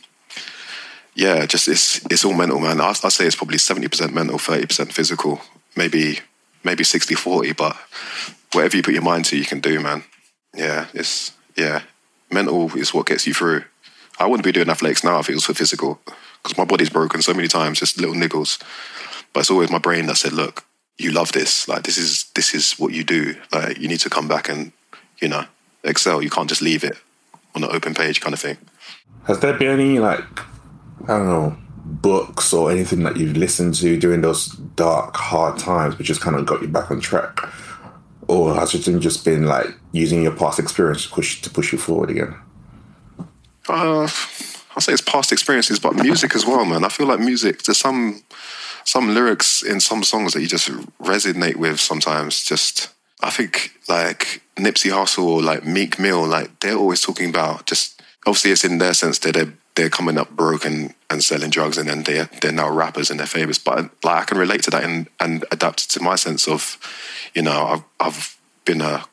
yeah, 1.14 1.46
just 1.46 1.68
it's 1.68 2.04
it's 2.06 2.24
all 2.24 2.34
mental, 2.34 2.60
man. 2.60 2.80
I 2.80 2.90
I 2.90 3.08
say 3.08 3.26
it's 3.26 3.36
probably 3.36 3.58
seventy 3.58 3.88
percent 3.88 4.14
mental, 4.14 4.38
thirty 4.38 4.66
percent 4.66 4.92
physical, 4.92 5.40
maybe 5.76 6.20
maybe 6.66 6.84
60-40, 6.84 7.56
but 7.56 7.76
whatever 8.52 8.76
you 8.76 8.82
put 8.82 8.92
your 8.92 9.02
mind 9.02 9.24
to, 9.26 9.38
you 9.38 9.46
can 9.46 9.60
do, 9.60 9.80
man. 9.80 10.04
Yeah, 10.54 10.86
it's 10.92 11.32
yeah, 11.56 11.82
mental 12.30 12.76
is 12.76 12.92
what 12.92 13.06
gets 13.06 13.26
you 13.26 13.32
through. 13.32 13.64
I 14.18 14.26
wouldn't 14.26 14.44
be 14.44 14.52
doing 14.52 14.68
athletics 14.68 15.04
now 15.04 15.18
if 15.20 15.30
it 15.30 15.34
was 15.34 15.44
for 15.44 15.54
physical, 15.54 16.00
because 16.42 16.58
my 16.58 16.64
body's 16.64 16.90
broken 16.90 17.22
so 17.22 17.32
many 17.32 17.48
times, 17.48 17.78
just 17.78 18.00
little 18.00 18.14
niggles. 18.14 18.60
But 19.36 19.40
it's 19.40 19.50
always 19.50 19.70
my 19.70 19.76
brain 19.76 20.06
that 20.06 20.16
said, 20.16 20.32
"Look, 20.32 20.64
you 20.96 21.12
love 21.12 21.32
this. 21.32 21.68
Like 21.68 21.82
this 21.82 21.98
is 21.98 22.24
this 22.34 22.54
is 22.54 22.72
what 22.78 22.94
you 22.94 23.04
do. 23.04 23.34
Like 23.52 23.78
you 23.78 23.86
need 23.86 24.00
to 24.00 24.08
come 24.08 24.26
back 24.26 24.48
and 24.48 24.72
you 25.20 25.28
know 25.28 25.44
excel. 25.84 26.22
You 26.22 26.30
can't 26.30 26.48
just 26.48 26.62
leave 26.62 26.82
it 26.82 26.96
on 27.54 27.62
an 27.62 27.68
open 27.70 27.92
page 27.92 28.22
kind 28.22 28.32
of 28.32 28.40
thing. 28.40 28.56
Has 29.26 29.40
there 29.40 29.52
been 29.52 29.78
any 29.78 29.98
like 29.98 30.24
I 31.02 31.18
don't 31.18 31.26
know 31.26 31.58
books 31.84 32.54
or 32.54 32.70
anything 32.70 33.02
that 33.02 33.18
you've 33.18 33.36
listened 33.36 33.74
to 33.74 33.98
during 33.98 34.22
those 34.22 34.46
dark 34.74 35.14
hard 35.14 35.58
times, 35.58 35.98
which 35.98 36.06
just 36.06 36.22
kind 36.22 36.34
of 36.36 36.46
got 36.46 36.62
you 36.62 36.68
back 36.68 36.90
on 36.90 37.02
track? 37.02 37.40
Or 38.28 38.54
has 38.54 38.74
it 38.74 39.00
just 39.00 39.22
been 39.22 39.44
like 39.44 39.66
using 39.92 40.22
your 40.22 40.32
past 40.32 40.58
experience 40.58 41.02
to 41.02 41.10
push 41.10 41.42
to 41.42 41.50
push 41.50 41.72
you 41.72 41.78
forward 41.78 42.08
again? 42.08 42.34
Uh, 43.68 44.08
I'll 44.74 44.80
say 44.80 44.94
it's 44.94 45.02
past 45.02 45.30
experiences, 45.30 45.78
but 45.78 45.94
music 45.94 46.34
as 46.34 46.46
well, 46.46 46.64
man. 46.64 46.84
I 46.86 46.88
feel 46.88 47.06
like 47.06 47.20
music. 47.20 47.64
There's 47.64 47.76
some 47.76 48.22
some 48.86 49.14
lyrics 49.14 49.62
in 49.62 49.80
some 49.80 50.04
songs 50.04 50.32
that 50.32 50.40
you 50.40 50.46
just 50.46 50.68
resonate 51.02 51.56
with 51.56 51.80
sometimes. 51.80 52.42
Just 52.44 52.88
I 53.20 53.30
think 53.30 53.72
like 53.88 54.42
Nipsey 54.56 54.90
Hussle 54.90 55.24
or 55.24 55.42
like 55.42 55.66
Meek 55.66 55.98
Mill, 55.98 56.26
like 56.26 56.60
they're 56.60 56.76
always 56.76 57.02
talking 57.02 57.28
about 57.28 57.66
just 57.66 58.00
obviously 58.26 58.52
it's 58.52 58.64
in 58.64 58.78
their 58.78 58.94
sense 58.94 59.18
that 59.18 59.34
they're 59.34 59.52
they're 59.74 59.90
coming 59.90 60.16
up 60.16 60.30
broken 60.30 60.94
and 61.10 61.22
selling 61.22 61.50
drugs 61.50 61.76
and 61.76 61.88
then 61.88 62.04
they're 62.04 62.30
they're 62.40 62.52
now 62.52 62.70
rappers 62.70 63.10
and 63.10 63.18
they're 63.18 63.26
famous. 63.26 63.58
But 63.58 63.90
like 64.04 64.22
I 64.22 64.24
can 64.24 64.38
relate 64.38 64.62
to 64.62 64.70
that 64.70 64.84
and 64.84 65.08
and 65.18 65.44
adapt 65.50 65.90
to 65.90 66.00
my 66.00 66.14
sense 66.14 66.46
of, 66.46 66.78
you 67.34 67.42
know, 67.42 67.66
I've 67.66 67.84
I've 67.98 68.38
been 68.64 68.80
a 68.80 69.04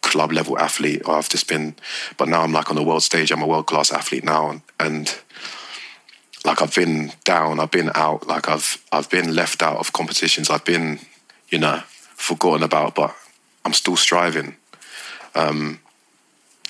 club 0.00 0.32
level 0.32 0.58
athlete 0.58 1.02
or 1.04 1.16
I've 1.16 1.28
just 1.28 1.48
been 1.48 1.74
but 2.16 2.28
now 2.28 2.40
I'm 2.40 2.52
like 2.52 2.70
on 2.70 2.76
the 2.76 2.82
world 2.82 3.02
stage, 3.02 3.30
I'm 3.30 3.42
a 3.42 3.46
world 3.46 3.66
class 3.66 3.92
athlete 3.92 4.24
now 4.24 4.48
and, 4.48 4.62
and 4.80 5.18
like 6.44 6.62
I've 6.62 6.74
been 6.74 7.12
down, 7.24 7.60
I've 7.60 7.70
been 7.70 7.90
out, 7.94 8.26
like 8.26 8.48
I've 8.48 8.84
I've 8.92 9.10
been 9.10 9.34
left 9.34 9.62
out 9.62 9.78
of 9.78 9.92
competitions, 9.92 10.50
I've 10.50 10.64
been, 10.64 11.00
you 11.48 11.58
know, 11.58 11.80
forgotten 12.16 12.62
about, 12.62 12.94
but 12.94 13.14
I'm 13.64 13.72
still 13.72 13.96
striving. 13.96 14.56
Um, 15.34 15.80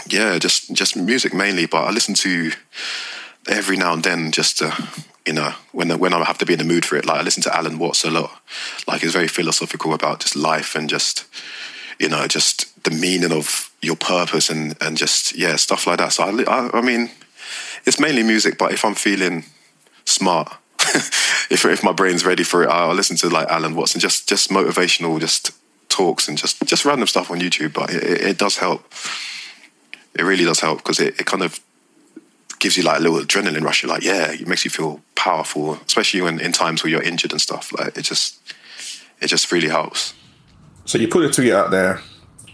yeah, 0.09 0.39
just 0.39 0.73
just 0.73 0.97
music 0.97 1.35
mainly, 1.35 1.66
but 1.66 1.85
I 1.85 1.91
listen 1.91 2.14
to 2.14 2.53
every 3.49 3.77
now 3.77 3.95
and 3.95 4.03
then 4.03 4.31
just 4.31 4.59
to, 4.59 4.75
you 5.27 5.33
know 5.33 5.53
when 5.73 5.97
when 5.99 6.14
I 6.14 6.25
have 6.25 6.39
to 6.39 6.47
be 6.47 6.55
in 6.55 6.59
the 6.59 6.64
mood 6.64 6.85
for 6.85 6.97
it. 6.97 7.05
Like 7.05 7.21
I 7.21 7.23
listen 7.23 7.43
to 7.45 7.57
Alan 7.57 7.79
Watts 7.79 8.05
a 8.05 8.11
lot. 8.11 8.31
Like 8.87 9.03
he's 9.03 9.12
very 9.12 9.29
philosophical 9.29 9.93
about 9.93 10.21
just 10.21 10.37
life 10.37 10.75
and 10.75 10.89
just 10.89 11.27
you 11.99 12.09
know 12.09 12.27
just 12.27 12.83
the 12.85 12.91
meaning 12.91 13.33
of 13.33 13.71
your 13.83 13.97
purpose 13.97 14.51
and 14.51 14.77
and 14.81 14.97
just 14.97 15.37
yeah 15.37 15.57
stuff 15.57 15.87
like 15.87 15.99
that. 15.99 16.12
So 16.12 16.25
I 16.25 16.43
I, 16.45 16.79
I 16.79 16.81
mean 16.81 17.11
it's 17.85 18.01
mainly 18.01 18.23
music, 18.23 18.59
but 18.59 18.73
if 18.73 18.85
I'm 18.85 18.95
feeling 18.95 19.45
smart. 20.09 20.52
if 21.50 21.64
if 21.64 21.82
my 21.82 21.92
brain's 21.92 22.24
ready 22.24 22.44
for 22.44 22.62
it, 22.62 22.68
I'll 22.68 22.94
listen 22.94 23.16
to 23.18 23.28
like 23.28 23.48
Alan 23.48 23.74
Watson, 23.74 24.00
just 24.00 24.28
just 24.28 24.50
motivational, 24.50 25.20
just 25.20 25.52
talks 25.88 26.28
and 26.28 26.38
just 26.38 26.64
just 26.66 26.84
random 26.84 27.06
stuff 27.06 27.30
on 27.30 27.40
YouTube. 27.40 27.72
But 27.72 27.90
it, 27.90 28.02
it, 28.02 28.38
does 28.38 28.59
help. 28.59 28.84
It 30.14 30.22
really 30.22 30.44
does 30.44 30.61
help 30.61 30.78
because 30.78 31.00
it, 31.00 31.20
it 31.20 31.26
kind 31.26 31.42
of 31.42 31.61
gives 32.59 32.76
you 32.76 32.82
like 32.82 32.98
a 32.98 33.02
little 33.02 33.18
adrenaline 33.18 33.62
rush. 33.62 33.82
You're 33.82 33.92
like, 33.92 34.02
yeah, 34.02 34.32
it 34.32 34.46
makes 34.46 34.64
you 34.64 34.70
feel 34.70 35.00
powerful, 35.14 35.74
especially 35.86 36.20
when 36.22 36.40
in 36.40 36.52
times 36.52 36.82
where 36.82 36.90
you're 36.90 37.02
injured 37.02 37.32
and 37.32 37.40
stuff. 37.40 37.72
Like 37.72 37.96
it 37.96 38.02
just 38.02 38.40
it 39.20 39.28
just 39.28 39.50
really 39.50 39.68
helps. 39.68 40.14
So 40.84 40.98
you 40.98 41.09
put 41.09 41.24
a 41.24 41.30
tweet 41.30 41.52
out 41.52 41.70
there. 41.70 42.00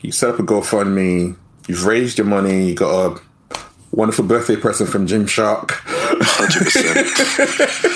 You 0.00 0.12
set 0.12 0.30
up 0.30 0.38
a 0.38 0.42
GoFundMe. 0.42 1.36
You've 1.68 1.86
raised 1.86 2.18
your 2.18 2.26
money. 2.26 2.68
You 2.68 2.74
got 2.74 3.12
a 3.12 3.20
wonderful 3.92 4.24
birthday 4.24 4.56
present 4.56 4.90
from 4.90 5.06
Gymshark. 5.06 5.70
Hundred 6.22 6.64
percent, 6.64 7.06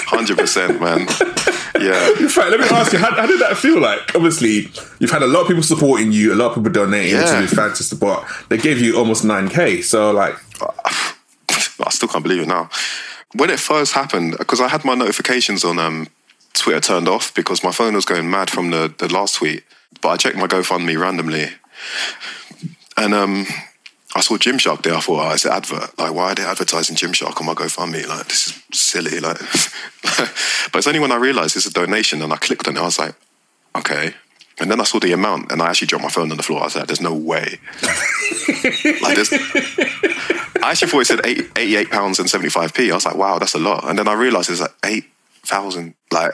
hundred 0.07 0.39
percent, 0.39 0.81
man. 0.81 1.07
Yeah. 1.81 2.11
In 2.19 2.29
fact, 2.29 2.51
let 2.51 2.61
me 2.61 2.67
ask 2.71 2.93
you, 2.93 2.99
how, 2.99 3.15
how, 3.15 3.27
did 3.27 3.41
that 3.41 3.57
feel 3.57 3.81
like? 3.81 4.15
Obviously, 4.15 4.71
you've 4.99 5.11
had 5.11 5.23
a 5.23 5.27
lot 5.27 5.43
of 5.43 5.49
people 5.49 5.63
supporting 5.63 6.13
you, 6.13 6.33
a 6.33 6.37
lot 6.37 6.49
of 6.49 6.55
people 6.57 6.73
donating, 6.73 7.15
yeah. 7.15 7.41
which 7.41 7.51
is 7.51 7.57
fantastic. 7.57 7.99
But 8.01 8.27
they 8.49 8.59
gave 8.59 8.81
you 8.81 8.97
almost 8.97 9.25
nine 9.25 9.49
k. 9.49 9.83
So, 9.83 10.11
like, 10.11 10.35
I 10.61 11.91
still 11.91 12.09
can't 12.09 12.23
believe 12.23 12.43
it 12.43 12.49
now. 12.49 12.71
When 13.35 13.51
it 13.51 13.61
first 13.61 13.93
happened, 13.93 14.37
because 14.39 14.61
I 14.61 14.69
had 14.69 14.85
my 14.85 14.95
notifications 14.95 15.65
on 15.65 15.79
um, 15.79 16.09
Twitter 16.55 16.81
turned 16.81 17.09
off 17.09 17.35
because 17.35 17.63
my 17.63 17.73
phone 17.73 17.95
was 17.95 18.05
going 18.05 18.31
mad 18.31 18.51
from 18.51 18.71
the, 18.71 18.93
the 18.99 19.13
last 19.13 19.37
tweet. 19.37 19.63
But 20.01 20.09
I 20.09 20.17
checked 20.17 20.37
my 20.37 20.47
GoFundMe 20.47 20.99
randomly, 20.99 21.49
and 22.97 23.15
um, 23.15 23.47
I 24.15 24.21
saw 24.21 24.37
Gymshark 24.37 24.83
there. 24.83 24.95
I 24.95 25.01
thought, 25.01 25.31
oh, 25.31 25.35
it's 25.35 25.45
an 25.45 25.53
advert. 25.53 25.99
Like, 25.99 26.15
why 26.15 26.33
are 26.33 26.35
they 26.35 26.43
advertising 26.43 26.97
Gymshark 26.97 27.39
on 27.41 27.47
my 27.47 27.55
GoFundMe? 27.55 28.07
Like, 28.09 28.27
this 28.29 28.49
is 28.49 28.63
silly. 28.73 29.21
Like, 29.21 29.39
but 30.03 30.77
it's 30.77 30.87
only 30.87 31.01
when 31.01 31.13
I 31.13 31.17
realized 31.17 31.57
it's 31.57 31.67
a 31.67 31.73
donation 31.73 32.23
and 32.23 32.33
I 32.33 32.37
clicked 32.37 32.67
on 32.69 32.77
it, 32.77 32.81
I 32.81 32.85
was 32.85 32.99
like, 32.99 33.15
okay. 33.77 34.15
And 34.61 34.71
then 34.71 34.81
I 34.81 34.85
saw 34.85 34.99
the 34.99 35.13
amount 35.13 35.53
and 35.53 35.63
I 35.63 35.69
actually 35.69 35.87
dropped 35.87 36.05
my 36.05 36.11
phone 36.11 36.31
on 36.31 36.37
the 36.37 36.43
floor. 36.43 36.61
I 36.61 36.65
was 36.65 36.77
like, 36.77 36.87
there's 36.87 37.01
no 37.01 37.15
way. 37.15 37.61
like, 39.03 39.15
there's... 39.15 39.33
I 40.63 40.71
actually 40.71 40.89
thought 40.89 41.01
it 41.01 41.07
said 41.07 41.21
88 41.25 41.91
pounds 41.91 42.19
and 42.19 42.29
75p. 42.29 42.91
I 42.91 42.95
was 42.95 43.07
like, 43.07 43.15
wow, 43.15 43.39
that's 43.39 43.55
a 43.55 43.59
lot. 43.59 43.89
And 43.89 43.99
then 43.99 44.09
I 44.09 44.15
realized 44.15 44.51
it's 44.51 44.61
like 44.61 44.75
8,000. 44.85 45.95
Like, 46.11 46.33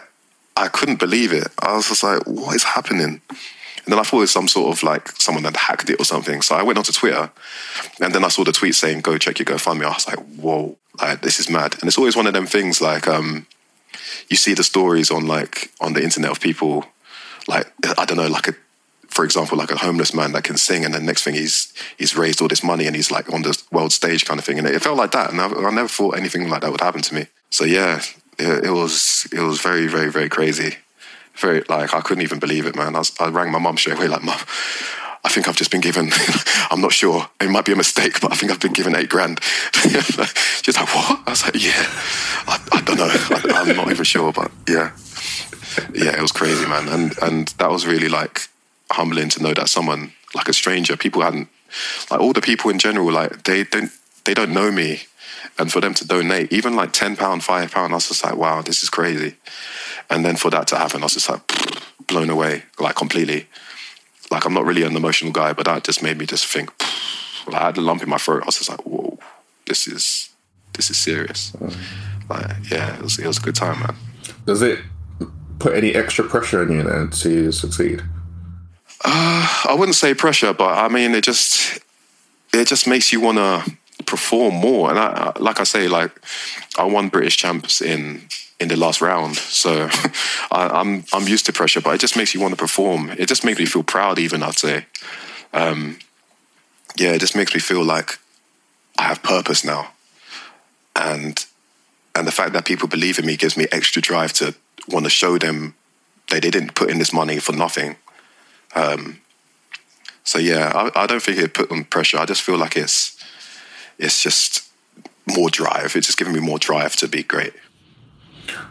I 0.56 0.68
couldn't 0.68 1.00
believe 1.00 1.32
it. 1.32 1.48
I 1.60 1.74
was 1.74 1.88
just 1.88 2.02
like, 2.02 2.22
what 2.26 2.54
is 2.54 2.62
happening? 2.62 3.20
And 3.84 3.92
then 3.92 3.98
I 3.98 4.02
thought 4.02 4.18
it 4.18 4.20
was 4.20 4.30
some 4.30 4.48
sort 4.48 4.74
of 4.74 4.82
like 4.82 5.08
someone 5.20 5.44
had 5.44 5.56
hacked 5.56 5.90
it 5.90 6.00
or 6.00 6.04
something. 6.04 6.40
So 6.42 6.54
I 6.54 6.62
went 6.62 6.78
onto 6.78 6.92
Twitter 6.92 7.30
and 8.00 8.14
then 8.14 8.24
I 8.24 8.28
saw 8.28 8.44
the 8.44 8.52
tweet 8.52 8.74
saying, 8.74 9.02
go 9.02 9.18
check 9.18 9.38
your 9.38 9.46
GoFundMe. 9.46 9.84
I 9.84 9.88
was 9.88 10.06
like, 10.06 10.18
whoa, 10.36 10.76
like 11.00 11.20
this 11.20 11.38
is 11.38 11.50
mad. 11.50 11.74
And 11.74 11.84
it's 11.84 11.98
always 11.98 12.16
one 12.16 12.26
of 12.26 12.32
them 12.32 12.46
things 12.46 12.80
like 12.80 13.06
um, 13.06 13.46
you 14.28 14.36
see 14.36 14.54
the 14.54 14.64
stories 14.64 15.10
on 15.10 15.26
like 15.26 15.70
on 15.80 15.92
the 15.92 16.02
internet 16.02 16.30
of 16.30 16.40
people 16.40 16.86
like 17.46 17.70
I 17.98 18.04
don't 18.04 18.16
know, 18.16 18.28
like 18.28 18.48
a 18.48 18.54
for 19.08 19.24
example, 19.24 19.56
like 19.56 19.70
a 19.70 19.76
homeless 19.76 20.12
man 20.12 20.32
that 20.32 20.42
can 20.42 20.56
sing, 20.56 20.84
and 20.84 20.92
then 20.92 21.06
next 21.06 21.22
thing 21.22 21.34
he's 21.34 21.72
he's 21.96 22.16
raised 22.16 22.42
all 22.42 22.48
this 22.48 22.64
money 22.64 22.86
and 22.86 22.96
he's 22.96 23.10
like 23.10 23.32
on 23.32 23.42
the 23.42 23.60
world 23.70 23.92
stage 23.92 24.24
kind 24.24 24.40
of 24.40 24.44
thing, 24.44 24.58
and 24.58 24.66
it, 24.66 24.82
felt 24.82 24.96
like 24.96 25.12
that, 25.12 25.30
and 25.30 25.40
I, 25.40 25.46
I, 25.46 25.70
never 25.70 25.88
thought 25.88 26.16
anything 26.16 26.48
like 26.48 26.62
that 26.62 26.72
would 26.72 26.80
happen 26.80 27.02
to 27.02 27.14
me. 27.14 27.26
So 27.50 27.64
yeah, 27.64 28.00
it, 28.38 28.64
it 28.64 28.70
was 28.70 29.28
it 29.32 29.40
was 29.40 29.60
very 29.60 29.86
very 29.86 30.10
very 30.10 30.28
crazy 30.28 30.76
very 31.36 31.62
like 31.68 31.94
I 31.94 32.00
couldn't 32.00 32.22
even 32.22 32.38
believe 32.38 32.66
it, 32.66 32.76
man. 32.76 32.94
I, 32.94 32.98
was, 32.98 33.12
I 33.20 33.28
rang 33.28 33.50
my 33.50 33.58
mum 33.58 33.76
straight 33.76 33.96
away, 33.96 34.08
like, 34.08 34.22
mum, 34.22 34.38
I 35.24 35.30
think 35.30 35.48
I've 35.48 35.56
just 35.56 35.70
been 35.70 35.80
given. 35.80 36.10
I'm 36.70 36.80
not 36.80 36.92
sure. 36.92 37.28
It 37.40 37.48
might 37.48 37.64
be 37.64 37.72
a 37.72 37.76
mistake, 37.76 38.20
but 38.20 38.30
I 38.30 38.36
think 38.36 38.52
I've 38.52 38.60
been 38.60 38.74
given 38.74 38.94
eight 38.94 39.08
grand. 39.08 39.40
She's 39.72 40.76
like, 40.76 40.94
what? 40.94 41.22
I 41.26 41.30
was 41.30 41.42
like, 41.42 41.54
yeah. 41.54 41.72
I, 42.46 42.60
I 42.72 42.80
don't 42.82 42.98
know. 42.98 43.08
I, 43.08 43.62
I'm 43.62 43.76
not 43.76 43.90
even 43.90 44.04
sure, 44.04 44.32
but 44.32 44.50
yeah, 44.68 44.92
yeah, 45.94 46.16
it 46.16 46.20
was 46.20 46.32
crazy, 46.32 46.66
man. 46.66 46.88
And 46.88 47.14
and 47.22 47.48
that 47.58 47.70
was 47.70 47.86
really 47.86 48.08
like 48.08 48.48
humbling 48.90 49.30
to 49.30 49.42
know 49.42 49.54
that 49.54 49.68
someone 49.68 50.12
like 50.34 50.48
a 50.48 50.52
stranger, 50.52 50.96
people 50.96 51.22
hadn't 51.22 51.48
like 52.10 52.20
all 52.20 52.32
the 52.32 52.40
people 52.40 52.70
in 52.70 52.78
general, 52.78 53.10
like 53.10 53.44
they 53.44 53.64
don't 53.64 53.90
they 54.24 54.34
don't 54.34 54.52
know 54.52 54.70
me, 54.70 55.04
and 55.58 55.72
for 55.72 55.80
them 55.80 55.94
to 55.94 56.06
donate 56.06 56.52
even 56.52 56.76
like 56.76 56.92
ten 56.92 57.16
pound, 57.16 57.44
five 57.44 57.70
pound, 57.72 57.92
I 57.92 57.96
was 57.96 58.08
just 58.08 58.24
like, 58.24 58.36
wow, 58.36 58.62
this 58.62 58.82
is 58.82 58.90
crazy. 58.90 59.36
And 60.10 60.24
then 60.24 60.36
for 60.36 60.50
that 60.50 60.66
to 60.68 60.76
happen, 60.76 61.02
I 61.02 61.06
was 61.06 61.14
just 61.14 61.28
like 61.28 61.42
blown 62.06 62.30
away, 62.30 62.64
like 62.78 62.96
completely. 62.96 63.48
Like 64.30 64.44
I'm 64.44 64.54
not 64.54 64.64
really 64.64 64.82
an 64.82 64.96
emotional 64.96 65.32
guy, 65.32 65.52
but 65.52 65.66
that 65.66 65.84
just 65.84 66.02
made 66.02 66.18
me 66.18 66.26
just 66.26 66.46
think. 66.46 66.70
Like, 67.46 67.60
I 67.60 67.66
had 67.66 67.76
a 67.76 67.82
lump 67.82 68.02
in 68.02 68.08
my 68.08 68.16
throat. 68.16 68.42
I 68.42 68.46
was 68.46 68.56
just 68.56 68.70
like, 68.70 68.86
whoa, 68.86 69.18
this 69.66 69.86
is 69.86 70.30
this 70.72 70.88
is 70.88 70.96
serious. 70.96 71.52
Like, 72.30 72.70
yeah, 72.70 72.96
it 72.96 73.02
was 73.02 73.18
it 73.18 73.26
was 73.26 73.36
a 73.36 73.42
good 73.42 73.54
time, 73.54 73.80
man. 73.80 73.94
Does 74.46 74.62
it 74.62 74.78
put 75.58 75.74
any 75.74 75.94
extra 75.94 76.24
pressure 76.24 76.62
on 76.62 76.72
you 76.72 76.82
then 76.82 77.10
to 77.10 77.52
succeed? 77.52 78.02
Uh, 79.04 79.64
I 79.68 79.76
wouldn't 79.78 79.96
say 79.96 80.14
pressure, 80.14 80.54
but 80.54 80.78
I 80.78 80.88
mean, 80.88 81.14
it 81.14 81.24
just 81.24 81.80
it 82.52 82.66
just 82.66 82.86
makes 82.86 83.12
you 83.12 83.20
want 83.20 83.38
to 83.38 83.76
perform 84.06 84.54
more. 84.54 84.90
And 84.90 84.98
I, 84.98 85.32
like 85.38 85.60
I 85.60 85.64
say, 85.64 85.88
like 85.88 86.12
I 86.78 86.84
won 86.84 87.08
British 87.08 87.36
champs 87.36 87.80
in 87.80 88.28
in 88.60 88.68
the 88.68 88.76
last 88.76 89.00
round. 89.00 89.36
So 89.36 89.88
I, 90.50 90.66
am 90.66 90.72
I'm, 90.72 91.04
I'm 91.12 91.28
used 91.28 91.46
to 91.46 91.52
pressure, 91.52 91.80
but 91.80 91.94
it 91.94 92.00
just 92.00 92.16
makes 92.16 92.34
you 92.34 92.40
want 92.40 92.52
to 92.52 92.56
perform. 92.56 93.10
It 93.10 93.28
just 93.28 93.44
makes 93.44 93.58
me 93.58 93.66
feel 93.66 93.82
proud, 93.82 94.18
even 94.18 94.42
I'd 94.42 94.58
say. 94.58 94.86
Um, 95.52 95.98
yeah, 96.96 97.12
it 97.12 97.20
just 97.20 97.36
makes 97.36 97.54
me 97.54 97.60
feel 97.60 97.84
like 97.84 98.18
I 98.98 99.04
have 99.04 99.22
purpose 99.22 99.64
now, 99.64 99.92
and 100.94 101.44
and 102.14 102.26
the 102.26 102.32
fact 102.32 102.52
that 102.52 102.64
people 102.64 102.88
believe 102.88 103.18
in 103.18 103.26
me 103.26 103.36
gives 103.36 103.56
me 103.56 103.66
extra 103.72 104.00
drive 104.00 104.32
to 104.34 104.54
want 104.88 105.04
to 105.04 105.10
show 105.10 105.38
them 105.38 105.74
that 106.30 106.42
they 106.42 106.50
didn't 106.50 106.74
put 106.74 106.90
in 106.90 106.98
this 106.98 107.12
money 107.12 107.38
for 107.38 107.52
nothing. 107.52 107.96
Um, 108.74 109.20
so 110.22 110.38
yeah, 110.38 110.72
I, 110.74 111.02
I 111.02 111.06
don't 111.06 111.22
think 111.22 111.38
it 111.38 111.54
put 111.54 111.70
on 111.70 111.84
pressure. 111.84 112.18
I 112.18 112.24
just 112.24 112.42
feel 112.42 112.56
like 112.56 112.76
it's 112.76 113.22
it's 113.98 114.22
just 114.22 114.70
more 115.36 115.50
drive. 115.50 115.96
It's 115.96 116.06
just 116.06 116.18
giving 116.18 116.34
me 116.34 116.40
more 116.40 116.58
drive 116.58 116.96
to 116.96 117.08
be 117.08 117.22
great. 117.22 117.52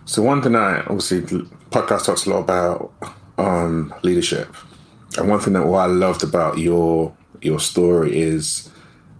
So 0.05 0.21
one 0.21 0.41
thing 0.41 0.55
I 0.55 0.81
obviously 0.81 1.21
podcast 1.71 2.05
talks 2.05 2.25
a 2.25 2.29
lot 2.29 2.39
about 2.39 2.93
um, 3.37 3.93
leadership, 4.03 4.53
and 5.17 5.29
one 5.29 5.39
thing 5.39 5.53
that 5.53 5.65
what 5.65 5.79
I 5.79 5.85
loved 5.85 6.23
about 6.23 6.57
your 6.57 7.15
your 7.41 7.59
story 7.59 8.17
is 8.17 8.69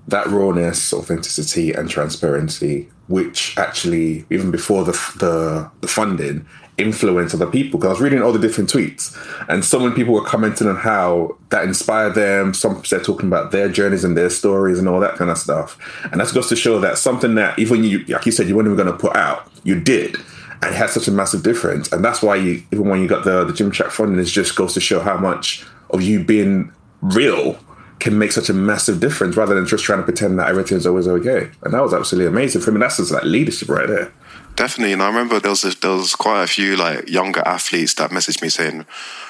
that 0.08 0.28
rawness, 0.28 0.94
authenticity, 0.94 1.72
and 1.72 1.90
transparency, 1.90 2.90
which 3.08 3.58
actually 3.58 4.26
even 4.30 4.52
before 4.52 4.84
the 4.84 4.92
the, 5.18 5.72
the 5.82 5.88
funding 5.88 6.48
influence 6.78 7.34
other 7.34 7.48
people. 7.48 7.80
Because 7.80 7.90
I 7.90 7.94
was 7.94 8.02
reading 8.02 8.22
all 8.22 8.32
the 8.32 8.40
different 8.40 8.70
tweets, 8.72 9.16
and 9.48 9.64
so 9.64 9.80
many 9.80 9.96
people 9.96 10.14
were 10.14 10.26
commenting 10.26 10.68
on 10.68 10.76
how 10.76 11.38
that 11.50 11.64
inspired 11.64 12.16
them. 12.16 12.54
Some 12.54 12.84
said 12.86 13.04
talking 13.04 13.28
about 13.28 13.52
their 13.52 13.70
journeys 13.70 14.04
and 14.04 14.18
their 14.18 14.30
stories 14.30 14.80
and 14.80 14.88
all 14.88 15.00
that 15.00 15.16
kind 15.16 15.32
of 15.32 15.38
stuff. 15.38 15.78
And 16.12 16.20
that 16.20 16.34
goes 16.34 16.50
to 16.50 16.56
show 16.56 16.80
that 16.80 16.98
something 16.98 17.36
that 17.36 17.58
even 17.60 17.84
you, 17.84 18.04
like 18.06 18.26
you 18.26 18.32
said, 18.32 18.48
you 18.48 18.56
weren't 18.56 18.68
even 18.68 18.78
going 18.78 18.92
to 18.92 18.98
put 18.98 19.16
out, 19.16 19.50
you 19.64 19.80
did 19.80 20.18
and 20.64 20.74
it 20.74 20.78
had 20.78 20.90
such 20.90 21.10
a 21.10 21.12
massive 21.12 21.44
difference. 21.44 21.92
And 21.92 22.06
that's 22.06 22.22
why 22.22 22.38
you, 22.38 22.64
even 22.72 22.88
when 22.88 23.02
you 23.02 23.08
got 23.08 23.26
the 23.26 23.44
the 23.44 23.52
Gymshark 23.52 23.92
funding, 23.92 24.18
it 24.18 24.26
just 24.26 24.56
goes 24.56 24.74
to 24.76 24.80
show 24.80 25.02
how 25.02 25.18
much 25.18 25.66
of 25.90 26.02
you 26.02 26.24
being 26.24 26.72
real 27.02 27.60
can 28.00 28.18
make 28.18 28.32
such 28.32 28.50
a 28.50 28.54
massive 28.54 29.00
difference 29.00 29.36
rather 29.36 29.56
than 29.56 29.66
just 29.66 29.84
trying 29.84 30.00
to 30.00 30.04
pretend 30.04 30.40
that 30.40 30.48
everything's 30.50 30.86
always 30.86 31.08
okay. 31.08 31.50
And 31.62 31.74
that 31.74 31.82
was 31.82 31.94
absolutely 31.94 32.28
amazing 32.28 32.62
for 32.62 32.72
me. 32.72 32.80
That's 32.80 32.98
just 32.98 33.12
like 33.12 33.24
leadership 33.24 33.70
right 33.70 33.88
there. 33.88 34.14
Definitely. 34.56 34.94
And 34.94 35.02
I 35.02 35.08
remember 35.08 35.40
there 35.40 35.52
was 35.52 35.62
there 35.62 35.92
was 35.92 36.16
quite 36.16 36.44
a 36.44 36.48
few 36.48 36.76
like 36.76 37.10
younger 37.10 37.42
athletes 37.46 37.94
that 37.96 38.12
messaged 38.12 38.42
me 38.42 38.50
saying, 38.50 38.86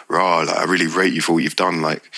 "Raw, 0.07 0.39
like, 0.39 0.55
I 0.55 0.63
really 0.63 0.87
rate 0.87 1.13
you 1.13 1.21
for 1.21 1.33
what 1.33 1.43
you've 1.43 1.55
done. 1.55 1.81
Like, 1.81 2.11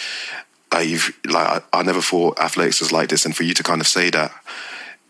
uh, 0.74 0.80
you've 0.80 1.18
like 1.26 1.64
I, 1.74 1.80
I, 1.80 1.84
never 1.84 2.02
thought 2.02 2.40
athletics 2.40 2.82
was 2.82 2.92
like 2.92 3.10
this, 3.10 3.26
and 3.26 3.36
for 3.36 3.44
you 3.44 3.54
to 3.54 3.64
kind 3.64 3.82
of 3.82 3.88
say 3.88 4.10
that, 4.10 4.32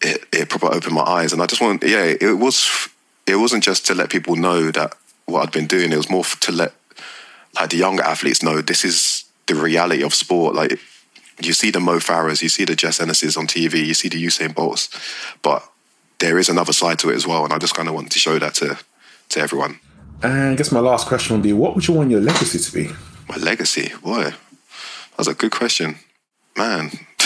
it 0.02 0.26
it 0.32 0.50
probably 0.50 0.78
opened 0.78 0.96
my 0.96 1.04
eyes. 1.04 1.34
And 1.34 1.42
I 1.42 1.46
just 1.46 1.62
want, 1.62 1.84
yeah, 1.84 2.04
it 2.04 2.38
was 2.38 2.90
it 3.26 3.38
wasn't 3.38 3.64
just 3.64 3.86
to 3.88 3.96
let 3.96 4.10
people 4.10 4.36
know 4.36 4.72
that 4.72 4.96
what 5.26 5.44
I'd 5.44 5.52
been 5.52 5.68
doing. 5.68 5.92
It 5.92 5.98
was 5.98 6.10
more 6.10 6.24
to 6.24 6.52
let 6.52 6.74
like 7.56 7.70
the 7.70 7.78
younger 7.78 8.04
athletes 8.04 8.44
know 8.44 8.62
this 8.62 8.84
is 8.84 9.26
the 9.48 9.56
reality 9.56 10.04
of 10.04 10.14
sport. 10.14 10.56
Like 10.56 10.80
you 11.42 11.54
see 11.54 11.72
the 11.72 11.80
Mo 11.80 11.98
Farahs, 11.98 12.42
you 12.42 12.50
see 12.50 12.66
the 12.66 12.76
Jess 12.76 13.00
Ennises 13.00 13.38
on 13.38 13.48
TV, 13.48 13.86
you 13.86 13.94
see 13.94 14.10
the 14.10 14.24
Usain 14.24 14.54
Bolts, 14.54 14.90
but 15.42 15.68
there 16.20 16.38
is 16.38 16.50
another 16.50 16.74
side 16.74 17.00
to 17.00 17.10
it 17.10 17.16
as 17.16 17.28
well. 17.28 17.44
And 17.44 17.54
I 17.54 17.58
just 17.58 17.76
kind 17.76 17.88
of 17.88 17.96
wanted 17.96 18.12
to 18.12 18.20
show 18.20 18.40
that 18.40 18.56
to 18.56 18.78
to 19.30 19.40
everyone. 19.40 19.80
And 20.22 20.34
I 20.34 20.56
guess 20.56 20.72
my 20.72 20.80
last 20.80 21.08
question 21.08 21.36
would 21.36 21.44
be, 21.44 21.54
what 21.54 21.76
would 21.76 21.88
you 21.88 21.94
want 21.94 22.12
your 22.12 22.22
legacy 22.22 22.60
to 22.60 22.72
be? 22.72 22.90
My 23.28 23.36
legacy, 23.38 23.92
boy, 24.04 24.34
that's 25.18 25.28
a 25.28 25.34
good 25.34 25.52
question, 25.52 25.98
man. 26.56 26.92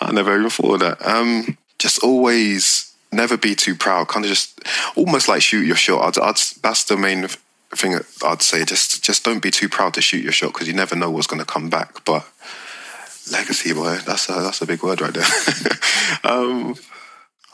I 0.00 0.12
never 0.12 0.38
even 0.38 0.50
thought 0.50 0.74
of 0.74 0.80
that. 0.80 1.06
Um, 1.06 1.58
just 1.78 2.02
always 2.02 2.94
never 3.12 3.36
be 3.36 3.54
too 3.54 3.74
proud. 3.74 4.08
Kind 4.08 4.24
of 4.24 4.30
just 4.30 4.60
almost 4.96 5.28
like 5.28 5.42
shoot 5.42 5.66
your 5.66 5.76
shot. 5.76 6.18
I'd, 6.18 6.22
I'd, 6.22 6.36
that's 6.62 6.84
the 6.84 6.96
main 6.96 7.26
thing 7.74 7.98
I'd 8.24 8.42
say. 8.42 8.64
Just 8.64 9.02
just 9.02 9.24
don't 9.24 9.42
be 9.42 9.50
too 9.50 9.68
proud 9.68 9.94
to 9.94 10.00
shoot 10.02 10.22
your 10.22 10.32
shot 10.32 10.52
because 10.52 10.68
you 10.68 10.74
never 10.74 10.96
know 10.96 11.10
what's 11.10 11.26
going 11.26 11.40
to 11.40 11.46
come 11.46 11.68
back. 11.68 12.04
But 12.04 12.26
legacy, 13.32 13.72
boy, 13.72 13.98
that's 14.06 14.28
a 14.28 14.34
that's 14.34 14.62
a 14.62 14.66
big 14.66 14.82
word 14.82 15.00
right 15.00 15.14
there. 15.14 15.24
um, 16.24 16.76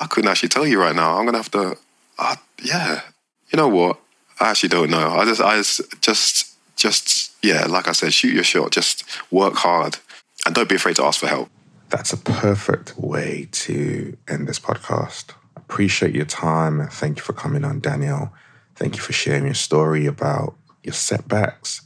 I 0.01 0.07
couldn't 0.07 0.31
actually 0.31 0.49
tell 0.51 0.67
you 0.67 0.81
right 0.81 0.95
now. 0.95 1.17
I'm 1.19 1.25
gonna 1.25 1.39
have 1.39 1.51
to. 1.53 1.77
Uh, 2.19 2.37
yeah, 2.63 3.03
you 3.51 3.57
know 3.57 3.69
what? 3.69 4.01
I 4.41 4.51
actually 4.51 4.71
don't 4.71 4.91
know. 4.91 5.11
I 5.11 5.25
just, 5.25 5.41
I 5.41 5.57
just, 5.57 6.01
just, 6.01 6.57
just, 6.77 7.35
yeah. 7.43 7.67
Like 7.67 7.89
I 7.89 7.93
said, 7.93 8.13
shoot 8.13 8.35
your 8.35 8.45
shot. 8.45 8.73
Just 8.73 9.05
work 9.33 9.55
hard, 9.55 9.99
and 10.47 10.55
don't 10.55 10.69
be 10.69 10.77
afraid 10.77 10.97
to 10.97 11.05
ask 11.05 11.21
for 11.21 11.29
help. 11.29 11.49
That's 11.91 12.13
a 12.13 12.17
perfect 12.17 12.99
way 12.99 13.49
to 13.53 14.17
end 14.29 14.49
this 14.49 14.59
podcast. 14.59 15.27
Appreciate 15.57 16.15
your 16.15 16.25
time. 16.25 16.87
Thank 16.89 17.19
you 17.19 17.23
for 17.23 17.33
coming 17.33 17.65
on, 17.65 17.81
Daniel. 17.81 18.33
Thank 18.75 18.97
you 18.97 19.03
for 19.03 19.13
sharing 19.13 19.45
your 19.45 19.55
story 19.55 20.07
about 20.07 20.57
your 20.83 20.93
setbacks 20.93 21.83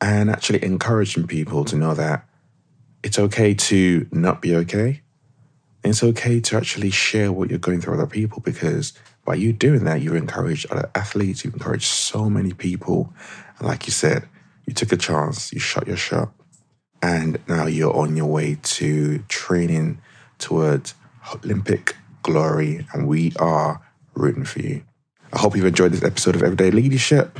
and 0.00 0.30
actually 0.30 0.64
encouraging 0.64 1.26
people 1.26 1.64
to 1.66 1.76
know 1.76 1.94
that 1.94 2.26
it's 3.02 3.18
okay 3.18 3.54
to 3.54 4.06
not 4.10 4.40
be 4.40 4.56
okay. 4.56 5.02
It's 5.88 6.02
okay 6.02 6.38
to 6.40 6.56
actually 6.56 6.90
share 6.90 7.32
what 7.32 7.50
you're 7.50 7.58
going 7.58 7.80
through 7.80 7.92
with 7.92 8.00
other 8.00 8.10
people 8.10 8.40
because 8.40 8.92
by 9.24 9.34
you 9.34 9.52
doing 9.52 9.84
that, 9.84 10.00
you 10.00 10.14
encourage 10.14 10.66
other 10.70 10.90
athletes, 10.94 11.44
you 11.44 11.50
encourage 11.50 11.86
so 11.86 12.28
many 12.28 12.52
people. 12.52 13.12
And 13.58 13.66
like 13.66 13.86
you 13.86 13.92
said, 13.92 14.28
you 14.66 14.74
took 14.74 14.92
a 14.92 14.96
chance, 14.96 15.52
you 15.52 15.60
shot 15.60 15.86
your 15.86 15.96
shot, 15.96 16.32
and 17.02 17.38
now 17.48 17.66
you're 17.66 17.94
on 17.96 18.16
your 18.16 18.26
way 18.26 18.58
to 18.62 19.20
training 19.28 20.00
towards 20.38 20.94
Olympic 21.44 21.96
glory, 22.22 22.86
and 22.92 23.08
we 23.08 23.32
are 23.38 23.80
rooting 24.14 24.44
for 24.44 24.60
you. 24.60 24.82
I 25.32 25.38
hope 25.38 25.56
you've 25.56 25.64
enjoyed 25.64 25.92
this 25.92 26.04
episode 26.04 26.36
of 26.36 26.42
Everyday 26.42 26.70
Leadership. 26.70 27.38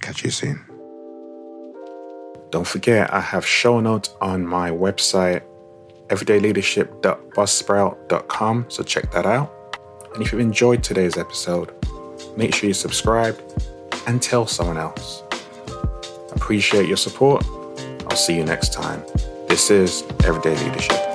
Catch 0.00 0.24
you 0.24 0.30
soon. 0.30 0.64
Don't 2.50 2.66
forget, 2.66 3.12
I 3.12 3.20
have 3.20 3.44
show 3.44 3.80
notes 3.80 4.10
on 4.20 4.46
my 4.46 4.70
website, 4.70 5.42
everydayleadership.buzzsprout.com, 6.08 8.66
so 8.68 8.82
check 8.82 9.12
that 9.12 9.26
out. 9.26 9.52
And 10.14 10.22
if 10.22 10.32
you've 10.32 10.40
enjoyed 10.40 10.82
today's 10.82 11.16
episode, 11.16 11.72
make 12.36 12.52
sure 12.54 12.68
you 12.68 12.74
subscribe 12.74 13.40
and 14.06 14.22
tell 14.22 14.46
someone 14.46 14.78
else. 14.78 15.22
Appreciate 16.32 16.88
your 16.88 16.96
support. 16.96 17.44
I'll 18.08 18.16
see 18.16 18.36
you 18.36 18.44
next 18.44 18.72
time. 18.72 19.02
This 19.48 19.70
is 19.70 20.02
Everyday 20.24 20.56
Leadership. 20.64 21.05